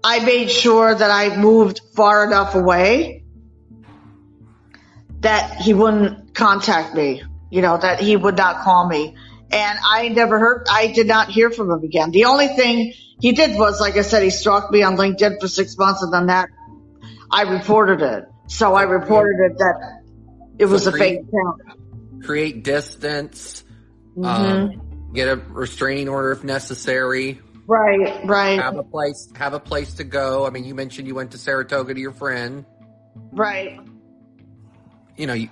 I 0.03 0.23
made 0.23 0.49
sure 0.49 0.93
that 0.93 1.11
I 1.11 1.35
moved 1.37 1.81
far 1.95 2.23
enough 2.25 2.55
away 2.55 3.23
that 5.19 5.55
he 5.55 5.73
wouldn't 5.73 6.33
contact 6.33 6.95
me, 6.95 7.23
you 7.49 7.61
know, 7.61 7.77
that 7.77 7.99
he 7.99 8.15
would 8.15 8.37
not 8.37 8.63
call 8.63 8.87
me. 8.87 9.15
And 9.53 9.79
I 9.83 10.09
never 10.09 10.39
heard, 10.39 10.65
I 10.69 10.87
did 10.87 11.07
not 11.07 11.29
hear 11.29 11.51
from 11.51 11.69
him 11.71 11.83
again. 11.83 12.11
The 12.11 12.25
only 12.25 12.47
thing 12.47 12.93
he 13.19 13.33
did 13.33 13.57
was, 13.57 13.81
like 13.81 13.97
I 13.97 14.01
said, 14.01 14.23
he 14.23 14.29
stalked 14.29 14.71
me 14.71 14.81
on 14.83 14.95
LinkedIn 14.97 15.39
for 15.41 15.47
six 15.47 15.77
months 15.77 16.01
and 16.01 16.13
then 16.13 16.27
that 16.27 16.49
I 17.29 17.43
reported 17.43 18.01
it. 18.01 18.25
So 18.47 18.73
I 18.75 18.83
reported 18.83 19.51
it 19.51 19.57
that 19.57 20.01
it 20.57 20.65
was 20.65 20.87
a 20.87 20.91
fake 20.91 21.19
account. 21.19 22.23
Create 22.23 22.63
distance. 22.63 23.63
Mm-hmm. 24.15 24.25
Um, 24.25 25.09
get 25.13 25.27
a 25.27 25.35
restraining 25.35 26.07
order 26.09 26.31
if 26.31 26.43
necessary. 26.43 27.39
right, 27.67 28.25
right, 28.25 28.59
Have 28.59 28.77
a 28.77 28.83
place. 28.83 29.29
Have 29.35 29.53
a 29.53 29.59
place 29.59 29.95
to 29.95 30.03
go. 30.03 30.45
I 30.45 30.49
mean, 30.49 30.65
you 30.65 30.75
mentioned 30.75 31.07
you 31.07 31.15
went 31.15 31.31
to 31.31 31.37
Saratoga 31.37 31.93
to 31.93 31.99
your 31.99 32.11
friend. 32.11 32.65
right. 33.31 33.79
You 35.17 35.27
know, 35.27 35.33
you, 35.33 35.49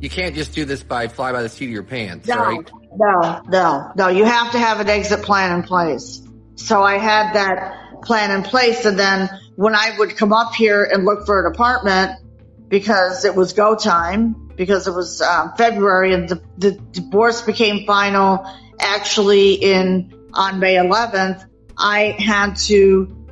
you 0.00 0.08
can't 0.10 0.34
just 0.34 0.54
do 0.54 0.64
this 0.64 0.82
by 0.82 1.08
fly 1.08 1.32
by 1.32 1.42
the 1.42 1.48
seat 1.48 1.66
of 1.66 1.70
your 1.72 1.82
pants, 1.82 2.28
No, 2.28 2.36
right? 2.36 2.70
No, 2.96 3.42
no, 3.48 3.92
no. 3.96 4.08
You 4.08 4.24
have 4.24 4.52
to 4.52 4.58
have 4.58 4.80
an 4.80 4.88
exit 4.88 5.22
plan 5.22 5.58
in 5.58 5.62
place. 5.62 6.22
So 6.56 6.82
I 6.82 6.98
had 6.98 7.34
that 7.34 8.02
plan 8.02 8.30
in 8.30 8.42
place, 8.42 8.84
and 8.84 8.98
then 8.98 9.28
when 9.56 9.74
I 9.74 9.96
would 9.98 10.16
come 10.16 10.32
up 10.32 10.54
here 10.54 10.84
and 10.84 11.04
look 11.04 11.26
for 11.26 11.46
an 11.46 11.52
apartment 11.52 12.20
because 12.68 13.24
it 13.24 13.34
was 13.34 13.52
go 13.52 13.74
time, 13.74 14.50
because 14.56 14.86
it 14.86 14.94
was 14.94 15.20
um, 15.20 15.52
February, 15.56 16.14
and 16.14 16.28
the, 16.28 16.42
the 16.58 16.72
divorce 16.72 17.42
became 17.42 17.86
final 17.86 18.46
actually 18.80 19.54
in 19.54 20.12
on 20.32 20.58
May 20.60 20.76
11th. 20.76 21.46
I 21.76 22.16
had 22.18 22.56
to, 22.66 23.26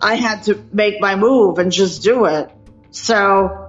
I 0.00 0.16
had 0.16 0.44
to 0.44 0.62
make 0.72 1.00
my 1.00 1.16
move 1.16 1.58
and 1.58 1.70
just 1.70 2.02
do 2.02 2.24
it. 2.24 2.50
So 2.90 3.63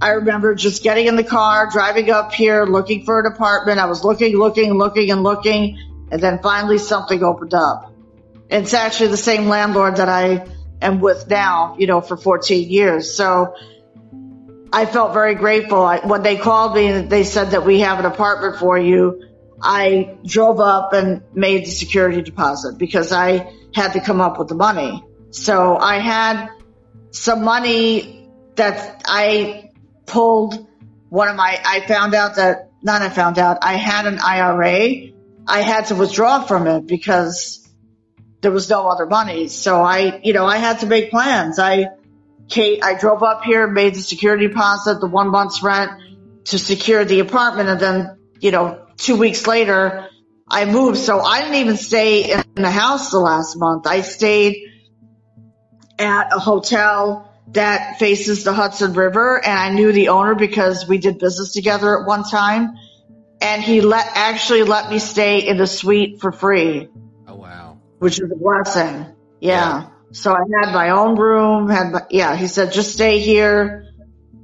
I 0.00 0.10
remember 0.12 0.54
just 0.54 0.82
getting 0.82 1.06
in 1.06 1.16
the 1.16 1.24
car, 1.24 1.68
driving 1.70 2.10
up 2.10 2.32
here, 2.32 2.64
looking 2.64 3.04
for 3.04 3.20
an 3.20 3.30
apartment. 3.30 3.78
I 3.78 3.86
was 3.86 4.02
looking, 4.02 4.36
looking, 4.36 4.72
looking, 4.74 5.10
and 5.10 5.22
looking, 5.22 5.78
and 6.10 6.22
then 6.22 6.40
finally 6.42 6.78
something 6.78 7.22
opened 7.22 7.52
up. 7.52 7.92
It's 8.48 8.72
actually 8.72 9.08
the 9.08 9.18
same 9.18 9.48
landlord 9.48 9.96
that 9.96 10.08
I 10.08 10.46
am 10.80 11.00
with 11.00 11.28
now, 11.28 11.76
you 11.78 11.86
know, 11.86 12.00
for 12.00 12.16
14 12.16 12.68
years. 12.70 13.14
So 13.14 13.54
I 14.72 14.86
felt 14.86 15.12
very 15.12 15.34
grateful. 15.34 15.82
I, 15.82 15.98
when 15.98 16.22
they 16.22 16.36
called 16.36 16.74
me 16.74 16.86
and 16.86 17.10
they 17.10 17.24
said 17.24 17.50
that 17.50 17.66
we 17.66 17.80
have 17.80 17.98
an 17.98 18.06
apartment 18.06 18.56
for 18.56 18.78
you, 18.78 19.22
I 19.62 20.16
drove 20.24 20.60
up 20.60 20.94
and 20.94 21.22
made 21.34 21.66
the 21.66 21.70
security 21.70 22.22
deposit 22.22 22.78
because 22.78 23.12
I 23.12 23.52
had 23.74 23.92
to 23.92 24.00
come 24.00 24.22
up 24.22 24.38
with 24.38 24.48
the 24.48 24.54
money. 24.54 25.04
So 25.30 25.76
I 25.76 25.98
had 25.98 26.48
some 27.10 27.44
money 27.44 28.28
that 28.56 29.02
I 29.04 29.69
pulled 30.10 30.66
one 31.08 31.28
of 31.28 31.36
my, 31.36 31.60
I 31.64 31.80
found 31.80 32.14
out 32.14 32.36
that, 32.36 32.70
not 32.82 33.02
I 33.02 33.08
found 33.08 33.38
out, 33.38 33.58
I 33.62 33.74
had 33.74 34.06
an 34.06 34.18
IRA. 34.20 35.12
I 35.46 35.60
had 35.60 35.86
to 35.86 35.94
withdraw 35.94 36.42
from 36.42 36.66
it 36.66 36.86
because 36.86 37.68
there 38.40 38.52
was 38.52 38.70
no 38.70 38.88
other 38.88 39.06
money. 39.06 39.48
So 39.48 39.82
I, 39.82 40.20
you 40.22 40.32
know, 40.32 40.46
I 40.46 40.56
had 40.56 40.80
to 40.80 40.86
make 40.86 41.10
plans. 41.10 41.58
I, 41.58 41.88
Kate, 42.48 42.82
I 42.82 42.94
drove 42.98 43.22
up 43.22 43.44
here, 43.44 43.66
made 43.66 43.94
the 43.94 44.00
security 44.00 44.48
deposit, 44.48 45.00
the 45.00 45.08
one 45.08 45.28
month's 45.28 45.62
rent 45.62 45.90
to 46.46 46.58
secure 46.58 47.04
the 47.04 47.20
apartment. 47.20 47.68
And 47.68 47.80
then, 47.80 48.18
you 48.40 48.50
know, 48.50 48.86
two 48.96 49.16
weeks 49.16 49.46
later, 49.46 50.08
I 50.48 50.64
moved. 50.64 50.98
So 50.98 51.20
I 51.20 51.40
didn't 51.42 51.56
even 51.56 51.76
stay 51.76 52.32
in 52.32 52.44
the 52.54 52.70
house 52.70 53.10
the 53.10 53.18
last 53.20 53.56
month. 53.56 53.86
I 53.86 54.00
stayed 54.00 54.56
at 55.98 56.34
a 56.34 56.38
hotel 56.38 57.29
that 57.52 57.98
faces 57.98 58.44
the 58.44 58.52
Hudson 58.52 58.92
River 58.92 59.44
and 59.44 59.52
I 59.52 59.70
knew 59.70 59.92
the 59.92 60.08
owner 60.08 60.34
because 60.34 60.86
we 60.86 60.98
did 60.98 61.18
business 61.18 61.52
together 61.52 62.00
at 62.00 62.06
one 62.06 62.22
time. 62.22 62.76
And 63.40 63.62
he 63.62 63.80
let, 63.80 64.06
actually 64.14 64.62
let 64.64 64.90
me 64.90 64.98
stay 64.98 65.48
in 65.48 65.56
the 65.56 65.66
suite 65.66 66.20
for 66.20 66.30
free. 66.30 66.88
Oh, 67.26 67.36
wow. 67.36 67.78
Which 67.98 68.20
is 68.20 68.30
a 68.30 68.36
blessing. 68.36 69.06
Yeah. 69.40 69.82
yeah. 69.82 69.88
So 70.12 70.32
I 70.32 70.40
had 70.60 70.74
my 70.74 70.90
own 70.90 71.16
room, 71.18 71.68
had 71.68 71.92
my, 71.92 72.02
yeah, 72.10 72.36
he 72.36 72.48
said, 72.48 72.72
just 72.72 72.92
stay 72.92 73.20
here 73.20 73.86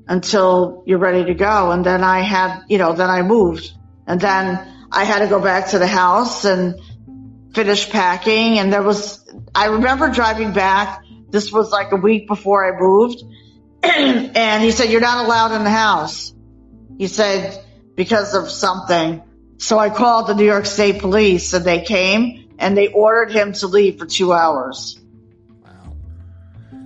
until 0.09 0.83
you're 0.87 0.99
ready 0.99 1.25
to 1.25 1.35
go. 1.35 1.73
And 1.73 1.85
then 1.85 2.03
I 2.03 2.21
had, 2.21 2.63
you 2.69 2.79
know, 2.79 2.93
then 2.93 3.11
I 3.11 3.23
moved 3.23 3.71
and 4.07 4.21
then 4.21 4.89
I 4.91 5.05
had 5.05 5.19
to 5.21 5.27
go 5.27 5.41
back 5.41 5.71
to 5.71 5.79
the 5.79 5.87
house 5.87 6.45
and 6.45 6.81
finish 7.53 7.91
packing. 7.91 8.59
And 8.59 8.73
there 8.73 8.83
was, 8.83 9.23
I 9.55 9.67
remember 9.67 10.09
driving 10.09 10.53
back. 10.53 11.03
This 11.29 11.53
was 11.53 11.71
like 11.71 11.93
a 11.93 11.97
week 11.97 12.29
before 12.29 12.65
I 12.65 12.79
moved. 12.79 13.23
and 13.83 14.63
he 14.63 14.71
said, 14.71 14.91
you're 14.91 15.01
not 15.01 15.25
allowed 15.25 15.55
in 15.55 15.65
the 15.65 15.71
house. 15.71 16.35
He 16.99 17.09
said, 17.09 17.63
because 17.95 18.35
of 18.35 18.51
something. 18.51 19.23
So 19.59 19.79
I 19.79 19.91
called 19.91 20.29
the 20.29 20.35
New 20.35 20.45
York 20.45 20.67
State 20.67 21.01
Police 21.01 21.53
and 21.53 21.65
they 21.65 21.81
came 21.81 22.55
and 22.59 22.77
they 22.77 22.89
ordered 22.89 23.33
him 23.33 23.53
to 23.55 23.67
leave 23.67 23.99
for 23.99 24.07
two 24.07 24.33
hours. 24.33 25.01
Wow. 25.63 25.97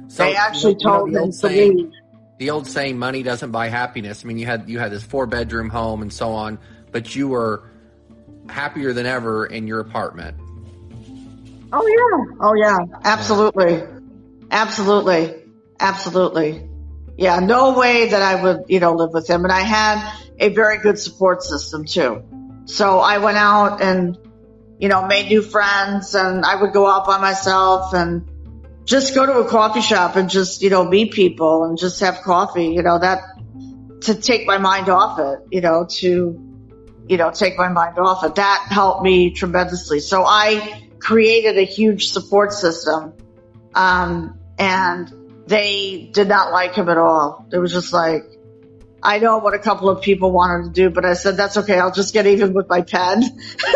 So 0.09 0.24
they 0.24 0.36
actually 0.36 0.76
told 0.76 1.11
know, 1.11 1.24
him 1.24 1.32
to 1.32 1.47
leave. 1.49 1.93
The 2.38 2.51
old 2.51 2.66
saying, 2.66 2.99
money 2.99 3.22
doesn't 3.22 3.51
buy 3.51 3.68
happiness. 3.68 4.24
I 4.24 4.28
mean, 4.28 4.38
you 4.38 4.47
had, 4.47 4.68
you 4.68 4.78
had 4.78 4.91
this 4.91 5.03
four 5.03 5.26
bedroom 5.26 5.68
home 5.68 6.01
and 6.01 6.12
so 6.12 6.32
on, 6.32 6.59
but 6.91 7.14
you 7.14 7.28
were 7.28 7.68
happier 8.49 8.93
than 8.93 9.05
ever 9.05 9.47
in 9.47 9.66
your 9.66 9.80
apartment. 9.80 10.36
Oh 11.72 11.86
yeah. 11.86 12.34
Oh 12.41 12.55
yeah. 12.55 12.78
Absolutely. 13.05 13.82
Absolutely. 14.51 15.34
Absolutely. 15.78 16.68
Yeah. 17.16 17.40
No 17.40 17.78
way 17.78 18.09
that 18.09 18.22
I 18.22 18.42
would, 18.42 18.64
you 18.68 18.80
know, 18.80 18.94
live 18.94 19.12
with 19.12 19.28
him. 19.28 19.44
And 19.44 19.53
I 19.53 19.61
had 19.61 20.12
a 20.38 20.48
very 20.48 20.78
good 20.78 20.98
support 20.98 21.42
system 21.42 21.84
too. 21.84 22.24
So 22.64 22.98
I 22.98 23.18
went 23.18 23.36
out 23.36 23.82
and, 23.82 24.18
you 24.78 24.88
know, 24.88 25.07
made 25.07 25.28
new 25.28 25.42
friends 25.42 26.14
and 26.14 26.44
I 26.44 26.61
would 26.61 26.72
go 26.72 26.86
out 26.86 27.07
by 27.07 27.18
myself 27.18 27.94
and 27.94 28.28
just 28.84 29.14
go 29.14 29.26
to 29.26 29.38
a 29.40 29.48
coffee 29.48 29.82
shop 29.82 30.16
and 30.16 30.30
just, 30.30 30.62
you 30.62 30.70
know, 30.70 30.84
meet 30.84 31.12
people 31.12 31.64
and 31.64 31.78
just 31.78 32.01
have 32.01 32.22
coffee, 32.22 32.68
you 32.68 32.82
know, 32.82 32.98
that 32.98 33.22
to 34.03 34.14
take 34.14 34.46
my 34.46 34.59
mind 34.59 34.88
off 34.88 35.18
it, 35.18 35.46
you 35.51 35.61
know, 35.61 35.86
to 35.90 36.51
you 37.11 37.16
know, 37.16 37.32
take 37.32 37.59
my 37.59 37.68
mind 37.68 37.98
off 37.98 38.22
it. 38.22 38.36
That 38.36 38.68
helped 38.70 39.03
me 39.03 39.32
tremendously. 39.32 39.98
So 39.98 40.24
I 40.24 40.88
created 41.01 41.59
a 41.59 41.64
huge 41.64 42.12
support 42.12 42.53
system. 42.53 43.14
Um, 43.74 44.38
and 44.61 45.11
they 45.46 46.11
did 46.12 46.28
not 46.28 46.52
like 46.52 46.74
him 46.74 46.88
at 46.88 46.98
all. 46.98 47.46
It 47.50 47.58
was 47.58 47.72
just 47.72 47.92
like, 47.92 48.24
I 49.02 49.18
know 49.18 49.38
what 49.38 49.54
a 49.54 49.58
couple 49.58 49.88
of 49.88 50.02
people 50.02 50.30
wanted 50.30 50.64
to 50.66 50.70
do, 50.70 50.90
but 50.90 51.06
I 51.06 51.14
said, 51.14 51.38
that's 51.38 51.56
okay. 51.56 51.78
I'll 51.78 51.92
just 51.92 52.12
get 52.12 52.26
even 52.26 52.52
with 52.52 52.68
my 52.68 52.82
pen. 52.82 53.22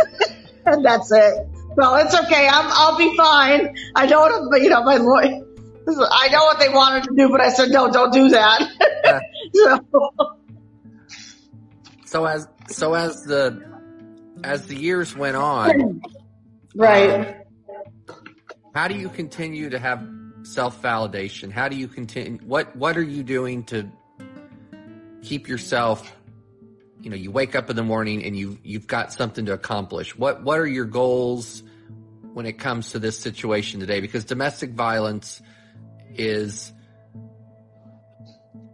and 0.66 0.85
that's 0.85 1.11
it. 1.11 1.49
Well, 1.74 1.97
it's 1.97 2.14
okay. 2.14 2.47
I'm, 2.47 2.66
I'll 2.68 2.99
be 2.99 3.16
fine. 3.16 3.74
I 3.95 4.07
know 4.07 4.20
what, 4.20 4.62
you 4.62 4.68
know, 4.68 4.85
my 4.85 4.97
lawyer, 4.99 5.43
I 5.89 6.28
know 6.30 6.45
what 6.45 6.61
they 6.61 6.68
wanted 6.68 7.05
to 7.05 7.14
do, 7.16 7.30
but 7.30 7.41
I 7.41 7.49
said, 7.49 7.70
no, 7.70 7.91
don't 7.91 8.12
do 8.12 8.28
that. 8.28 9.22
so, 9.55 9.87
so 12.05 12.24
as 12.26 12.47
so 12.68 12.95
as 12.95 13.24
the 13.24 13.62
as 14.43 14.66
the 14.66 14.76
years 14.76 15.14
went 15.16 15.37
on, 15.37 16.01
right? 16.74 17.11
Um, 17.11 18.16
how 18.74 18.89
do 18.89 18.95
you 18.95 19.09
continue 19.09 19.70
to 19.70 19.78
have 19.78 20.01
self 20.45 20.81
validation? 20.83 21.51
How 21.51 21.69
do 21.69 21.77
you 21.77 21.89
continue? 21.89 22.39
What 22.45 22.77
what 22.77 22.97
are 22.97 23.03
you 23.03 23.23
doing 23.23 23.65
to 23.65 23.89
keep 25.23 25.49
yourself? 25.49 26.15
You 27.01 27.11
know, 27.11 27.17
you 27.17 27.31
wake 27.31 27.55
up 27.55 27.69
in 27.71 27.77
the 27.77 27.83
morning 27.83 28.25
and 28.25 28.37
you 28.37 28.59
you've 28.63 28.87
got 28.87 29.13
something 29.13 29.47
to 29.47 29.53
accomplish. 29.53 30.17
What 30.17 30.43
what 30.43 30.59
are 30.59 30.67
your 30.67 30.85
goals 30.85 31.63
when 32.33 32.47
it 32.47 32.59
comes 32.59 32.93
to 32.93 32.99
this 32.99 33.19
situation 33.19 33.81
today? 33.81 34.01
Because 34.01 34.25
domestic 34.25 34.73
violence 34.73 35.43
is 36.15 36.73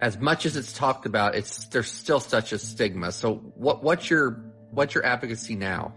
as 0.00 0.18
much 0.18 0.46
as 0.46 0.56
it's 0.56 0.72
talked 0.72 1.06
about, 1.06 1.34
it's 1.34 1.66
there's 1.66 1.90
still 1.90 2.20
such 2.20 2.52
a 2.52 2.58
stigma. 2.58 3.12
So 3.12 3.34
what 3.34 3.82
what's 3.82 4.08
your 4.08 4.42
what's 4.70 4.94
your 4.94 5.04
advocacy 5.04 5.56
now? 5.56 5.94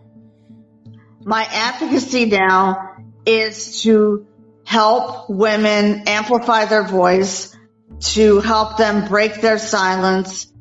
My 1.26 1.44
advocacy 1.50 2.26
now 2.26 2.98
is 3.26 3.82
to 3.84 4.28
help 4.66 5.30
women 5.30 6.04
amplify 6.08 6.66
their 6.66 6.84
voice, 6.84 7.56
to 8.00 8.40
help 8.40 8.78
them 8.78 9.08
break 9.08 9.42
their 9.42 9.58
silence, 9.58 10.52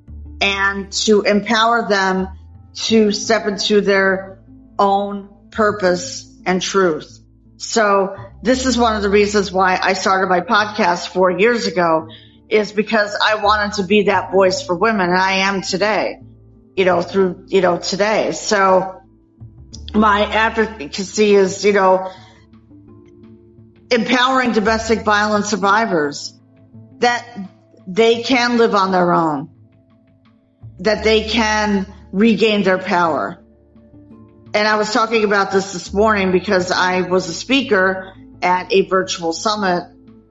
and 0.40 0.92
to 0.92 1.22
empower 1.22 1.88
them 1.88 2.28
to 2.74 3.12
step 3.12 3.46
into 3.46 3.80
their 3.80 4.42
own 4.78 5.28
purpose 5.50 6.28
and 6.46 6.60
truth. 6.60 7.20
So 7.56 8.16
this 8.42 8.66
is 8.66 8.76
one 8.76 8.96
of 8.96 9.02
the 9.02 9.10
reasons 9.10 9.52
why 9.52 9.78
I 9.80 9.92
started 9.92 10.28
my 10.28 10.40
podcast 10.40 11.08
four 11.08 11.30
years 11.30 11.66
ago 11.66 12.08
is 12.48 12.72
because 12.72 13.16
I 13.24 13.36
wanted 13.36 13.76
to 13.76 13.84
be 13.84 14.04
that 14.04 14.32
voice 14.32 14.66
for 14.66 14.74
women 14.74 15.08
and 15.08 15.18
I 15.18 15.32
am 15.48 15.62
today, 15.62 16.20
you 16.76 16.84
know, 16.84 17.02
through, 17.02 17.46
you 17.48 17.60
know, 17.60 17.78
today. 17.78 18.32
So 18.32 19.00
my 19.94 20.22
advocacy 20.22 21.34
is, 21.34 21.64
you 21.64 21.72
know, 21.72 22.10
empowering 23.92 24.52
domestic 24.52 25.02
violence 25.02 25.50
survivors 25.50 26.38
that 26.98 27.26
they 27.86 28.22
can 28.22 28.56
live 28.56 28.74
on 28.74 28.90
their 28.90 29.12
own, 29.12 29.50
that 30.78 31.04
they 31.04 31.24
can 31.24 31.86
regain 32.10 32.62
their 32.62 32.78
power. 32.78 33.38
And 34.54 34.68
I 34.68 34.76
was 34.76 34.92
talking 34.92 35.24
about 35.24 35.52
this 35.52 35.72
this 35.72 35.92
morning 35.92 36.32
because 36.32 36.70
I 36.70 37.02
was 37.02 37.28
a 37.28 37.34
speaker 37.34 38.14
at 38.42 38.72
a 38.72 38.82
virtual 38.82 39.32
summit 39.32 39.90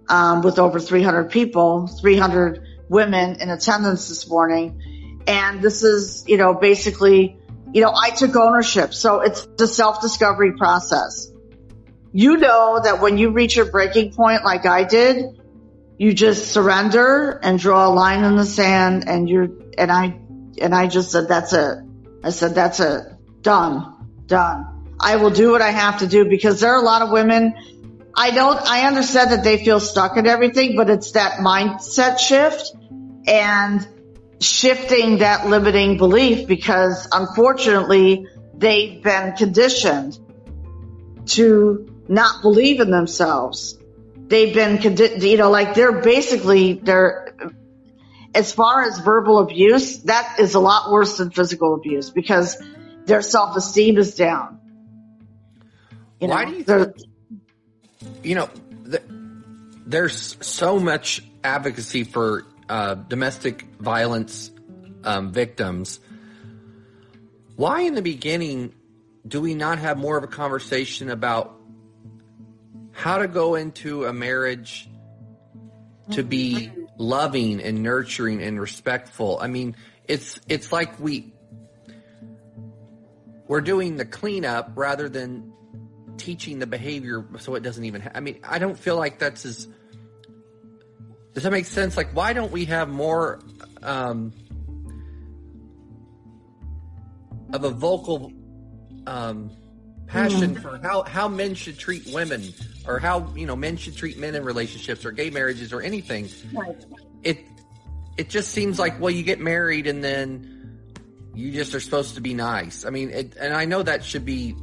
um, 0.10 0.42
with 0.42 0.60
over 0.60 0.80
300 0.80 1.32
people, 1.32 1.88
300 1.88 2.66
women 2.90 3.42
in 3.42 3.50
attendance 3.50 4.10
this 4.10 4.28
morning. 4.28 5.22
And 5.28 5.62
this 5.62 5.84
is, 5.84 6.26
you 6.28 6.38
know, 6.38 6.54
basically, 6.54 7.38
you 7.74 7.82
know, 7.82 7.94
I 7.96 8.10
took 8.12 8.36
ownership. 8.36 8.94
So 8.94 9.22
it's 9.22 9.46
the 9.58 9.68
self-discovery 9.68 10.54
process. 10.58 11.31
You 12.14 12.38
know 12.38 12.80
that 12.84 13.02
when 13.02 13.18
you 13.18 13.32
reach 13.32 13.56
your 13.56 13.66
breaking 13.66 14.14
point 14.14 14.44
like 14.44 14.66
I 14.66 14.84
did, 14.84 15.40
you 15.98 16.14
just 16.14 16.52
surrender 16.52 17.40
and 17.42 17.60
draw 17.60 17.88
a 17.88 17.94
line 17.94 18.24
in 18.24 18.36
the 18.36 18.46
sand 18.46 19.08
and 19.08 19.30
you're, 19.30 19.48
and 19.78 19.92
I, 19.92 20.20
and 20.60 20.76
I 20.76 20.88
just 20.88 21.12
said, 21.12 21.28
that's 21.28 21.54
it. 21.54 21.78
I 22.24 22.32
said, 22.32 22.56
that's 22.56 22.80
it. 22.80 23.04
Done. 23.42 24.26
Done. 24.26 24.96
I 25.00 25.16
will 25.16 25.30
do 25.30 25.52
what 25.52 25.62
I 25.62 25.70
have 25.70 26.00
to 26.00 26.08
do 26.08 26.26
because 26.26 26.60
there 26.60 26.72
are 26.74 26.82
a 26.82 26.86
lot 26.86 27.02
of 27.02 27.12
women 27.12 27.56
I 28.16 28.32
don't, 28.32 28.60
I 28.60 28.88
understand 28.88 29.32
that 29.32 29.44
they 29.44 29.64
feel 29.64 29.80
stuck 29.80 30.18
in 30.18 30.28
everything, 30.28 30.76
but 30.76 30.90
it's 30.90 31.12
that 31.12 31.40
mindset 31.40 32.20
shift 32.20 32.76
and 33.26 33.88
shifting 34.40 35.20
that 35.20 35.48
limiting 35.48 35.98
belief 35.98 36.48
because 36.48 37.08
unfortunately 37.12 38.28
they've 38.54 39.02
been 39.02 39.36
conditioned 39.36 40.20
to 41.28 42.01
not 42.12 42.42
believe 42.42 42.82
in 42.82 42.92
themselves. 42.92 43.78
They've 44.28 44.54
been, 44.54 44.82
you 45.22 45.38
know, 45.38 45.50
like 45.50 45.76
they're 45.76 46.02
basically, 46.02 46.74
they're, 46.74 47.34
as 48.36 48.54
far 48.54 48.84
as 48.84 49.00
verbal 49.00 49.40
abuse, 49.40 50.00
that 50.04 50.40
is 50.40 50.54
a 50.54 50.60
lot 50.60 50.92
worse 50.92 51.18
than 51.18 51.32
physical 51.32 51.74
abuse 51.74 52.10
because 52.10 52.62
their 53.06 53.22
self-esteem 53.22 53.98
is 53.98 54.16
down. 54.16 54.60
You 56.20 56.28
Why 56.28 56.46
know, 56.46 56.52
do 56.52 56.58
you 56.58 56.64
think, 56.64 56.96
you 58.24 58.36
know, 58.36 58.50
th- 58.90 59.04
there's 59.86 60.38
so 60.42 60.80
much 60.80 61.24
advocacy 61.44 62.04
for 62.04 62.46
uh, 62.70 62.96
domestic 62.96 63.64
violence 63.80 64.52
um, 65.04 65.32
victims. 65.32 66.00
Why, 67.56 67.82
in 67.82 67.96
the 67.96 68.02
beginning, 68.02 68.74
do 69.28 69.42
we 69.42 69.56
not 69.56 69.80
have 69.80 69.98
more 69.98 70.18
of 70.18 70.24
a 70.24 70.28
conversation 70.28 71.10
about 71.10 71.61
how 72.92 73.18
to 73.18 73.28
go 73.28 73.56
into 73.56 74.06
a 74.06 74.14
marriage 74.14 74.90
to 76.12 76.24
be 76.24 76.72
loving 76.98 77.62
and 77.62 77.82
nurturing 77.82 78.42
and 78.42 78.60
respectful. 78.60 79.40
I 79.42 79.48
mean, 79.48 79.76
it's 80.06 80.40
it's 80.48 80.72
like 80.72 81.00
we 81.00 81.34
we're 83.48 83.62
doing 83.62 83.98
the 83.98 84.06
cleanup 84.06 84.72
rather 84.76 85.10
than 85.10 85.54
teaching 86.18 86.60
the 86.60 86.68
behavior 86.68 87.26
so 87.40 87.56
it 87.56 87.64
doesn't 87.64 87.86
even 87.86 88.02
ha- 88.02 88.12
I 88.14 88.20
mean, 88.20 88.40
I 88.44 88.60
don't 88.60 88.78
feel 88.78 88.96
like 88.98 89.20
that's 89.20 89.46
as 89.46 89.68
Does 91.34 91.44
that 91.44 91.52
make 91.52 91.66
sense? 91.66 91.98
Like 91.98 92.16
why 92.16 92.34
don't 92.34 92.52
we 92.52 92.66
have 92.66 92.90
more 92.90 93.40
um 93.82 94.34
of 97.54 97.64
a 97.64 97.70
vocal 97.70 98.32
um 99.08 99.52
passion 100.12 100.56
mm-hmm. 100.56 100.62
for 100.62 100.78
how 100.86 101.04
how 101.04 101.28
men 101.28 101.56
should 101.56 101.78
treat 101.78 102.06
women 102.14 102.54
or 102.86 103.00
how 103.00 103.34
you 103.36 103.46
know 103.46 103.56
men 103.56 103.78
should 103.78 103.96
treat 103.96 104.18
men 104.18 104.36
in 104.36 104.44
relationships 104.44 105.06
or 105.06 105.12
gay 105.12 105.30
marriages 105.30 105.72
or 105.72 105.82
anything. 105.82 106.28
Right. 106.54 106.76
it 107.24 107.40
it 108.18 108.30
just 108.30 108.52
seems 108.52 108.78
like 108.78 109.00
well 109.00 109.10
you 109.10 109.24
get 109.24 109.40
married 109.40 109.88
and 109.88 110.04
then 110.04 110.80
you 111.34 111.52
just 111.52 111.74
are 111.74 111.80
supposed 111.80 112.16
to 112.16 112.22
be 112.22 112.34
nice. 112.34 112.86
I 112.86 112.90
mean 112.90 113.10
it, 113.10 113.36
and 113.40 113.54
i 113.54 113.66
know 113.66 113.82
that 113.82 114.04
should 114.04 114.26
be 114.26 114.56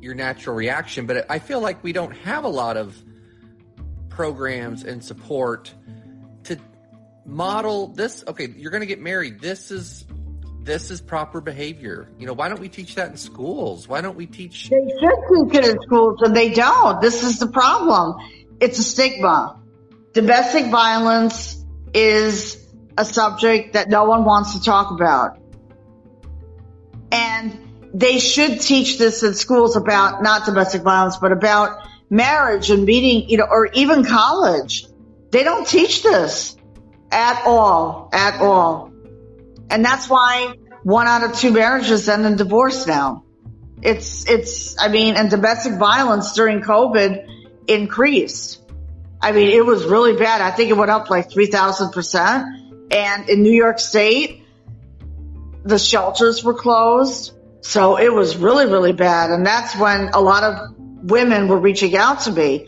your 0.00 0.14
natural 0.14 0.56
reaction 0.56 1.06
but 1.06 1.30
i 1.30 1.38
feel 1.38 1.60
like 1.60 1.84
we 1.84 1.92
don't 1.92 2.16
have 2.18 2.42
a 2.42 2.48
lot 2.48 2.76
of 2.76 3.00
programs 4.08 4.82
and 4.82 5.02
support 5.02 5.72
to 6.44 6.58
model 7.24 7.86
this. 7.86 8.24
Okay 8.26 8.52
you're 8.56 8.72
going 8.72 8.80
to 8.80 8.86
get 8.86 9.00
married. 9.00 9.40
This 9.40 9.70
is 9.70 10.04
this 10.64 10.90
is 10.90 11.00
proper 11.00 11.40
behavior 11.40 12.08
you 12.18 12.26
know 12.26 12.32
why 12.32 12.48
don't 12.48 12.60
we 12.60 12.68
teach 12.68 12.94
that 12.94 13.10
in 13.10 13.16
schools 13.16 13.88
why 13.88 14.00
don't 14.00 14.16
we 14.16 14.26
teach 14.26 14.70
They 14.70 14.76
should 14.76 15.50
teach 15.50 15.58
it 15.58 15.70
in 15.70 15.76
schools, 15.82 16.20
and 16.22 16.34
they 16.34 16.50
don't. 16.50 17.00
This 17.00 17.22
is 17.22 17.38
the 17.38 17.48
problem. 17.48 18.16
It's 18.60 18.78
a 18.78 18.84
stigma. 18.84 19.60
Domestic 20.12 20.66
violence 20.66 21.64
is 21.94 22.58
a 22.96 23.04
subject 23.04 23.74
that 23.74 23.88
no 23.88 24.04
one 24.04 24.24
wants 24.24 24.54
to 24.54 24.62
talk 24.62 24.90
about. 24.90 25.38
And 27.10 27.90
they 27.94 28.18
should 28.18 28.60
teach 28.60 28.98
this 28.98 29.22
in 29.22 29.34
schools 29.34 29.76
about 29.76 30.22
not 30.22 30.46
domestic 30.46 30.82
violence, 30.82 31.16
but 31.16 31.32
about 31.32 31.88
marriage 32.08 32.70
and 32.70 32.84
meeting, 32.84 33.28
you 33.28 33.38
know, 33.38 33.46
or 33.50 33.66
even 33.72 34.04
college. 34.04 34.86
They 35.30 35.44
don't 35.44 35.66
teach 35.66 36.02
this 36.02 36.56
at 37.10 37.42
all, 37.46 38.08
at 38.12 38.40
all. 38.40 38.91
And 39.70 39.84
that's 39.84 40.08
why 40.08 40.54
one 40.82 41.06
out 41.06 41.22
of 41.22 41.38
two 41.38 41.52
marriages 41.52 42.08
end 42.08 42.26
in 42.26 42.36
divorce 42.36 42.86
now. 42.86 43.24
It's, 43.82 44.28
it's, 44.28 44.80
I 44.80 44.88
mean, 44.88 45.16
and 45.16 45.30
domestic 45.30 45.74
violence 45.74 46.32
during 46.32 46.60
COVID 46.60 47.26
increased. 47.66 48.60
I 49.20 49.32
mean, 49.32 49.50
it 49.50 49.64
was 49.64 49.84
really 49.84 50.16
bad. 50.16 50.40
I 50.40 50.50
think 50.50 50.70
it 50.70 50.76
went 50.76 50.90
up 50.90 51.10
like 51.10 51.30
3000%. 51.30 52.90
And 52.90 53.28
in 53.28 53.42
New 53.42 53.52
York 53.52 53.78
State, 53.78 54.44
the 55.64 55.78
shelters 55.78 56.42
were 56.44 56.54
closed. 56.54 57.32
So 57.60 57.96
it 57.96 58.12
was 58.12 58.36
really, 58.36 58.66
really 58.66 58.92
bad. 58.92 59.30
And 59.30 59.46
that's 59.46 59.76
when 59.76 60.10
a 60.12 60.20
lot 60.20 60.42
of 60.42 60.74
women 60.76 61.48
were 61.48 61.58
reaching 61.58 61.96
out 61.96 62.22
to 62.22 62.32
me. 62.32 62.66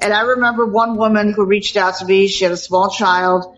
And 0.00 0.12
I 0.12 0.22
remember 0.22 0.66
one 0.66 0.96
woman 0.96 1.32
who 1.32 1.46
reached 1.46 1.76
out 1.76 1.96
to 1.96 2.04
me. 2.04 2.28
She 2.28 2.44
had 2.44 2.52
a 2.52 2.58
small 2.58 2.90
child. 2.90 3.56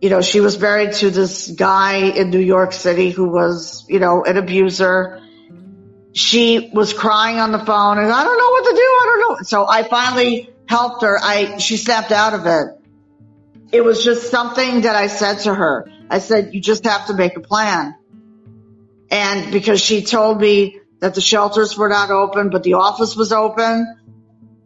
You 0.00 0.08
know, 0.08 0.22
she 0.22 0.40
was 0.40 0.58
married 0.58 0.94
to 0.94 1.10
this 1.10 1.50
guy 1.50 1.96
in 1.96 2.30
New 2.30 2.38
York 2.38 2.72
City 2.72 3.10
who 3.10 3.28
was, 3.28 3.84
you 3.88 3.98
know, 3.98 4.24
an 4.24 4.36
abuser 4.36 5.20
she 6.12 6.70
was 6.72 6.92
crying 6.92 7.38
on 7.38 7.52
the 7.52 7.58
phone 7.58 7.98
and 7.98 8.10
I 8.10 8.24
don't 8.24 8.38
know 8.38 8.50
what 8.50 8.64
to 8.64 8.74
do. 8.74 8.82
I 8.82 9.04
don't 9.04 9.20
know. 9.20 9.36
So 9.42 9.66
I 9.68 9.84
finally 9.84 10.50
helped 10.66 11.02
her. 11.02 11.18
I, 11.22 11.58
she 11.58 11.76
snapped 11.76 12.12
out 12.12 12.34
of 12.34 12.46
it. 12.46 12.76
It 13.72 13.84
was 13.84 14.02
just 14.02 14.30
something 14.30 14.82
that 14.82 14.96
I 14.96 15.06
said 15.06 15.40
to 15.40 15.54
her. 15.54 15.88
I 16.10 16.18
said, 16.18 16.52
you 16.54 16.60
just 16.60 16.84
have 16.84 17.06
to 17.06 17.14
make 17.14 17.36
a 17.36 17.40
plan. 17.40 17.94
And 19.10 19.52
because 19.52 19.80
she 19.80 20.02
told 20.02 20.40
me 20.40 20.80
that 20.98 21.14
the 21.14 21.20
shelters 21.20 21.78
were 21.78 21.88
not 21.88 22.10
open, 22.10 22.50
but 22.50 22.64
the 22.64 22.74
office 22.74 23.14
was 23.14 23.32
open. 23.32 23.96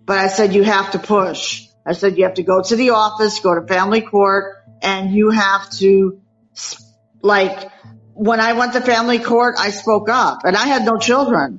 But 0.06 0.18
I 0.18 0.28
said, 0.28 0.54
you 0.54 0.62
have 0.62 0.92
to 0.92 0.98
push. 0.98 1.66
I 1.84 1.92
said, 1.92 2.16
you 2.16 2.24
have 2.24 2.34
to 2.34 2.42
go 2.42 2.62
to 2.62 2.76
the 2.76 2.90
office, 2.90 3.40
go 3.40 3.54
to 3.54 3.66
family 3.66 4.00
court, 4.00 4.63
and 4.84 5.12
you 5.12 5.30
have 5.30 5.70
to, 5.78 6.20
like, 7.22 7.70
when 8.12 8.38
I 8.40 8.52
went 8.52 8.74
to 8.74 8.80
family 8.80 9.18
court, 9.18 9.56
I 9.58 9.70
spoke 9.70 10.08
up 10.08 10.44
and 10.44 10.56
I 10.56 10.66
had 10.66 10.84
no 10.84 10.98
children. 10.98 11.58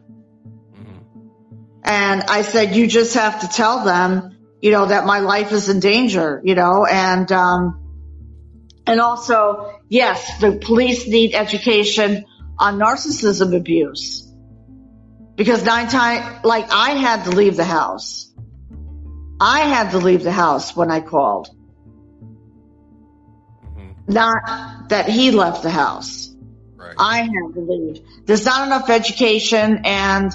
And 1.83 2.23
I 2.23 2.43
said, 2.43 2.75
you 2.75 2.87
just 2.87 3.15
have 3.15 3.41
to 3.41 3.47
tell 3.47 3.83
them, 3.83 4.37
you 4.61 4.71
know, 4.71 4.85
that 4.85 5.05
my 5.05 5.19
life 5.19 5.51
is 5.51 5.69
in 5.69 5.79
danger, 5.79 6.41
you 6.43 6.55
know, 6.55 6.85
and, 6.85 7.29
um, 7.31 7.81
and 8.87 9.01
also, 9.01 9.79
yes, 9.89 10.39
the 10.39 10.53
police 10.53 11.07
need 11.07 11.33
education 11.35 12.25
on 12.57 12.79
narcissism 12.79 13.55
abuse 13.55 14.31
because 15.35 15.65
nine 15.65 15.87
times, 15.87 16.45
like 16.45 16.67
I 16.71 16.91
had 16.91 17.25
to 17.25 17.31
leave 17.31 17.57
the 17.57 17.65
house. 17.65 18.31
I 19.39 19.61
had 19.61 19.91
to 19.91 19.97
leave 19.97 20.23
the 20.23 20.31
house 20.31 20.75
when 20.75 20.89
I 20.89 21.01
called, 21.01 21.49
not 24.07 24.89
that 24.89 25.09
he 25.09 25.31
left 25.31 25.63
the 25.63 25.69
house. 25.69 26.33
right 26.75 26.95
I 26.97 27.17
have 27.19 27.53
to 27.53 27.59
leave. 27.59 28.01
There's 28.25 28.45
not 28.45 28.65
enough 28.67 28.89
education 28.89 29.81
and 29.85 30.31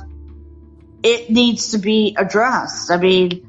it 1.02 1.30
needs 1.30 1.70
to 1.70 1.78
be 1.78 2.16
addressed. 2.18 2.90
I 2.90 2.96
mean, 2.96 3.46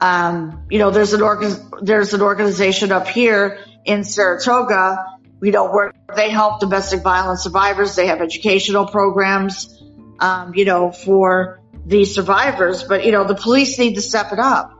um, 0.00 0.66
you 0.70 0.78
know, 0.78 0.90
there's 0.90 1.12
an 1.12 1.22
organ, 1.22 1.54
there's 1.80 2.14
an 2.14 2.22
organization 2.22 2.92
up 2.92 3.06
here 3.06 3.58
in 3.84 4.04
Saratoga, 4.04 5.06
We 5.40 5.48
you 5.48 5.52
know, 5.52 5.70
where 5.70 5.92
they 6.14 6.30
help 6.30 6.60
domestic 6.60 7.02
violence 7.02 7.42
survivors. 7.42 7.94
They 7.96 8.06
have 8.08 8.20
educational 8.20 8.86
programs, 8.86 9.82
um, 10.20 10.54
you 10.54 10.64
know, 10.64 10.92
for 10.92 11.60
the 11.86 12.04
survivors, 12.04 12.84
but 12.84 13.04
you 13.04 13.12
know, 13.12 13.24
the 13.24 13.34
police 13.34 13.78
need 13.78 13.94
to 13.94 14.00
step 14.00 14.32
it 14.32 14.38
up. 14.38 14.78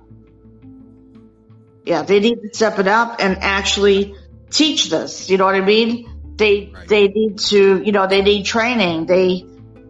Yeah, 1.84 2.02
they 2.02 2.20
need 2.20 2.36
to 2.36 2.48
step 2.52 2.78
it 2.78 2.86
up 2.86 3.16
and 3.18 3.38
actually 3.40 4.14
teach 4.52 4.90
this. 4.90 5.28
You 5.28 5.38
know 5.38 5.44
what 5.44 5.54
I 5.54 5.60
mean? 5.60 6.34
They 6.36 6.72
Right. 6.72 6.88
they 6.88 7.08
need 7.08 7.38
to, 7.50 7.82
you 7.82 7.92
know, 7.92 8.06
they 8.06 8.22
need 8.22 8.44
training. 8.44 9.06
They, 9.06 9.44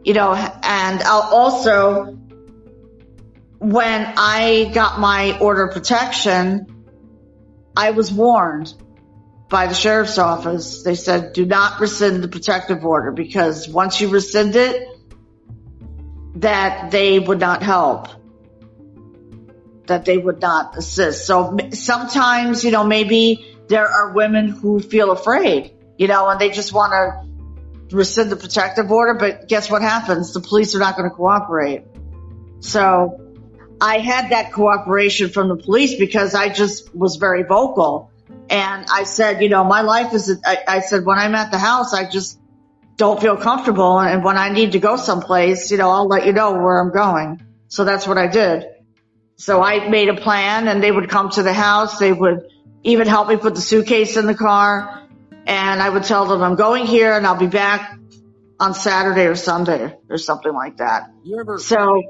you 0.05 0.15
know, 0.15 0.35
and 0.35 1.03
I'll 1.03 1.29
also 1.33 2.19
when 3.59 4.15
I 4.17 4.71
got 4.75 4.99
my 4.99 5.39
order 5.39 5.69
of 5.69 5.75
protection, 5.75 6.85
I 7.77 7.93
was 7.93 8.13
warned 8.13 8.75
by 9.49 9.69
the 9.69 9.75
sheriff's 9.75 10.19
office. 10.19 10.83
They 10.83 10.97
said, 10.97 11.33
do 11.33 11.47
not 11.47 11.79
rescind 11.79 12.25
the 12.25 12.29
protective 12.29 12.85
order 12.85 13.13
because 13.13 13.69
once 13.69 14.01
you 14.01 14.09
rescind 14.09 14.57
it, 14.57 14.89
that 16.37 16.91
they 16.91 17.21
would 17.21 17.39
not 17.39 17.63
help. 17.63 18.09
That 19.87 20.07
they 20.07 20.19
would 20.19 20.41
not 20.41 20.77
assist. 20.77 21.27
So 21.27 21.57
sometimes, 21.73 22.65
you 22.65 22.73
know, 22.73 22.85
maybe 22.85 23.52
there 23.69 23.89
are 23.89 24.13
women 24.13 24.49
who 24.49 24.81
feel 24.81 25.11
afraid, 25.11 25.73
you 25.99 26.09
know, 26.09 26.29
and 26.29 26.41
they 26.41 26.51
just 26.51 26.73
want 26.73 26.93
to 26.93 27.97
rescind 27.97 28.31
the 28.31 28.37
protective 28.37 28.91
order, 28.91 29.15
but 29.15 29.49
guess 29.49 29.71
what 29.71 29.83
happens? 29.83 30.33
The 30.33 30.41
police 30.41 30.75
are 30.75 30.79
not 30.79 30.97
going 30.97 31.09
to 31.09 31.15
cooperate. 31.15 31.85
So 32.61 33.21
I 33.81 33.99
had 33.99 34.31
that 34.31 34.53
cooperation 34.53 35.29
from 35.31 35.49
the 35.49 35.57
police 35.57 35.97
because 35.97 36.35
I 36.35 36.49
just 36.49 36.95
was 36.95 37.17
very 37.17 37.43
vocal. 37.43 38.11
And 38.49 38.87
I 38.91 39.05
said, 39.05 39.43
you 39.43 39.49
know, 39.49 39.65
my 39.65 39.83
life 39.83 40.15
is, 40.15 40.41
I, 40.45 40.59
I 40.69 40.81
said, 40.81 41.05
when 41.05 41.19
I'm 41.19 41.35
at 41.35 41.51
the 41.51 41.59
house, 41.59 41.95
I 41.95 42.09
just 42.09 42.39
don't 42.97 43.21
feel 43.21 43.37
comfortable. 43.37 43.99
And 43.99 44.23
when 44.23 44.37
I 44.37 44.51
need 44.51 44.73
to 44.73 44.79
go 44.79 44.97
someplace, 44.97 45.71
you 45.71 45.79
know, 45.79 45.91
I'll 45.91 46.07
let 46.07 46.27
you 46.27 46.33
know 46.33 46.53
where 46.53 46.79
I'm 46.79 46.93
going. 46.93 47.43
So 47.69 47.85
that's 47.85 48.07
what 48.07 48.19
I 48.19 48.27
did. 48.27 48.67
So 49.37 49.63
I 49.63 49.89
made 49.89 50.09
a 50.09 50.15
plan 50.15 50.69
and 50.69 50.83
they 50.83 50.93
would 50.93 51.09
come 51.09 51.31
to 51.31 51.43
the 51.43 51.53
house. 51.53 51.99
They 51.99 52.13
would 52.13 52.47
even 52.85 53.07
help 53.07 53.29
me 53.29 53.37
put 53.37 53.55
the 53.55 53.61
suitcase 53.61 54.17
in 54.17 54.27
the 54.27 54.35
car. 54.35 55.07
And 55.47 55.83
I 55.83 55.89
would 55.89 56.05
tell 56.05 56.27
them 56.27 56.43
I'm 56.43 56.55
going 56.57 56.87
here 56.87 57.13
and 57.13 57.27
I'll 57.27 57.37
be 57.39 57.47
back 57.49 57.97
on 58.61 58.75
Saturday 58.75 59.27
or 59.27 59.35
Sunday 59.35 59.97
or 60.09 60.19
something 60.19 60.53
like 60.53 60.77
that. 60.77 61.11
you 61.25 61.39
ever 61.41 61.59
So 61.59 62.03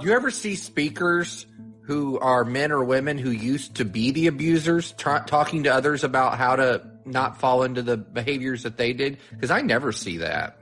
Do 0.00 0.06
you 0.06 0.12
ever 0.14 0.30
see 0.30 0.54
speakers 0.54 1.46
who 1.82 2.18
are 2.20 2.44
men 2.44 2.70
or 2.70 2.84
women 2.84 3.18
who 3.18 3.30
used 3.30 3.76
to 3.76 3.84
be 3.84 4.10
the 4.12 4.26
abusers 4.28 4.92
talking 4.92 5.64
to 5.64 5.70
others 5.74 6.04
about 6.04 6.38
how 6.38 6.54
to 6.56 6.82
not 7.04 7.40
fall 7.40 7.62
into 7.64 7.82
the 7.82 7.96
behaviors 7.96 8.62
that 8.64 8.76
they 8.76 8.92
did? 8.92 9.18
Because 9.30 9.50
I 9.50 9.62
never 9.62 9.90
see 9.92 10.18
that. 10.18 10.60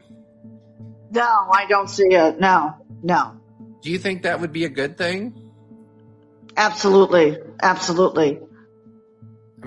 no, 1.11 1.22
I 1.53 1.66
don't 1.68 1.89
see 1.91 2.14
it. 2.14 2.41
No, 2.41 2.74
no, 3.03 3.39
Do 3.82 3.91
you 3.91 3.99
think 3.99 4.22
that 4.22 4.41
would 4.41 4.53
be 4.53 4.64
a 4.64 4.68
good 4.70 4.97
thing? 4.97 5.43
absolutely. 6.57 7.37
Absolutely. 7.62 8.41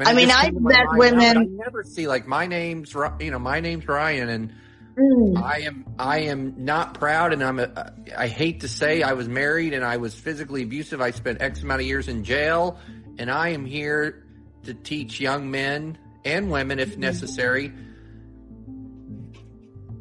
I 0.07 0.13
mean, 0.13 0.31
I've 0.31 0.45
came 0.45 0.55
to 0.55 0.59
my 0.61 0.69
met 0.69 0.87
women- 0.93 1.37
I 1.37 1.43
never 1.43 1.83
see 1.83 2.07
like 2.07 2.27
my 2.27 2.45
name's 2.45 2.93
you 3.19 3.31
know 3.31 3.39
my 3.39 3.59
name's 3.59 3.87
Ryan 3.87 4.29
and 4.29 4.53
Mm. 4.99 5.41
I 5.41 5.59
am 5.61 5.85
I 5.97 6.19
am 6.23 6.65
not 6.65 6.95
proud 6.95 7.31
and 7.31 7.41
I'm 7.43 7.59
a, 7.59 7.93
I 8.17 8.27
hate 8.27 8.61
to 8.61 8.67
say 8.67 9.01
I 9.01 9.13
was 9.13 9.29
married 9.29 9.73
and 9.73 9.85
I 9.85 9.97
was 9.97 10.13
physically 10.13 10.63
abusive. 10.63 10.99
I 10.99 11.11
spent 11.11 11.41
X 11.41 11.63
amount 11.63 11.81
of 11.81 11.87
years 11.87 12.09
in 12.09 12.23
jail 12.25 12.77
and 13.17 13.31
I 13.31 13.49
am 13.49 13.65
here 13.65 14.25
to 14.63 14.73
teach 14.73 15.21
young 15.21 15.49
men 15.51 15.97
and 16.25 16.51
women, 16.51 16.79
if 16.79 16.97
necessary, 16.97 17.71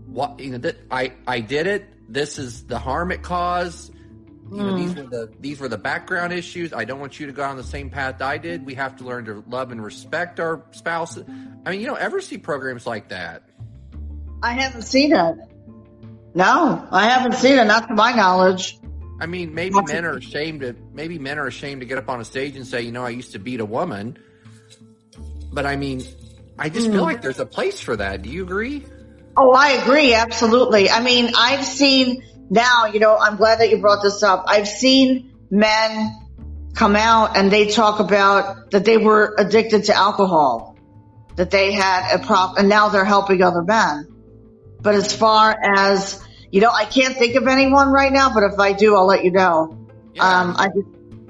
what 0.06 0.40
you 0.40 0.52
know 0.52 0.58
that 0.58 0.76
I 0.90 1.12
I 1.26 1.40
did 1.40 1.66
it. 1.66 1.88
This 2.08 2.38
is 2.38 2.64
the 2.64 2.78
harm 2.78 3.12
it 3.12 3.22
caused. 3.22 3.92
You 4.50 4.64
know, 4.64 4.76
these 4.76 4.94
were 4.94 5.02
the 5.02 5.32
these 5.40 5.60
were 5.60 5.68
the 5.68 5.78
background 5.78 6.32
issues. 6.32 6.72
I 6.72 6.84
don't 6.84 7.00
want 7.00 7.20
you 7.20 7.26
to 7.26 7.32
go 7.32 7.44
on 7.44 7.56
the 7.56 7.62
same 7.62 7.90
path 7.90 8.22
I 8.22 8.38
did. 8.38 8.64
We 8.64 8.74
have 8.74 8.96
to 8.96 9.04
learn 9.04 9.26
to 9.26 9.44
love 9.48 9.70
and 9.72 9.82
respect 9.82 10.40
our 10.40 10.64
spouses. 10.70 11.24
I 11.66 11.70
mean, 11.70 11.80
you 11.80 11.86
don't 11.86 12.00
ever 12.00 12.20
see 12.20 12.38
programs 12.38 12.86
like 12.86 13.08
that. 13.10 13.42
I 14.42 14.52
haven't 14.52 14.82
seen 14.82 15.14
it. 15.14 15.36
No, 16.34 16.86
I 16.90 17.08
haven't 17.08 17.34
seen 17.34 17.58
it, 17.58 17.64
not 17.66 17.88
to 17.88 17.94
my 17.94 18.12
knowledge. 18.12 18.78
I 19.20 19.26
mean, 19.26 19.52
maybe 19.54 19.74
That's 19.74 19.92
men 19.92 20.04
are 20.04 20.16
ashamed 20.16 20.60
to 20.60 20.76
maybe 20.92 21.18
men 21.18 21.38
are 21.38 21.46
ashamed 21.46 21.80
to 21.82 21.86
get 21.86 21.98
up 21.98 22.08
on 22.08 22.20
a 22.20 22.24
stage 22.24 22.56
and 22.56 22.66
say, 22.66 22.82
you 22.82 22.92
know, 22.92 23.04
I 23.04 23.10
used 23.10 23.32
to 23.32 23.38
beat 23.38 23.60
a 23.60 23.64
woman. 23.64 24.16
But 25.52 25.66
I 25.66 25.76
mean, 25.76 26.02
I 26.58 26.68
just 26.68 26.86
feel 26.90 27.00
Hmm. 27.00 27.04
like 27.04 27.22
there's 27.22 27.40
a 27.40 27.46
place 27.46 27.80
for 27.80 27.96
that. 27.96 28.22
Do 28.22 28.30
you 28.30 28.44
agree? 28.44 28.84
Oh, 29.36 29.52
I 29.52 29.70
agree, 29.72 30.14
absolutely. 30.14 30.90
I 30.90 31.00
mean, 31.02 31.32
I've 31.36 31.64
seen 31.64 32.22
now, 32.50 32.86
you 32.86 33.00
know, 33.00 33.16
I'm 33.16 33.36
glad 33.36 33.60
that 33.60 33.70
you 33.70 33.78
brought 33.78 34.02
this 34.02 34.22
up. 34.22 34.44
I've 34.46 34.68
seen 34.68 35.32
men 35.50 36.14
come 36.74 36.96
out 36.96 37.36
and 37.36 37.50
they 37.50 37.66
talk 37.68 38.00
about 38.00 38.70
that 38.70 38.84
they 38.84 38.96
were 38.98 39.34
addicted 39.38 39.84
to 39.84 39.94
alcohol, 39.94 40.76
that 41.36 41.50
they 41.50 41.72
had 41.72 42.14
a 42.14 42.24
problem, 42.24 42.58
and 42.58 42.68
now 42.68 42.88
they're 42.88 43.04
helping 43.04 43.42
other 43.42 43.62
men. 43.62 44.06
But 44.80 44.94
as 44.94 45.14
far 45.14 45.56
as, 45.76 46.24
you 46.50 46.60
know, 46.60 46.70
I 46.70 46.84
can't 46.84 47.16
think 47.16 47.34
of 47.34 47.46
anyone 47.48 47.88
right 47.88 48.12
now, 48.12 48.32
but 48.32 48.44
if 48.44 48.58
I 48.58 48.72
do, 48.72 48.94
I'll 48.94 49.06
let 49.06 49.24
you 49.24 49.32
know. 49.32 49.76
Um, 50.20 50.54
I, 50.56 50.68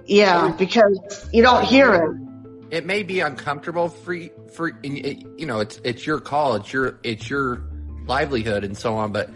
yeah, 0.07 0.55
because 0.57 1.29
you 1.33 1.43
don't 1.43 1.65
hear 1.65 1.95
it. 1.95 2.77
it 2.77 2.87
may 2.87 3.03
be 3.03 3.21
uncomfortable 3.21 3.89
for 3.89 4.15
y- 4.15 4.31
for 4.53 4.71
you 4.83 5.47
know 5.47 5.61
it's 5.61 5.79
it's 5.85 6.07
your 6.07 6.21
call 6.21 6.55
it's 6.57 6.73
your 6.73 6.99
it's 7.03 7.29
your 7.29 7.63
livelihood 8.07 8.65
and 8.65 8.77
so 8.77 8.97
on 8.97 9.13
but 9.13 9.29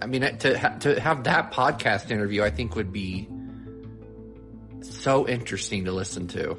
i 0.00 0.06
mean 0.06 0.22
to 0.38 0.58
ha- 0.58 0.76
to 0.80 0.98
have 1.00 1.24
that 1.24 1.52
podcast 1.52 2.10
interview 2.10 2.42
i 2.42 2.50
think 2.50 2.74
would 2.76 2.92
be 2.92 3.28
so 4.82 5.26
interesting 5.26 5.84
to 5.86 5.92
listen 5.92 6.28
to 6.28 6.56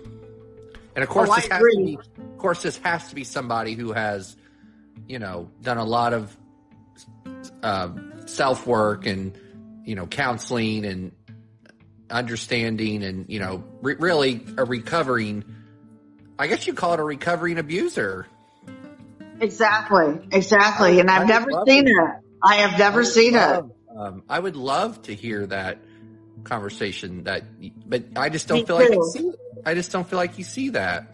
and 0.96 1.04
of 1.04 1.10
course 1.10 1.30
Oh, 1.32 1.36
this 1.36 1.48
has 1.48 1.62
to 1.62 1.84
be 1.86 1.98
of 2.18 2.38
course 2.38 2.62
this 2.62 2.78
has 2.78 3.10
to 3.10 3.16
be 3.16 3.24
somebody 3.24 3.74
who 3.74 3.92
has 3.94 4.36
you 5.08 5.20
know 5.20 5.50
done 5.62 5.78
a 5.78 5.86
lot 5.86 6.14
of 6.14 6.36
um, 7.64 8.14
self 8.26 8.66
work 8.68 9.06
and 9.06 9.38
you 9.86 9.96
know 9.96 10.08
counseling 10.08 10.86
and 10.86 11.12
understanding 12.10 13.04
and 13.04 13.26
you 13.30 13.40
know 13.40 13.64
re- 13.82 13.96
really 14.00 14.46
a 14.58 14.64
recovering 14.64 15.44
i 16.40 16.48
guess 16.48 16.66
you 16.68 16.74
call 16.74 16.94
it 16.94 17.00
a 17.00 17.04
recovering 17.04 17.58
abuser 17.58 18.26
Exactly, 19.40 20.28
exactly. 20.32 21.00
And 21.00 21.12
I 21.12 21.16
I've 21.16 21.22
would 21.22 21.28
never 21.28 21.52
seen 21.68 21.88
it. 21.88 21.96
I 22.44 22.56
have 22.58 22.78
never 22.80 23.04
seen 23.04 23.36
it. 23.36 23.64
um, 23.98 24.24
i 24.30 24.40
would 24.40 24.56
love 24.56 25.02
to 25.04 25.14
hear 25.14 25.46
that 25.48 25.80
conversation 26.44 27.24
that 27.24 27.44
but 27.88 28.04
i 28.16 28.30
just 28.30 28.48
don't 28.48 28.60
Me 28.60 28.66
feel 28.66 28.76
like 28.78 28.90
you 28.90 29.10
see 29.12 29.32
i 29.66 29.74
just 29.74 29.92
don't 29.92 30.08
feel 30.08 30.18
like 30.18 30.38
you 30.38 30.44
see 30.44 30.70
that 30.70 31.14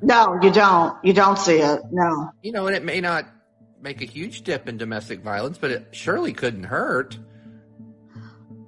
No, 0.00 0.38
you 0.42 0.50
don't. 0.50 0.96
You 1.04 1.12
don't 1.12 1.38
see 1.38 1.58
it. 1.58 1.80
No. 1.90 2.30
you 2.42 2.52
know 2.52 2.66
and 2.66 2.74
it 2.76 2.84
may 2.84 3.00
not 3.00 3.26
make 3.80 4.00
a 4.00 4.04
huge 4.06 4.42
dip 4.42 4.68
in 4.68 4.76
domestic 4.78 5.20
violence 5.22 5.58
but 5.58 5.70
it 5.70 5.88
surely 5.92 6.32
couldn't 6.32 6.64
hurt 6.64 7.16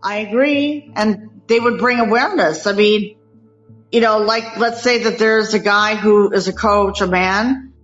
I 0.02 0.18
agree. 0.20 0.90
And 0.96 1.42
they 1.46 1.60
would 1.60 1.78
bring 1.78 1.98
awareness. 1.98 2.66
I 2.66 2.72
mean, 2.72 3.18
you 3.92 4.00
know, 4.00 4.18
like 4.20 4.56
let's 4.56 4.82
say 4.82 5.02
that 5.04 5.18
there's 5.18 5.52
a 5.52 5.58
guy 5.58 5.94
who 5.94 6.32
is 6.32 6.48
a 6.48 6.54
coach, 6.54 7.02
a 7.02 7.06
man, 7.06 7.74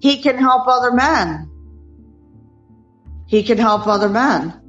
he 0.00 0.20
can 0.20 0.36
help 0.36 0.66
other 0.68 0.92
men. 0.92 1.50
He 3.34 3.42
can 3.42 3.58
help 3.58 3.88
other 3.88 4.08
men. 4.08 4.60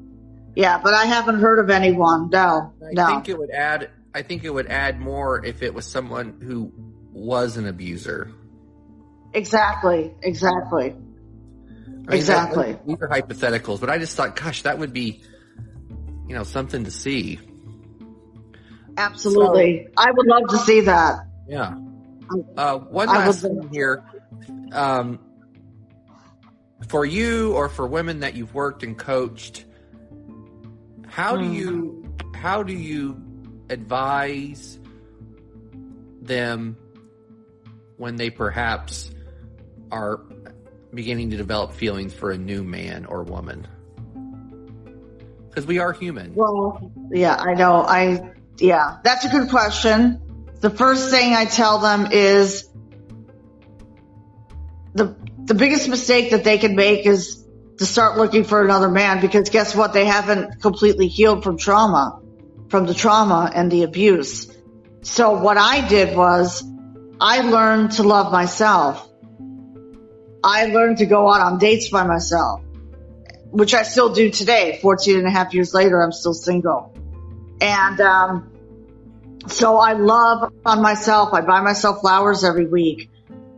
Yeah, 0.55 0.79
but 0.83 0.95
I 0.95 1.05
haven't 1.05 1.39
heard 1.39 1.59
of 1.59 1.69
anyone. 1.69 2.31
No, 2.31 2.73
I 2.83 2.93
no. 2.93 3.05
think 3.05 3.29
it 3.29 3.37
would 3.37 3.51
add. 3.51 3.91
I 4.11 4.23
think 4.23 4.43
it 4.43 4.49
would 4.49 4.65
add 4.65 4.99
more 4.99 5.45
if 5.45 5.61
it 5.61 5.71
was 5.71 5.85
someone 5.85 6.41
who 6.41 6.71
was 7.13 7.57
an 7.57 7.67
abuser. 7.67 8.31
exactly, 9.33 10.15
exactly. 10.23 10.95
I 10.95 10.95
mean, 10.95 12.05
Exactly. 12.09 12.71
that- 12.71 12.87
these 12.87 12.97
are 13.01 13.07
hypotheticals, 13.07 13.79
but 13.81 13.91
I 13.91 13.99
just 13.99 14.17
thought, 14.17 14.35
gosh, 14.35 14.63
that 14.63 14.79
would 14.79 14.93
be, 14.93 15.21
you 16.27 16.33
know, 16.33 16.43
something 16.43 16.85
to 16.85 16.91
see. 16.91 17.39
Absolutely. 18.97 19.89
I 19.95 20.09
would 20.09 20.25
love 20.25 20.49
to 20.49 20.57
see 20.57 20.81
that. 20.81 21.19
Yeah. 21.47 21.75
Uh, 22.57 22.79
one 22.79 23.09
last 23.09 23.43
would- 23.43 23.61
thing 23.61 23.69
here. 23.71 24.03
Um, 24.71 25.19
for 26.87 27.05
you 27.05 27.53
or 27.53 27.69
for 27.69 27.87
women 27.87 28.19
that 28.21 28.35
you've 28.35 28.53
worked 28.53 28.83
and 28.83 28.97
coached, 28.97 29.65
how 31.07 31.35
do 31.35 31.45
Hmm. 31.45 31.53
you 31.53 32.01
how 32.35 32.61
do 32.63 32.73
you 32.73 33.19
advise 33.69 34.77
them 36.21 36.77
when 37.97 38.17
they 38.17 38.29
perhaps 38.29 39.09
are 39.91 40.19
beginning 40.93 41.31
to 41.31 41.37
develop 41.37 41.73
feelings 41.73 42.13
for 42.13 42.31
a 42.31 42.37
new 42.37 42.63
man 42.63 43.05
or 43.05 43.23
woman? 43.23 43.65
Because 45.49 45.65
we 45.65 45.79
are 45.79 45.93
human. 45.93 46.35
Well, 46.35 46.91
yeah, 47.11 47.35
I 47.35 47.53
know. 47.53 47.81
I, 47.81 48.33
yeah, 48.59 48.97
that's 49.03 49.25
a 49.25 49.29
good 49.29 49.49
question. 49.49 50.21
The 50.59 50.69
first 50.69 51.09
thing 51.09 51.33
I 51.33 51.45
tell 51.45 51.79
them 51.79 52.09
is 52.11 52.67
the, 54.93 55.15
the 55.45 55.53
biggest 55.53 55.89
mistake 55.89 56.31
that 56.31 56.43
they 56.43 56.57
can 56.57 56.75
make 56.75 57.05
is 57.05 57.43
to 57.77 57.85
start 57.85 58.17
looking 58.17 58.43
for 58.43 58.63
another 58.63 58.89
man 58.89 59.21
because 59.21 59.49
guess 59.49 59.75
what? 59.75 59.93
They 59.93 60.05
haven't 60.05 60.61
completely 60.61 61.07
healed 61.07 61.43
from 61.43 61.57
trauma, 61.57 62.21
from 62.69 62.85
the 62.85 62.93
trauma 62.93 63.51
and 63.53 63.71
the 63.71 63.83
abuse. 63.83 64.51
So 65.01 65.41
what 65.41 65.57
I 65.57 65.87
did 65.87 66.15
was 66.15 66.63
I 67.19 67.41
learned 67.41 67.91
to 67.93 68.03
love 68.03 68.31
myself. 68.31 69.07
I 70.43 70.65
learned 70.67 70.99
to 70.99 71.05
go 71.05 71.31
out 71.31 71.41
on 71.41 71.59
dates 71.59 71.89
by 71.89 72.05
myself 72.05 72.61
which 73.55 73.73
I 73.73 73.83
still 73.83 74.13
do 74.13 74.29
today. 74.29 74.79
14 74.81 75.17
and 75.17 75.27
a 75.27 75.29
half 75.29 75.53
years 75.53 75.73
later, 75.73 76.03
I'm 76.03 76.11
still 76.11 76.33
single. 76.33 76.93
And, 77.61 78.01
um, 78.01 78.51
so 79.47 79.77
I 79.77 79.93
love 79.93 80.51
on 80.65 80.81
myself. 80.81 81.33
I 81.33 81.39
buy 81.39 81.61
myself 81.61 82.01
flowers 82.01 82.43
every 82.43 82.65
week. 82.65 83.09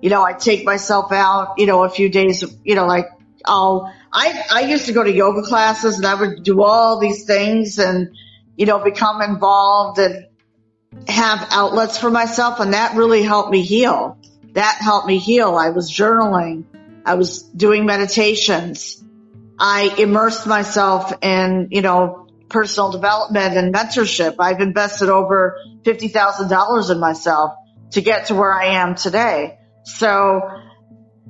You 0.02 0.10
know, 0.10 0.24
I 0.24 0.34
take 0.34 0.66
myself 0.66 1.12
out, 1.12 1.56
you 1.58 1.66
know, 1.66 1.84
a 1.84 1.90
few 1.90 2.10
days, 2.10 2.44
you 2.64 2.76
know, 2.76 2.86
like 2.86 3.08
I'll, 3.46 3.94
I, 4.12 4.44
I 4.52 4.62
used 4.62 4.86
to 4.88 4.94
go 4.94 5.04
to 5.04 5.12
yoga 5.12 5.42
classes 5.42 5.98
and 5.98 6.06
I 6.06 6.16
would 6.16 6.44
do 6.44 6.62
all 6.64 7.00
these 7.00 7.26
things 7.26 7.80
and, 7.80 8.16
you 8.56 8.66
know, 8.66 8.84
become 8.84 9.22
involved 9.22 10.00
and 10.00 10.28
have 11.08 11.48
outlets 11.52 11.98
for 11.98 12.10
myself. 12.10 12.60
And 12.60 12.74
that 12.74 12.96
really 12.96 13.24
helped 13.24 13.52
me 13.52 13.62
heal. 13.62 14.18
That 14.54 14.78
helped 14.80 15.08
me 15.08 15.18
heal. 15.18 15.56
I 15.56 15.70
was 15.70 15.92
journaling. 15.92 16.66
I 17.06 17.16
was 17.16 17.44
doing 17.44 17.86
meditations. 17.86 19.04
I 19.60 19.94
immersed 19.98 20.46
myself 20.46 21.14
in, 21.22 21.70
you 21.72 21.82
know, 21.82 22.28
personal 22.50 22.92
development 22.92 23.58
and 23.58 23.74
mentorship. 23.74 24.36
I've 24.40 24.62
invested 24.62 25.10
over 25.10 25.60
$50,000 25.84 26.92
in 26.92 27.00
myself 27.00 27.54
to 27.92 28.02
get 28.02 28.28
to 28.28 28.36
where 28.36 28.54
I 28.54 28.82
am 28.82 28.96
today. 28.96 29.58
So, 29.88 30.42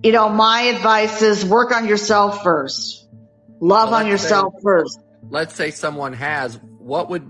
you 0.04 0.12
know, 0.12 0.30
my 0.30 0.62
advice 0.64 1.22
is 1.22 1.46
work 1.46 1.72
on 1.72 1.88
yourself 1.88 2.44
first. 2.44 3.08
Love 3.60 3.92
Well, 3.92 4.00
on 4.02 4.08
yourself 4.08 4.54
first. 4.64 5.00
let's 5.30 5.54
say 5.56 5.72
someone 5.72 6.14
has 6.14 6.60
what 6.80 7.10
would 7.10 7.30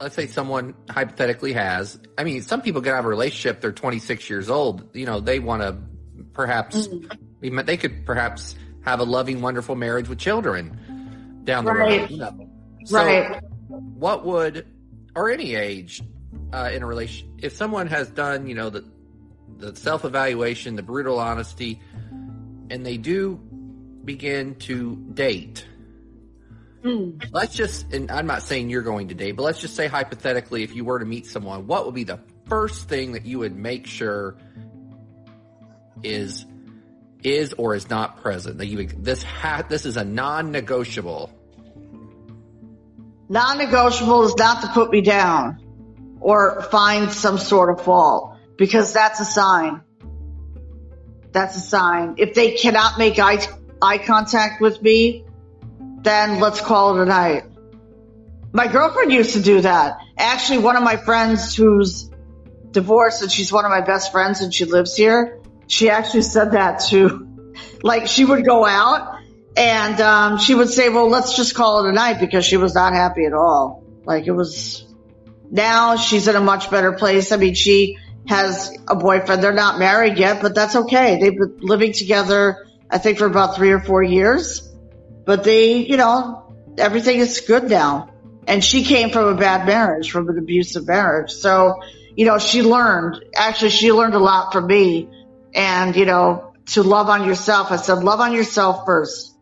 let's 0.00 0.14
say 0.14 0.26
someone 0.26 0.74
hypothetically 0.90 1.52
has 1.52 1.98
i 2.18 2.24
mean 2.24 2.42
some 2.42 2.60
people 2.62 2.80
get 2.80 2.94
out 2.94 3.00
of 3.00 3.04
a 3.04 3.08
relationship 3.08 3.60
they're 3.60 3.70
26 3.72 4.28
years 4.30 4.48
old 4.50 4.88
you 4.94 5.06
know 5.06 5.20
they 5.20 5.38
want 5.38 5.62
to 5.62 5.76
perhaps 6.32 6.88
Mm-hmm. 6.88 7.60
they 7.66 7.76
could 7.76 8.04
perhaps 8.06 8.56
have 8.84 9.00
a 9.00 9.04
loving 9.04 9.40
wonderful 9.42 9.74
marriage 9.76 10.08
with 10.08 10.18
children 10.18 11.40
down 11.44 11.64
the 11.64 11.72
Right. 11.72 12.00
road 12.00 12.10
you 12.10 12.16
know. 12.18 12.50
So 12.86 13.04
right. 13.06 13.40
what 13.94 14.24
would 14.24 14.66
or 15.14 15.30
any 15.30 15.54
age 15.54 16.02
uh, 16.52 16.70
in 16.72 16.82
a 16.82 16.86
relation 16.86 17.36
if 17.42 17.52
someone 17.54 17.86
has 17.88 18.08
done 18.08 18.46
you 18.46 18.54
know 18.54 18.70
the 18.70 18.84
the 19.58 19.74
self-evaluation 19.74 20.76
the 20.76 20.82
brutal 20.82 21.18
honesty 21.18 21.80
and 22.70 22.84
they 22.84 22.96
do 22.96 23.36
begin 24.04 24.54
to 24.56 24.96
date 25.14 25.66
Mm. 26.84 27.24
let's 27.32 27.54
just 27.54 27.92
and 27.92 28.12
i'm 28.12 28.26
not 28.26 28.42
saying 28.42 28.70
you're 28.70 28.82
going 28.82 29.08
to 29.08 29.14
date 29.14 29.32
but 29.32 29.42
let's 29.42 29.58
just 29.58 29.74
say 29.74 29.88
hypothetically 29.88 30.62
if 30.62 30.76
you 30.76 30.84
were 30.84 31.00
to 31.00 31.04
meet 31.04 31.26
someone 31.26 31.66
what 31.66 31.84
would 31.84 31.96
be 31.96 32.04
the 32.04 32.20
first 32.44 32.88
thing 32.88 33.12
that 33.12 33.26
you 33.26 33.40
would 33.40 33.56
make 33.56 33.88
sure 33.88 34.36
is 36.04 36.46
is 37.24 37.54
or 37.54 37.74
is 37.74 37.90
not 37.90 38.22
present 38.22 38.58
that 38.58 38.66
you 38.66 38.86
this 38.86 39.24
ha, 39.24 39.64
this 39.68 39.84
is 39.84 39.96
a 39.96 40.04
non-negotiable 40.04 41.32
Non-negotiable 43.28 44.24
is 44.24 44.36
not 44.36 44.62
to 44.62 44.68
put 44.68 44.90
me 44.90 45.00
down 45.00 45.58
or 46.20 46.62
find 46.62 47.10
some 47.10 47.38
sort 47.38 47.76
of 47.76 47.84
fault. 47.84 48.35
Because 48.56 48.92
that's 48.92 49.20
a 49.20 49.24
sign. 49.24 49.82
That's 51.32 51.56
a 51.56 51.60
sign. 51.60 52.14
If 52.18 52.34
they 52.34 52.52
cannot 52.52 52.98
make 52.98 53.18
eye, 53.18 53.46
eye 53.82 53.98
contact 53.98 54.60
with 54.60 54.80
me, 54.80 55.24
then 56.00 56.40
let's 56.40 56.60
call 56.60 56.96
it 56.98 57.02
a 57.02 57.04
night. 57.04 57.44
My 58.52 58.68
girlfriend 58.68 59.12
used 59.12 59.34
to 59.34 59.42
do 59.42 59.60
that. 59.60 59.98
Actually, 60.16 60.58
one 60.58 60.76
of 60.76 60.82
my 60.82 60.96
friends 60.96 61.54
who's 61.54 62.10
divorced 62.70 63.22
and 63.22 63.30
she's 63.30 63.52
one 63.52 63.64
of 63.64 63.70
my 63.70 63.80
best 63.82 64.12
friends 64.12 64.40
and 64.40 64.54
she 64.54 64.64
lives 64.64 64.96
here, 64.96 65.40
she 65.66 65.90
actually 65.90 66.22
said 66.22 66.52
that 66.52 66.80
too. 66.80 67.22
Like 67.82 68.06
she 68.06 68.24
would 68.24 68.44
go 68.44 68.66
out 68.66 69.18
and 69.56 70.00
um, 70.00 70.38
she 70.38 70.54
would 70.54 70.68
say, 70.68 70.88
well, 70.88 71.08
let's 71.08 71.36
just 71.36 71.54
call 71.54 71.84
it 71.84 71.88
a 71.88 71.92
night 71.92 72.20
because 72.20 72.44
she 72.44 72.56
was 72.56 72.74
not 72.74 72.92
happy 72.92 73.24
at 73.24 73.32
all. 73.32 73.82
Like 74.04 74.26
it 74.26 74.32
was, 74.32 74.84
now 75.50 75.96
she's 75.96 76.28
in 76.28 76.36
a 76.36 76.40
much 76.40 76.70
better 76.70 76.92
place. 76.92 77.32
I 77.32 77.36
mean, 77.36 77.54
she 77.54 77.98
has 78.28 78.76
a 78.88 78.96
boyfriend. 78.96 79.42
They're 79.42 79.52
not 79.52 79.78
married 79.78 80.18
yet, 80.18 80.42
but 80.42 80.54
that's 80.54 80.76
okay. 80.76 81.18
They've 81.20 81.36
been 81.36 81.58
living 81.60 81.92
together, 81.92 82.66
I 82.90 82.98
think, 82.98 83.18
for 83.18 83.26
about 83.26 83.56
three 83.56 83.70
or 83.70 83.80
four 83.80 84.02
years. 84.02 84.68
But 85.24 85.44
they, 85.44 85.78
you 85.78 85.96
know, 85.96 86.54
everything 86.78 87.18
is 87.18 87.40
good 87.40 87.68
now. 87.68 88.10
And 88.46 88.62
she 88.62 88.84
came 88.84 89.10
from 89.10 89.26
a 89.26 89.34
bad 89.34 89.66
marriage, 89.66 90.10
from 90.10 90.28
an 90.28 90.38
abusive 90.38 90.86
marriage. 90.86 91.32
So, 91.32 91.82
you 92.14 92.26
know, 92.26 92.38
she 92.38 92.62
learned, 92.62 93.24
actually, 93.34 93.70
she 93.70 93.92
learned 93.92 94.14
a 94.14 94.20
lot 94.20 94.52
from 94.52 94.66
me. 94.66 95.08
And, 95.54 95.96
you 95.96 96.04
know, 96.04 96.52
to 96.66 96.82
love 96.82 97.08
on 97.08 97.24
yourself. 97.26 97.70
I 97.70 97.76
said, 97.76 98.04
love 98.04 98.20
on 98.20 98.32
yourself 98.32 98.84
first. 98.86 99.34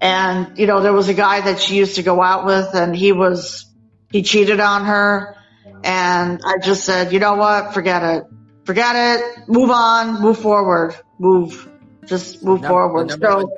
And, 0.00 0.58
you 0.58 0.66
know, 0.66 0.80
there 0.80 0.92
was 0.92 1.08
a 1.08 1.14
guy 1.14 1.40
that 1.42 1.60
she 1.60 1.76
used 1.76 1.96
to 1.96 2.02
go 2.02 2.20
out 2.20 2.44
with 2.44 2.74
and 2.74 2.94
he 2.96 3.12
was, 3.12 3.66
he 4.10 4.22
cheated 4.22 4.58
on 4.58 4.84
her. 4.84 5.36
And 5.84 6.40
I 6.44 6.58
just 6.58 6.84
said, 6.84 7.12
you 7.12 7.18
know 7.18 7.34
what? 7.34 7.74
Forget 7.74 8.02
it. 8.02 8.24
Forget 8.64 8.94
it. 8.96 9.48
Move 9.48 9.70
on. 9.70 10.20
Move 10.20 10.38
forward. 10.38 10.96
Move. 11.18 11.68
Just 12.04 12.42
move 12.42 12.64
forward. 12.64 13.10
So, 13.10 13.50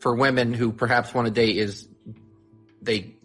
for 0.00 0.14
women 0.14 0.52
who 0.52 0.72
perhaps 0.72 1.12
want 1.12 1.26
to 1.26 1.32
date 1.32 1.56
is 1.56 1.88
they 2.82 3.16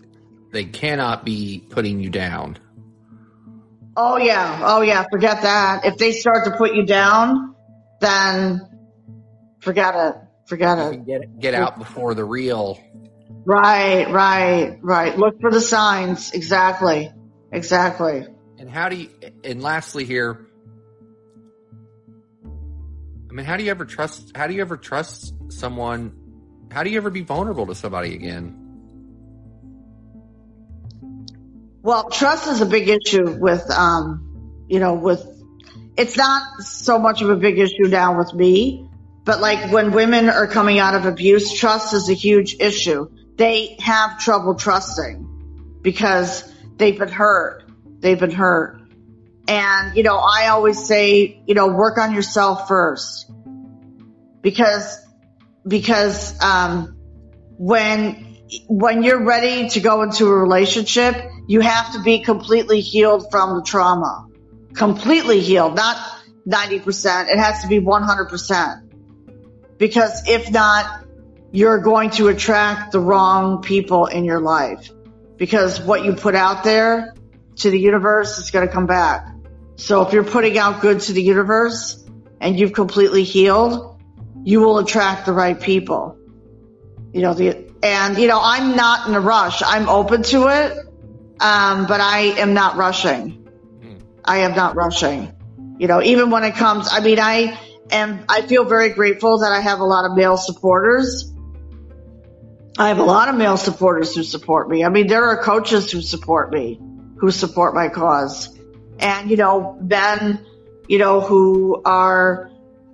they 0.52 0.66
cannot 0.66 1.26
be 1.26 1.66
putting 1.70 2.00
you 2.00 2.10
down. 2.10 2.58
Oh 3.96 4.18
yeah. 4.18 4.62
Oh 4.64 4.82
yeah. 4.82 5.06
Forget 5.10 5.44
that. 5.44 5.86
If 5.86 5.98
they 5.98 6.12
start 6.12 6.46
to 6.46 6.52
put 6.52 6.76
you 6.76 6.86
down, 6.86 7.56
then 8.02 8.62
forget 9.62 9.96
it. 9.96 10.16
Forget 10.48 10.78
it. 10.78 11.06
Get 11.06 11.40
get 11.40 11.54
out 11.54 11.78
before 11.78 12.14
the 12.14 12.24
real. 12.24 12.80
Right, 13.46 14.12
right, 14.12 14.80
right. 14.82 15.18
Look 15.18 15.40
for 15.40 15.52
the 15.52 15.62
signs. 15.62 16.32
Exactly, 16.32 17.12
exactly. 17.56 18.28
And 18.58 18.70
how 18.70 18.90
do 18.90 18.96
you? 18.96 19.10
And 19.44 19.62
lastly, 19.62 20.06
here, 20.06 20.48
I 23.30 23.34
mean, 23.34 23.46
how 23.46 23.58
do 23.58 23.64
you 23.64 23.72
ever 23.72 23.86
trust? 23.86 24.36
How 24.36 24.48
do 24.48 24.54
you 24.54 24.62
ever 24.62 24.78
trust 24.78 25.34
someone? 25.50 26.14
How 26.72 26.84
do 26.84 26.90
you 26.90 26.98
ever 26.98 27.10
be 27.10 27.22
vulnerable 27.22 27.68
to 27.68 27.76
somebody 27.76 28.14
again? 28.16 28.62
Well, 31.82 32.10
trust 32.10 32.48
is 32.48 32.62
a 32.62 32.66
big 32.66 32.90
issue 32.90 33.38
with, 33.40 33.70
um, 33.72 34.66
you 34.68 34.80
know, 34.80 34.96
with. 34.96 35.26
It's 35.98 36.18
not 36.18 36.62
so 36.62 37.00
much 37.00 37.22
of 37.22 37.30
a 37.30 37.36
big 37.38 37.58
issue 37.58 37.88
now 37.88 38.18
with 38.18 38.34
me 38.34 38.90
but 39.26 39.42
like 39.42 39.72
when 39.72 39.92
women 39.92 40.30
are 40.30 40.46
coming 40.46 40.78
out 40.78 40.94
of 40.94 41.06
abuse, 41.06 41.52
trust 41.52 41.94
is 41.94 42.10
a 42.10 42.14
huge 42.14 42.58
issue. 42.60 43.10
They 43.36 43.76
have 43.80 44.20
trouble 44.20 44.54
trusting 44.54 45.80
because 45.82 46.44
they've 46.78 46.98
been 46.98 47.10
hurt. 47.10 47.64
They've 48.00 48.20
been 48.20 48.32
hurt. 48.32 48.82
And, 49.48 49.96
you 49.96 50.04
know, 50.04 50.18
I 50.18 50.48
always 50.48 50.86
say, 50.86 51.42
you 51.46 51.54
know, 51.54 51.68
work 51.68 51.98
on 51.98 52.14
yourself 52.14 52.68
first 52.68 53.32
because, 54.42 55.00
because, 55.68 56.42
um, 56.42 56.98
when, 57.58 58.38
when 58.68 59.04
you're 59.04 59.24
ready 59.24 59.70
to 59.70 59.80
go 59.80 60.02
into 60.02 60.28
a 60.28 60.36
relationship, 60.36 61.16
you 61.48 61.62
have 61.62 61.94
to 61.94 62.02
be 62.02 62.20
completely 62.20 62.82
healed 62.82 63.30
from 63.30 63.56
the 63.56 63.64
trauma. 63.64 64.28
Completely 64.74 65.40
healed, 65.40 65.76
not 65.76 65.96
90%. 66.48 67.30
It 67.30 67.38
has 67.38 67.62
to 67.62 67.68
be 67.68 67.80
100% 67.80 68.86
because 69.78 70.28
if 70.28 70.52
not, 70.52 71.06
you're 71.52 71.80
going 71.80 72.10
to 72.12 72.28
attract 72.28 72.92
the 72.92 73.00
wrong 73.00 73.62
people 73.62 74.08
in 74.08 74.26
your 74.26 74.42
life 74.42 74.92
because 75.38 75.80
what 75.82 76.04
you 76.04 76.14
put 76.14 76.36
out 76.36 76.64
there 76.64 77.14
to 77.58 77.70
the 77.70 77.80
universe 77.80 78.38
is 78.38 78.52
going 78.52 78.68
to 78.68 78.74
come 78.74 78.86
back. 78.86 79.28
So 79.76 80.02
if 80.06 80.14
you're 80.14 80.24
putting 80.24 80.58
out 80.58 80.82
good 80.82 81.02
to 81.02 81.14
the 81.14 81.22
universe 81.22 82.04
and 82.40 82.58
you've 82.58 82.74
completely 82.74 83.24
healed, 83.24 84.02
you 84.44 84.62
will 84.62 84.80
attract 84.80 85.26
the 85.26 85.34
right 85.34 85.60
people. 85.60 86.18
You 87.14 87.22
know, 87.22 87.34
the, 87.34 87.72
and 87.84 88.18
you 88.18 88.28
know, 88.28 88.40
I'm 88.42 88.76
not 88.76 89.08
in 89.08 89.16
a 89.16 89.20
rush. 89.20 89.62
I'm 89.66 89.90
open 89.90 90.24
to 90.24 90.48
it. 90.48 90.78
Um, 91.40 91.86
but 91.86 92.00
I 92.00 92.20
am 92.40 92.54
not 92.54 92.78
rushing. 92.78 93.32
Hmm. 93.32 93.98
I 94.24 94.38
am 94.40 94.56
not 94.56 94.76
rushing. 94.76 95.34
You 95.78 95.88
know, 95.88 96.02
even 96.02 96.30
when 96.30 96.46
it 96.46 96.56
comes, 96.56 96.88
I 96.90 97.02
mean, 97.02 97.20
I, 97.20 97.60
am, 97.92 98.24
I 98.30 98.42
feel 98.42 98.64
very 98.64 98.90
grateful 98.90 99.40
that 99.40 99.52
I 99.52 99.60
have 99.60 99.80
a 99.82 99.84
lot 99.84 100.10
of 100.10 100.16
male 100.16 100.38
supporters. 100.38 101.34
I 102.78 102.90
have 102.90 103.00
a 103.00 103.04
lot 103.04 103.30
of 103.30 103.36
male 103.36 103.56
supporters 103.56 104.14
who 104.16 104.24
support 104.24 104.70
me. 104.70 104.84
I 104.84 104.90
mean, 104.90 105.08
there 105.08 105.24
are 105.26 105.42
coaches 105.42 105.90
who 105.92 106.02
support 106.02 106.52
me, 106.52 106.80
who 107.18 107.32
support 107.32 107.74
my 107.74 107.88
cause. 107.88 108.58
And, 109.00 109.30
you 109.30 109.38
know, 109.38 109.78
men, 109.82 110.46
you 110.88 110.98
know, 110.98 111.22
who 111.22 111.82
are, 111.86 112.52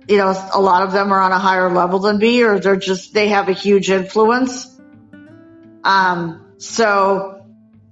you 0.08 0.18
know, 0.18 0.34
a 0.54 0.60
lot 0.60 0.82
of 0.84 0.92
them 0.92 1.12
are 1.12 1.20
on 1.20 1.32
a 1.32 1.38
higher 1.38 1.68
level 1.68 1.98
than 1.98 2.18
me 2.18 2.42
or 2.42 2.60
they're 2.60 2.76
just, 2.76 3.12
they 3.12 3.28
have 3.28 3.48
a 3.48 3.52
huge 3.52 3.90
influence. 3.90 4.68
Um, 5.82 6.52
so, 6.58 7.44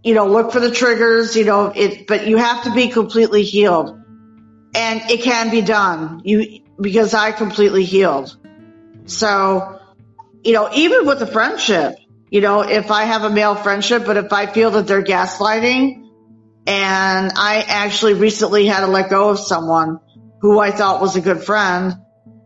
you 0.04 0.14
know, 0.14 0.28
look 0.28 0.52
for 0.52 0.60
the 0.60 0.70
triggers, 0.70 1.34
you 1.34 1.44
know, 1.44 1.72
it, 1.74 2.06
but 2.06 2.28
you 2.28 2.36
have 2.36 2.64
to 2.64 2.72
be 2.72 2.88
completely 2.88 3.42
healed 3.42 4.00
and 4.76 5.10
it 5.10 5.22
can 5.22 5.50
be 5.50 5.60
done. 5.60 6.22
You, 6.24 6.60
because 6.80 7.14
I 7.14 7.32
completely 7.32 7.84
healed. 7.84 8.36
So, 9.06 9.79
you 10.42 10.52
know, 10.52 10.70
even 10.74 11.06
with 11.06 11.20
a 11.22 11.26
friendship, 11.26 11.96
you 12.30 12.40
know, 12.40 12.60
if 12.60 12.90
I 12.90 13.04
have 13.04 13.24
a 13.24 13.30
male 13.30 13.54
friendship, 13.54 14.04
but 14.06 14.16
if 14.16 14.32
I 14.32 14.46
feel 14.46 14.70
that 14.72 14.86
they're 14.86 15.02
gaslighting 15.02 16.06
and 16.66 17.32
I 17.34 17.64
actually 17.66 18.14
recently 18.14 18.66
had 18.66 18.80
to 18.80 18.86
let 18.86 19.10
go 19.10 19.30
of 19.30 19.38
someone 19.38 19.98
who 20.40 20.58
I 20.58 20.70
thought 20.70 21.00
was 21.00 21.16
a 21.16 21.20
good 21.20 21.42
friend 21.42 21.94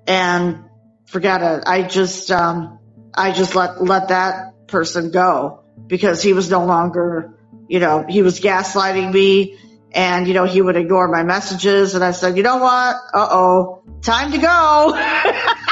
and 0.07 0.64
forget 1.07 1.42
it. 1.42 1.64
I 1.66 1.82
just, 1.82 2.30
um, 2.30 2.78
I 3.14 3.32
just 3.32 3.55
let, 3.55 3.82
let 3.82 4.09
that 4.09 4.66
person 4.66 5.11
go 5.11 5.64
because 5.86 6.22
he 6.22 6.32
was 6.32 6.51
no 6.51 6.64
longer, 6.64 7.38
you 7.68 7.78
know, 7.78 8.05
he 8.09 8.22
was 8.22 8.40
gaslighting 8.40 9.12
me 9.12 9.59
and, 9.92 10.26
you 10.26 10.34
know, 10.34 10.45
he 10.45 10.61
would 10.61 10.76
ignore 10.76 11.07
my 11.09 11.22
messages. 11.22 11.95
And 11.95 12.03
I 12.03 12.11
said, 12.11 12.36
you 12.36 12.42
know 12.42 12.57
what? 12.57 12.97
Uh 13.12 13.28
oh, 13.30 13.82
time 14.03 14.32
to 14.32 14.38
go. 14.38 15.51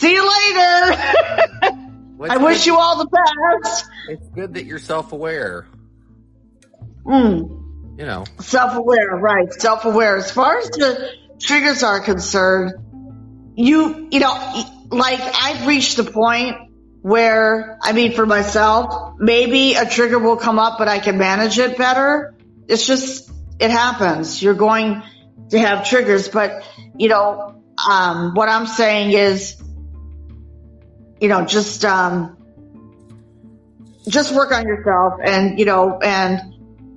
See 0.00 0.14
you 0.14 0.22
later. 0.22 0.96
I 2.30 2.38
wish 2.38 2.64
you 2.64 2.78
all 2.78 2.96
the 2.96 3.06
best. 3.06 3.86
It's 4.08 4.26
good 4.30 4.54
that 4.54 4.64
you're 4.64 4.78
self 4.78 5.12
aware. 5.12 5.66
Mm. 7.04 7.98
You 7.98 8.06
know, 8.06 8.24
self 8.38 8.76
aware, 8.76 9.10
right? 9.10 9.52
Self 9.52 9.84
aware. 9.84 10.16
As 10.16 10.30
far 10.30 10.56
as 10.56 10.70
the 10.70 11.10
triggers 11.38 11.82
are 11.82 12.00
concerned, 12.00 12.72
you, 13.56 14.08
you 14.10 14.20
know, 14.20 14.32
like 14.88 15.20
I've 15.20 15.66
reached 15.66 15.98
the 15.98 16.04
point 16.04 16.56
where, 17.02 17.78
I 17.82 17.92
mean, 17.92 18.14
for 18.14 18.24
myself, 18.24 19.16
maybe 19.18 19.74
a 19.74 19.84
trigger 19.84 20.18
will 20.18 20.38
come 20.38 20.58
up, 20.58 20.78
but 20.78 20.88
I 20.88 20.98
can 20.98 21.18
manage 21.18 21.58
it 21.58 21.76
better. 21.76 22.34
It's 22.68 22.86
just, 22.86 23.30
it 23.58 23.70
happens. 23.70 24.42
You're 24.42 24.54
going 24.54 25.02
to 25.50 25.58
have 25.58 25.86
triggers, 25.86 26.30
but 26.30 26.64
you 26.96 27.10
know, 27.10 27.62
um, 27.86 28.32
what 28.32 28.48
I'm 28.48 28.66
saying 28.66 29.12
is, 29.12 29.60
you 31.20 31.28
know, 31.28 31.44
just, 31.44 31.84
um, 31.84 32.36
just 34.08 34.34
work 34.34 34.52
on 34.52 34.66
yourself 34.66 35.20
and, 35.22 35.58
you 35.58 35.64
know, 35.64 35.98
and 35.98 36.40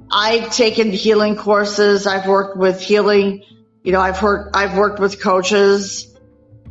I've 0.09 0.51
taken 0.51 0.91
healing 0.91 1.35
courses. 1.35 2.07
I've 2.07 2.27
worked 2.27 2.57
with 2.57 2.81
healing, 2.81 3.43
you 3.83 3.91
know, 3.91 3.99
I've 3.99 4.21
worked, 4.21 4.55
I've 4.55 4.77
worked 4.77 4.99
with 4.99 5.21
coaches 5.21 6.15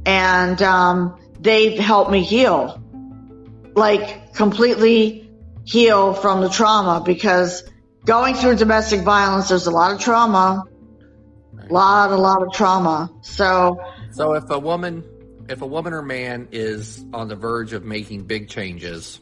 and, 0.06 0.60
um, 0.62 1.18
they've 1.40 1.78
helped 1.78 2.10
me 2.10 2.22
heal 2.22 2.82
like 3.74 4.34
completely 4.34 5.30
heal 5.64 6.14
from 6.14 6.40
the 6.40 6.48
trauma 6.48 7.02
because 7.04 7.62
going 8.04 8.34
through 8.34 8.56
domestic 8.56 9.00
violence, 9.00 9.48
there's 9.48 9.66
a 9.66 9.70
lot 9.70 9.92
of 9.92 10.00
trauma, 10.00 10.64
a 11.58 11.72
lot, 11.72 12.10
a 12.10 12.16
lot 12.16 12.42
of 12.42 12.52
trauma. 12.52 13.10
So, 13.22 13.80
so 14.10 14.34
if 14.34 14.50
a 14.50 14.58
woman, 14.58 15.04
if 15.48 15.62
a 15.62 15.66
woman 15.66 15.92
or 15.92 16.02
man 16.02 16.48
is 16.52 17.04
on 17.12 17.28
the 17.28 17.36
verge 17.36 17.72
of 17.72 17.84
making 17.84 18.24
big 18.24 18.48
changes, 18.48 19.20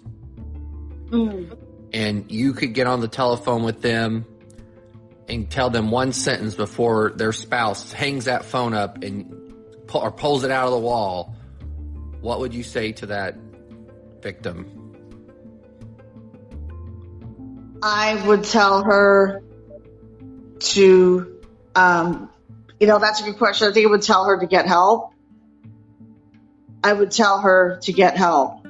mm. 1.09 1.57
and 1.93 2.31
you 2.31 2.53
could 2.53 2.75
get 2.75 2.87
on 2.87 3.01
the 3.01 3.09
telephone 3.09 3.63
with 3.63 3.83
them 3.83 4.27
and 5.29 5.51
tell 5.51 5.71
them 5.71 5.91
one 5.91 6.13
sentence 6.13 6.55
before 6.55 7.13
their 7.17 7.33
spouse 7.33 7.93
hangs 7.93 8.25
that 8.25 8.45
phone 8.45 8.75
up 8.75 9.03
and 9.03 9.87
pull, 9.87 10.01
or 10.01 10.11
pulls 10.11 10.45
it 10.45 10.51
out 10.51 10.67
of 10.67 10.73
the 10.73 10.79
wall, 10.79 11.35
what 12.21 12.41
would 12.41 12.55
you 12.55 12.63
say 12.63 12.93
to 12.93 13.07
that 13.07 13.37
victim? 14.21 14.77
I 17.83 18.27
would 18.27 18.45
tell 18.45 18.85
her 18.85 19.43
to, 20.59 21.41
um, 21.75 22.31
you 22.79 22.87
know, 22.87 22.99
that's 22.99 23.21
a 23.21 23.25
good 23.25 23.39
question. 23.39 23.69
I 23.69 23.73
think 23.73 23.87
I 23.87 23.91
would 23.91 24.03
tell 24.03 24.27
her 24.27 24.39
to 24.39 24.47
get 24.47 24.67
help. 24.67 25.15
I 26.83 26.93
would 26.93 27.11
tell 27.11 27.41
her 27.41 27.79
to 27.83 27.93
get 27.93 28.17
help. 28.17 28.67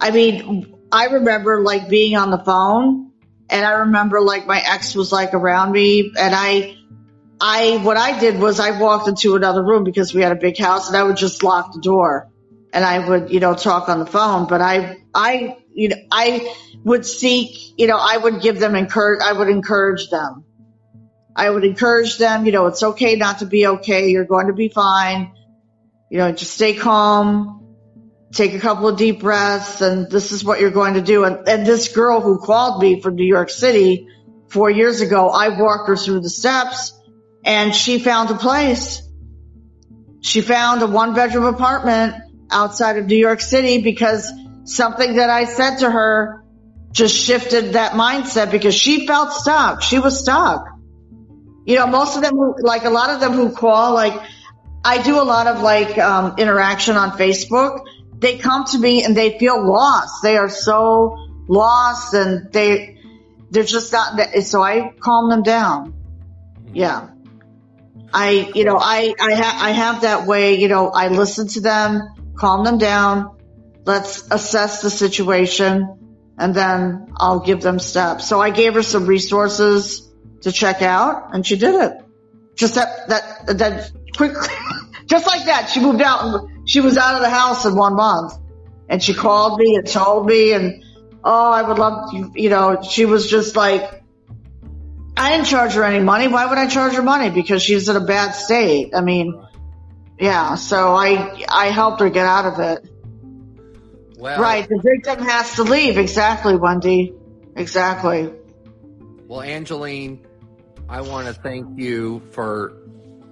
I 0.00 0.10
mean, 0.10 0.74
I 0.90 1.06
remember 1.06 1.60
like 1.60 1.88
being 1.88 2.16
on 2.16 2.30
the 2.30 2.38
phone 2.38 3.12
and 3.48 3.64
I 3.64 3.72
remember 3.80 4.20
like 4.20 4.46
my 4.46 4.60
ex 4.64 4.94
was 4.94 5.12
like 5.12 5.34
around 5.34 5.72
me 5.72 6.12
and 6.18 6.34
I, 6.34 6.76
I, 7.40 7.78
what 7.82 7.96
I 7.96 8.18
did 8.18 8.38
was 8.38 8.60
I 8.60 8.80
walked 8.80 9.08
into 9.08 9.36
another 9.36 9.62
room 9.62 9.84
because 9.84 10.14
we 10.14 10.22
had 10.22 10.32
a 10.32 10.36
big 10.36 10.58
house 10.58 10.88
and 10.88 10.96
I 10.96 11.02
would 11.02 11.16
just 11.16 11.42
lock 11.42 11.72
the 11.72 11.80
door 11.80 12.30
and 12.72 12.84
I 12.84 13.08
would, 13.08 13.30
you 13.30 13.40
know, 13.40 13.54
talk 13.54 13.88
on 13.88 13.98
the 13.98 14.06
phone. 14.06 14.48
But 14.48 14.60
I, 14.60 14.98
I, 15.14 15.56
you 15.72 15.88
know, 15.88 15.96
I 16.10 16.54
would 16.84 17.06
seek, 17.06 17.78
you 17.78 17.86
know, 17.86 17.98
I 17.98 18.16
would 18.16 18.40
give 18.40 18.58
them 18.58 18.74
encourage, 18.74 19.20
I 19.22 19.32
would 19.32 19.48
encourage 19.48 20.10
them. 20.10 20.44
I 21.36 21.50
would 21.50 21.64
encourage 21.64 22.18
them, 22.18 22.46
you 22.46 22.52
know, 22.52 22.66
it's 22.66 22.82
okay 22.82 23.16
not 23.16 23.40
to 23.40 23.46
be 23.46 23.66
okay. 23.66 24.08
You're 24.08 24.24
going 24.24 24.46
to 24.46 24.52
be 24.52 24.68
fine. 24.68 25.32
You 26.10 26.18
know, 26.18 26.32
just 26.32 26.52
stay 26.52 26.74
calm, 26.74 27.76
take 28.32 28.54
a 28.54 28.60
couple 28.60 28.88
of 28.88 28.96
deep 28.98 29.20
breaths, 29.20 29.80
and 29.80 30.10
this 30.10 30.32
is 30.32 30.44
what 30.44 30.60
you're 30.60 30.70
going 30.70 30.94
to 30.94 31.02
do. 31.02 31.24
And, 31.24 31.48
and 31.48 31.66
this 31.66 31.88
girl 31.88 32.20
who 32.20 32.38
called 32.38 32.82
me 32.82 33.00
from 33.00 33.14
New 33.14 33.26
York 33.26 33.50
City 33.50 34.08
four 34.48 34.70
years 34.70 35.00
ago, 35.00 35.28
I 35.28 35.60
walked 35.60 35.88
her 35.88 35.96
through 35.96 36.20
the 36.20 36.30
steps 36.30 36.92
and 37.44 37.74
she 37.74 37.98
found 37.98 38.30
a 38.30 38.36
place. 38.36 39.02
She 40.20 40.40
found 40.40 40.82
a 40.82 40.86
one 40.86 41.14
bedroom 41.14 41.44
apartment 41.44 42.14
outside 42.50 42.96
of 42.96 43.06
New 43.06 43.16
York 43.16 43.40
City 43.40 43.82
because 43.82 44.30
something 44.64 45.16
that 45.16 45.30
I 45.30 45.44
said 45.44 45.78
to 45.78 45.90
her 45.90 46.44
just 46.92 47.16
shifted 47.16 47.72
that 47.72 47.92
mindset 47.92 48.50
because 48.50 48.74
she 48.74 49.06
felt 49.06 49.32
stuck. 49.32 49.82
She 49.82 49.98
was 49.98 50.18
stuck. 50.18 50.66
You 51.66 51.76
know, 51.76 51.86
most 51.86 52.16
of 52.16 52.22
them, 52.22 52.36
like 52.58 52.84
a 52.84 52.90
lot 52.90 53.10
of 53.10 53.20
them 53.20 53.32
who 53.32 53.50
call, 53.50 53.94
like 53.94 54.14
I 54.84 55.02
do 55.02 55.20
a 55.20 55.24
lot 55.24 55.46
of 55.46 55.62
like 55.62 55.96
um, 55.98 56.34
interaction 56.38 56.96
on 56.96 57.12
Facebook. 57.12 57.86
They 58.18 58.38
come 58.38 58.64
to 58.66 58.78
me 58.78 59.04
and 59.04 59.16
they 59.16 59.38
feel 59.38 59.66
lost. 59.66 60.22
They 60.22 60.36
are 60.36 60.48
so 60.48 61.16
lost 61.48 62.14
and 62.14 62.52
they 62.52 62.98
they're 63.50 63.64
just 63.64 63.92
not. 63.92 64.18
So 64.42 64.62
I 64.62 64.92
calm 64.98 65.30
them 65.30 65.42
down. 65.42 65.94
Yeah. 66.72 67.08
I, 68.12 68.50
you 68.54 68.64
know, 68.64 68.78
I, 68.80 69.12
I, 69.20 69.34
ha- 69.34 69.58
I 69.60 69.70
have 69.72 70.02
that 70.02 70.26
way, 70.26 70.54
you 70.54 70.68
know, 70.68 70.88
I 70.88 71.08
listen 71.08 71.48
to 71.48 71.60
them, 71.60 72.02
calm 72.36 72.64
them 72.64 72.78
down. 72.78 73.36
Let's 73.84 74.30
assess 74.30 74.82
the 74.82 74.90
situation 74.90 76.32
and 76.38 76.54
then 76.54 77.12
I'll 77.16 77.40
give 77.40 77.60
them 77.60 77.80
steps. 77.80 78.28
So 78.28 78.40
I 78.40 78.50
gave 78.50 78.74
her 78.74 78.84
some 78.84 79.06
resources 79.06 80.08
to 80.42 80.52
check 80.52 80.80
out 80.80 81.34
and 81.34 81.44
she 81.44 81.56
did 81.56 81.74
it. 81.74 81.92
Just 82.54 82.76
that, 82.76 83.08
that, 83.08 83.58
that 83.58 83.90
quickly, 84.16 84.48
just 85.06 85.26
like 85.26 85.46
that. 85.46 85.70
She 85.70 85.80
moved 85.80 86.02
out 86.02 86.24
and 86.24 86.68
she 86.68 86.80
was 86.80 86.96
out 86.96 87.14
of 87.14 87.20
the 87.20 87.30
house 87.30 87.64
in 87.64 87.74
one 87.74 87.94
month 87.94 88.34
and 88.88 89.02
she 89.02 89.14
called 89.14 89.58
me 89.58 89.76
and 89.76 89.86
told 89.86 90.26
me 90.26 90.52
and, 90.52 90.84
oh, 91.22 91.50
I 91.50 91.62
would 91.62 91.78
love 91.78 92.10
to, 92.10 92.32
you 92.34 92.50
know, 92.50 92.82
she 92.82 93.04
was 93.04 93.28
just 93.28 93.56
like, 93.56 94.02
I 95.16 95.30
didn't 95.30 95.46
charge 95.46 95.74
her 95.74 95.84
any 95.84 96.02
money. 96.02 96.28
Why 96.28 96.46
would 96.46 96.58
I 96.58 96.66
charge 96.66 96.94
her 96.94 97.02
money? 97.02 97.30
Because 97.30 97.62
she's 97.62 97.88
in 97.88 97.96
a 97.96 98.04
bad 98.04 98.32
state. 98.32 98.94
I 98.94 99.00
mean, 99.00 99.46
yeah. 100.18 100.56
So 100.56 100.94
I 100.94 101.44
I 101.48 101.66
helped 101.66 102.00
her 102.00 102.10
get 102.10 102.26
out 102.26 102.46
of 102.46 102.60
it. 102.60 102.90
Well, 104.18 104.40
right. 104.40 104.68
The 104.68 104.80
victim 104.82 105.24
has 105.24 105.54
to 105.56 105.62
leave. 105.62 105.98
Exactly, 105.98 106.56
Wendy. 106.56 107.14
Exactly. 107.56 108.32
Well, 109.28 109.40
Angeline, 109.40 110.26
I 110.88 111.02
want 111.02 111.28
to 111.28 111.32
thank 111.32 111.78
you 111.78 112.20
for 112.32 112.76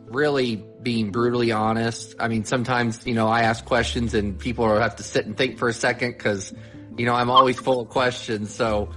really 0.07 0.65
being 0.83 1.11
brutally 1.11 1.53
honest. 1.53 2.15
I 2.19 2.29
mean, 2.29 2.45
sometimes 2.45 3.07
you 3.07 3.15
know 3.15 3.29
I 3.29 3.43
ask 3.43 3.65
questions 3.65 4.15
and 4.15 4.39
people 4.39 4.67
have 4.79 4.97
to 4.97 5.03
sit 5.03 5.27
and 5.27 5.37
think 5.37 5.59
for 5.59 5.69
a 5.69 5.73
second 5.73 6.13
because 6.13 6.53
you 6.97 7.07
know 7.07 7.15
I'm 7.15 7.31
always 7.31 7.59
full 7.59 7.81
of 7.81 7.89
questions. 7.89 8.55
So 8.55 8.91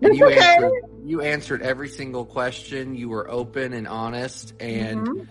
you 0.00 0.26
okay. 0.26 0.38
answered 0.38 0.72
you 1.04 1.20
answered 1.20 1.62
every 1.62 1.88
single 1.88 2.24
question. 2.24 2.94
You 2.94 3.08
were 3.08 3.30
open 3.30 3.72
and 3.72 3.88
honest, 3.88 4.54
and 4.60 5.06
Mhm. 5.06 5.26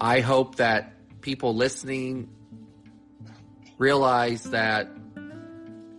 I 0.00 0.20
hope 0.20 0.56
that 0.56 0.92
people 1.20 1.54
listening 1.54 2.28
realize 3.78 4.44
that 4.44 4.88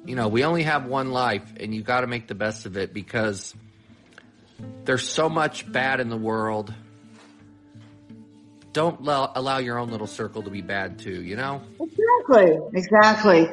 you 0.06 0.16
know 0.16 0.28
we 0.28 0.44
only 0.44 0.64
have 0.64 0.86
one 0.86 1.12
life, 1.12 1.54
and 1.60 1.74
you 1.74 1.82
got 1.84 2.02
to 2.02 2.08
make 2.08 2.28
the 2.28 2.36
best 2.36 2.66
of 2.66 2.78
it 2.78 2.94
because 2.94 3.54
there's 4.86 5.08
so 5.08 5.30
much 5.30 5.72
bad 5.72 6.00
in 6.00 6.10
the 6.10 6.18
world. 6.18 6.74
Don't 8.72 9.00
allow, 9.00 9.32
allow 9.36 9.58
your 9.58 9.78
own 9.78 9.90
little 9.90 10.08
circle 10.08 10.44
to 10.44 10.50
be 10.50 10.62
bad 10.62 11.00
too. 11.00 11.24
You 11.24 11.36
know. 11.36 11.62
Exactly. 11.80 12.60
Exactly. 12.74 13.50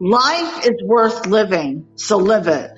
Life 0.00 0.66
is 0.66 0.82
worth 0.82 1.26
living, 1.26 1.86
so 1.94 2.18
live 2.18 2.48
it. 2.48 2.70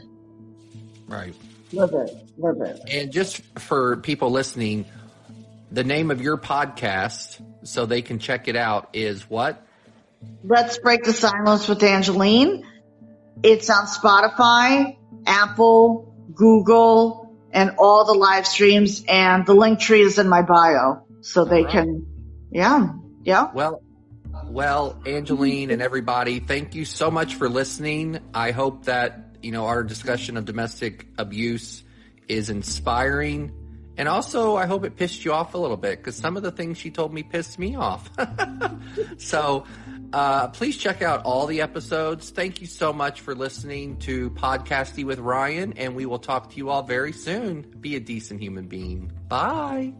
Right. 1.08 1.34
Live 1.72 1.92
it. 1.92 2.10
Live 2.36 2.60
it. 2.60 2.80
And 2.90 3.12
just 3.12 3.42
for 3.58 3.96
people 3.96 4.30
listening, 4.30 4.84
the 5.72 5.84
name 5.84 6.10
of 6.10 6.20
your 6.20 6.36
podcast, 6.36 7.40
so 7.64 7.86
they 7.86 8.02
can 8.02 8.18
check 8.18 8.48
it 8.48 8.56
out, 8.56 8.90
is 8.92 9.28
what? 9.28 9.66
Let's 10.44 10.78
break 10.78 11.04
the 11.04 11.12
silence 11.12 11.68
with 11.68 11.82
Angeline. 11.82 12.64
It's 13.42 13.68
on 13.70 13.86
Spotify, 13.86 14.96
Apple, 15.26 16.14
Google, 16.34 17.34
and 17.50 17.76
all 17.78 18.04
the 18.04 18.14
live 18.14 18.46
streams. 18.46 19.04
And 19.08 19.46
the 19.46 19.54
Linktree 19.54 20.00
is 20.00 20.18
in 20.18 20.28
my 20.28 20.42
bio, 20.42 21.05
so 21.20 21.44
they 21.44 21.62
right. 21.64 21.72
can. 21.72 22.06
Yeah. 22.50 22.92
Yeah. 23.24 23.50
Well, 23.52 23.82
well, 24.44 25.00
Angeline 25.06 25.70
and 25.70 25.82
everybody, 25.82 26.40
thank 26.40 26.74
you 26.74 26.84
so 26.84 27.10
much 27.10 27.34
for 27.34 27.48
listening. 27.48 28.20
I 28.34 28.52
hope 28.52 28.84
that 28.84 29.36
you 29.42 29.52
know 29.52 29.66
our 29.66 29.82
discussion 29.82 30.36
of 30.36 30.44
domestic 30.44 31.06
abuse 31.18 31.82
is 32.28 32.50
inspiring, 32.50 33.52
and 33.96 34.08
also 34.08 34.56
I 34.56 34.66
hope 34.66 34.84
it 34.84 34.96
pissed 34.96 35.24
you 35.24 35.32
off 35.32 35.54
a 35.54 35.58
little 35.58 35.76
bit 35.76 35.98
because 35.98 36.16
some 36.16 36.36
of 36.36 36.42
the 36.42 36.52
things 36.52 36.78
she 36.78 36.90
told 36.90 37.12
me 37.12 37.22
pissed 37.22 37.58
me 37.58 37.76
off. 37.76 38.10
so. 39.18 39.64
Uh, 40.12 40.46
please 40.48 40.76
check 40.76 41.02
out 41.02 41.24
all 41.24 41.46
the 41.46 41.60
episodes. 41.60 42.30
Thank 42.30 42.60
you 42.60 42.68
so 42.68 42.92
much 42.92 43.22
for 43.22 43.34
listening 43.34 43.96
to 43.98 44.30
Podcasty 44.30 45.04
with 45.04 45.18
Ryan, 45.18 45.74
and 45.76 45.96
we 45.96 46.06
will 46.06 46.20
talk 46.20 46.50
to 46.50 46.56
you 46.56 46.70
all 46.70 46.84
very 46.84 47.12
soon. 47.12 47.62
Be 47.80 47.96
a 47.96 48.00
decent 48.00 48.40
human 48.40 48.68
being. 48.68 49.10
Bye. 49.28 49.94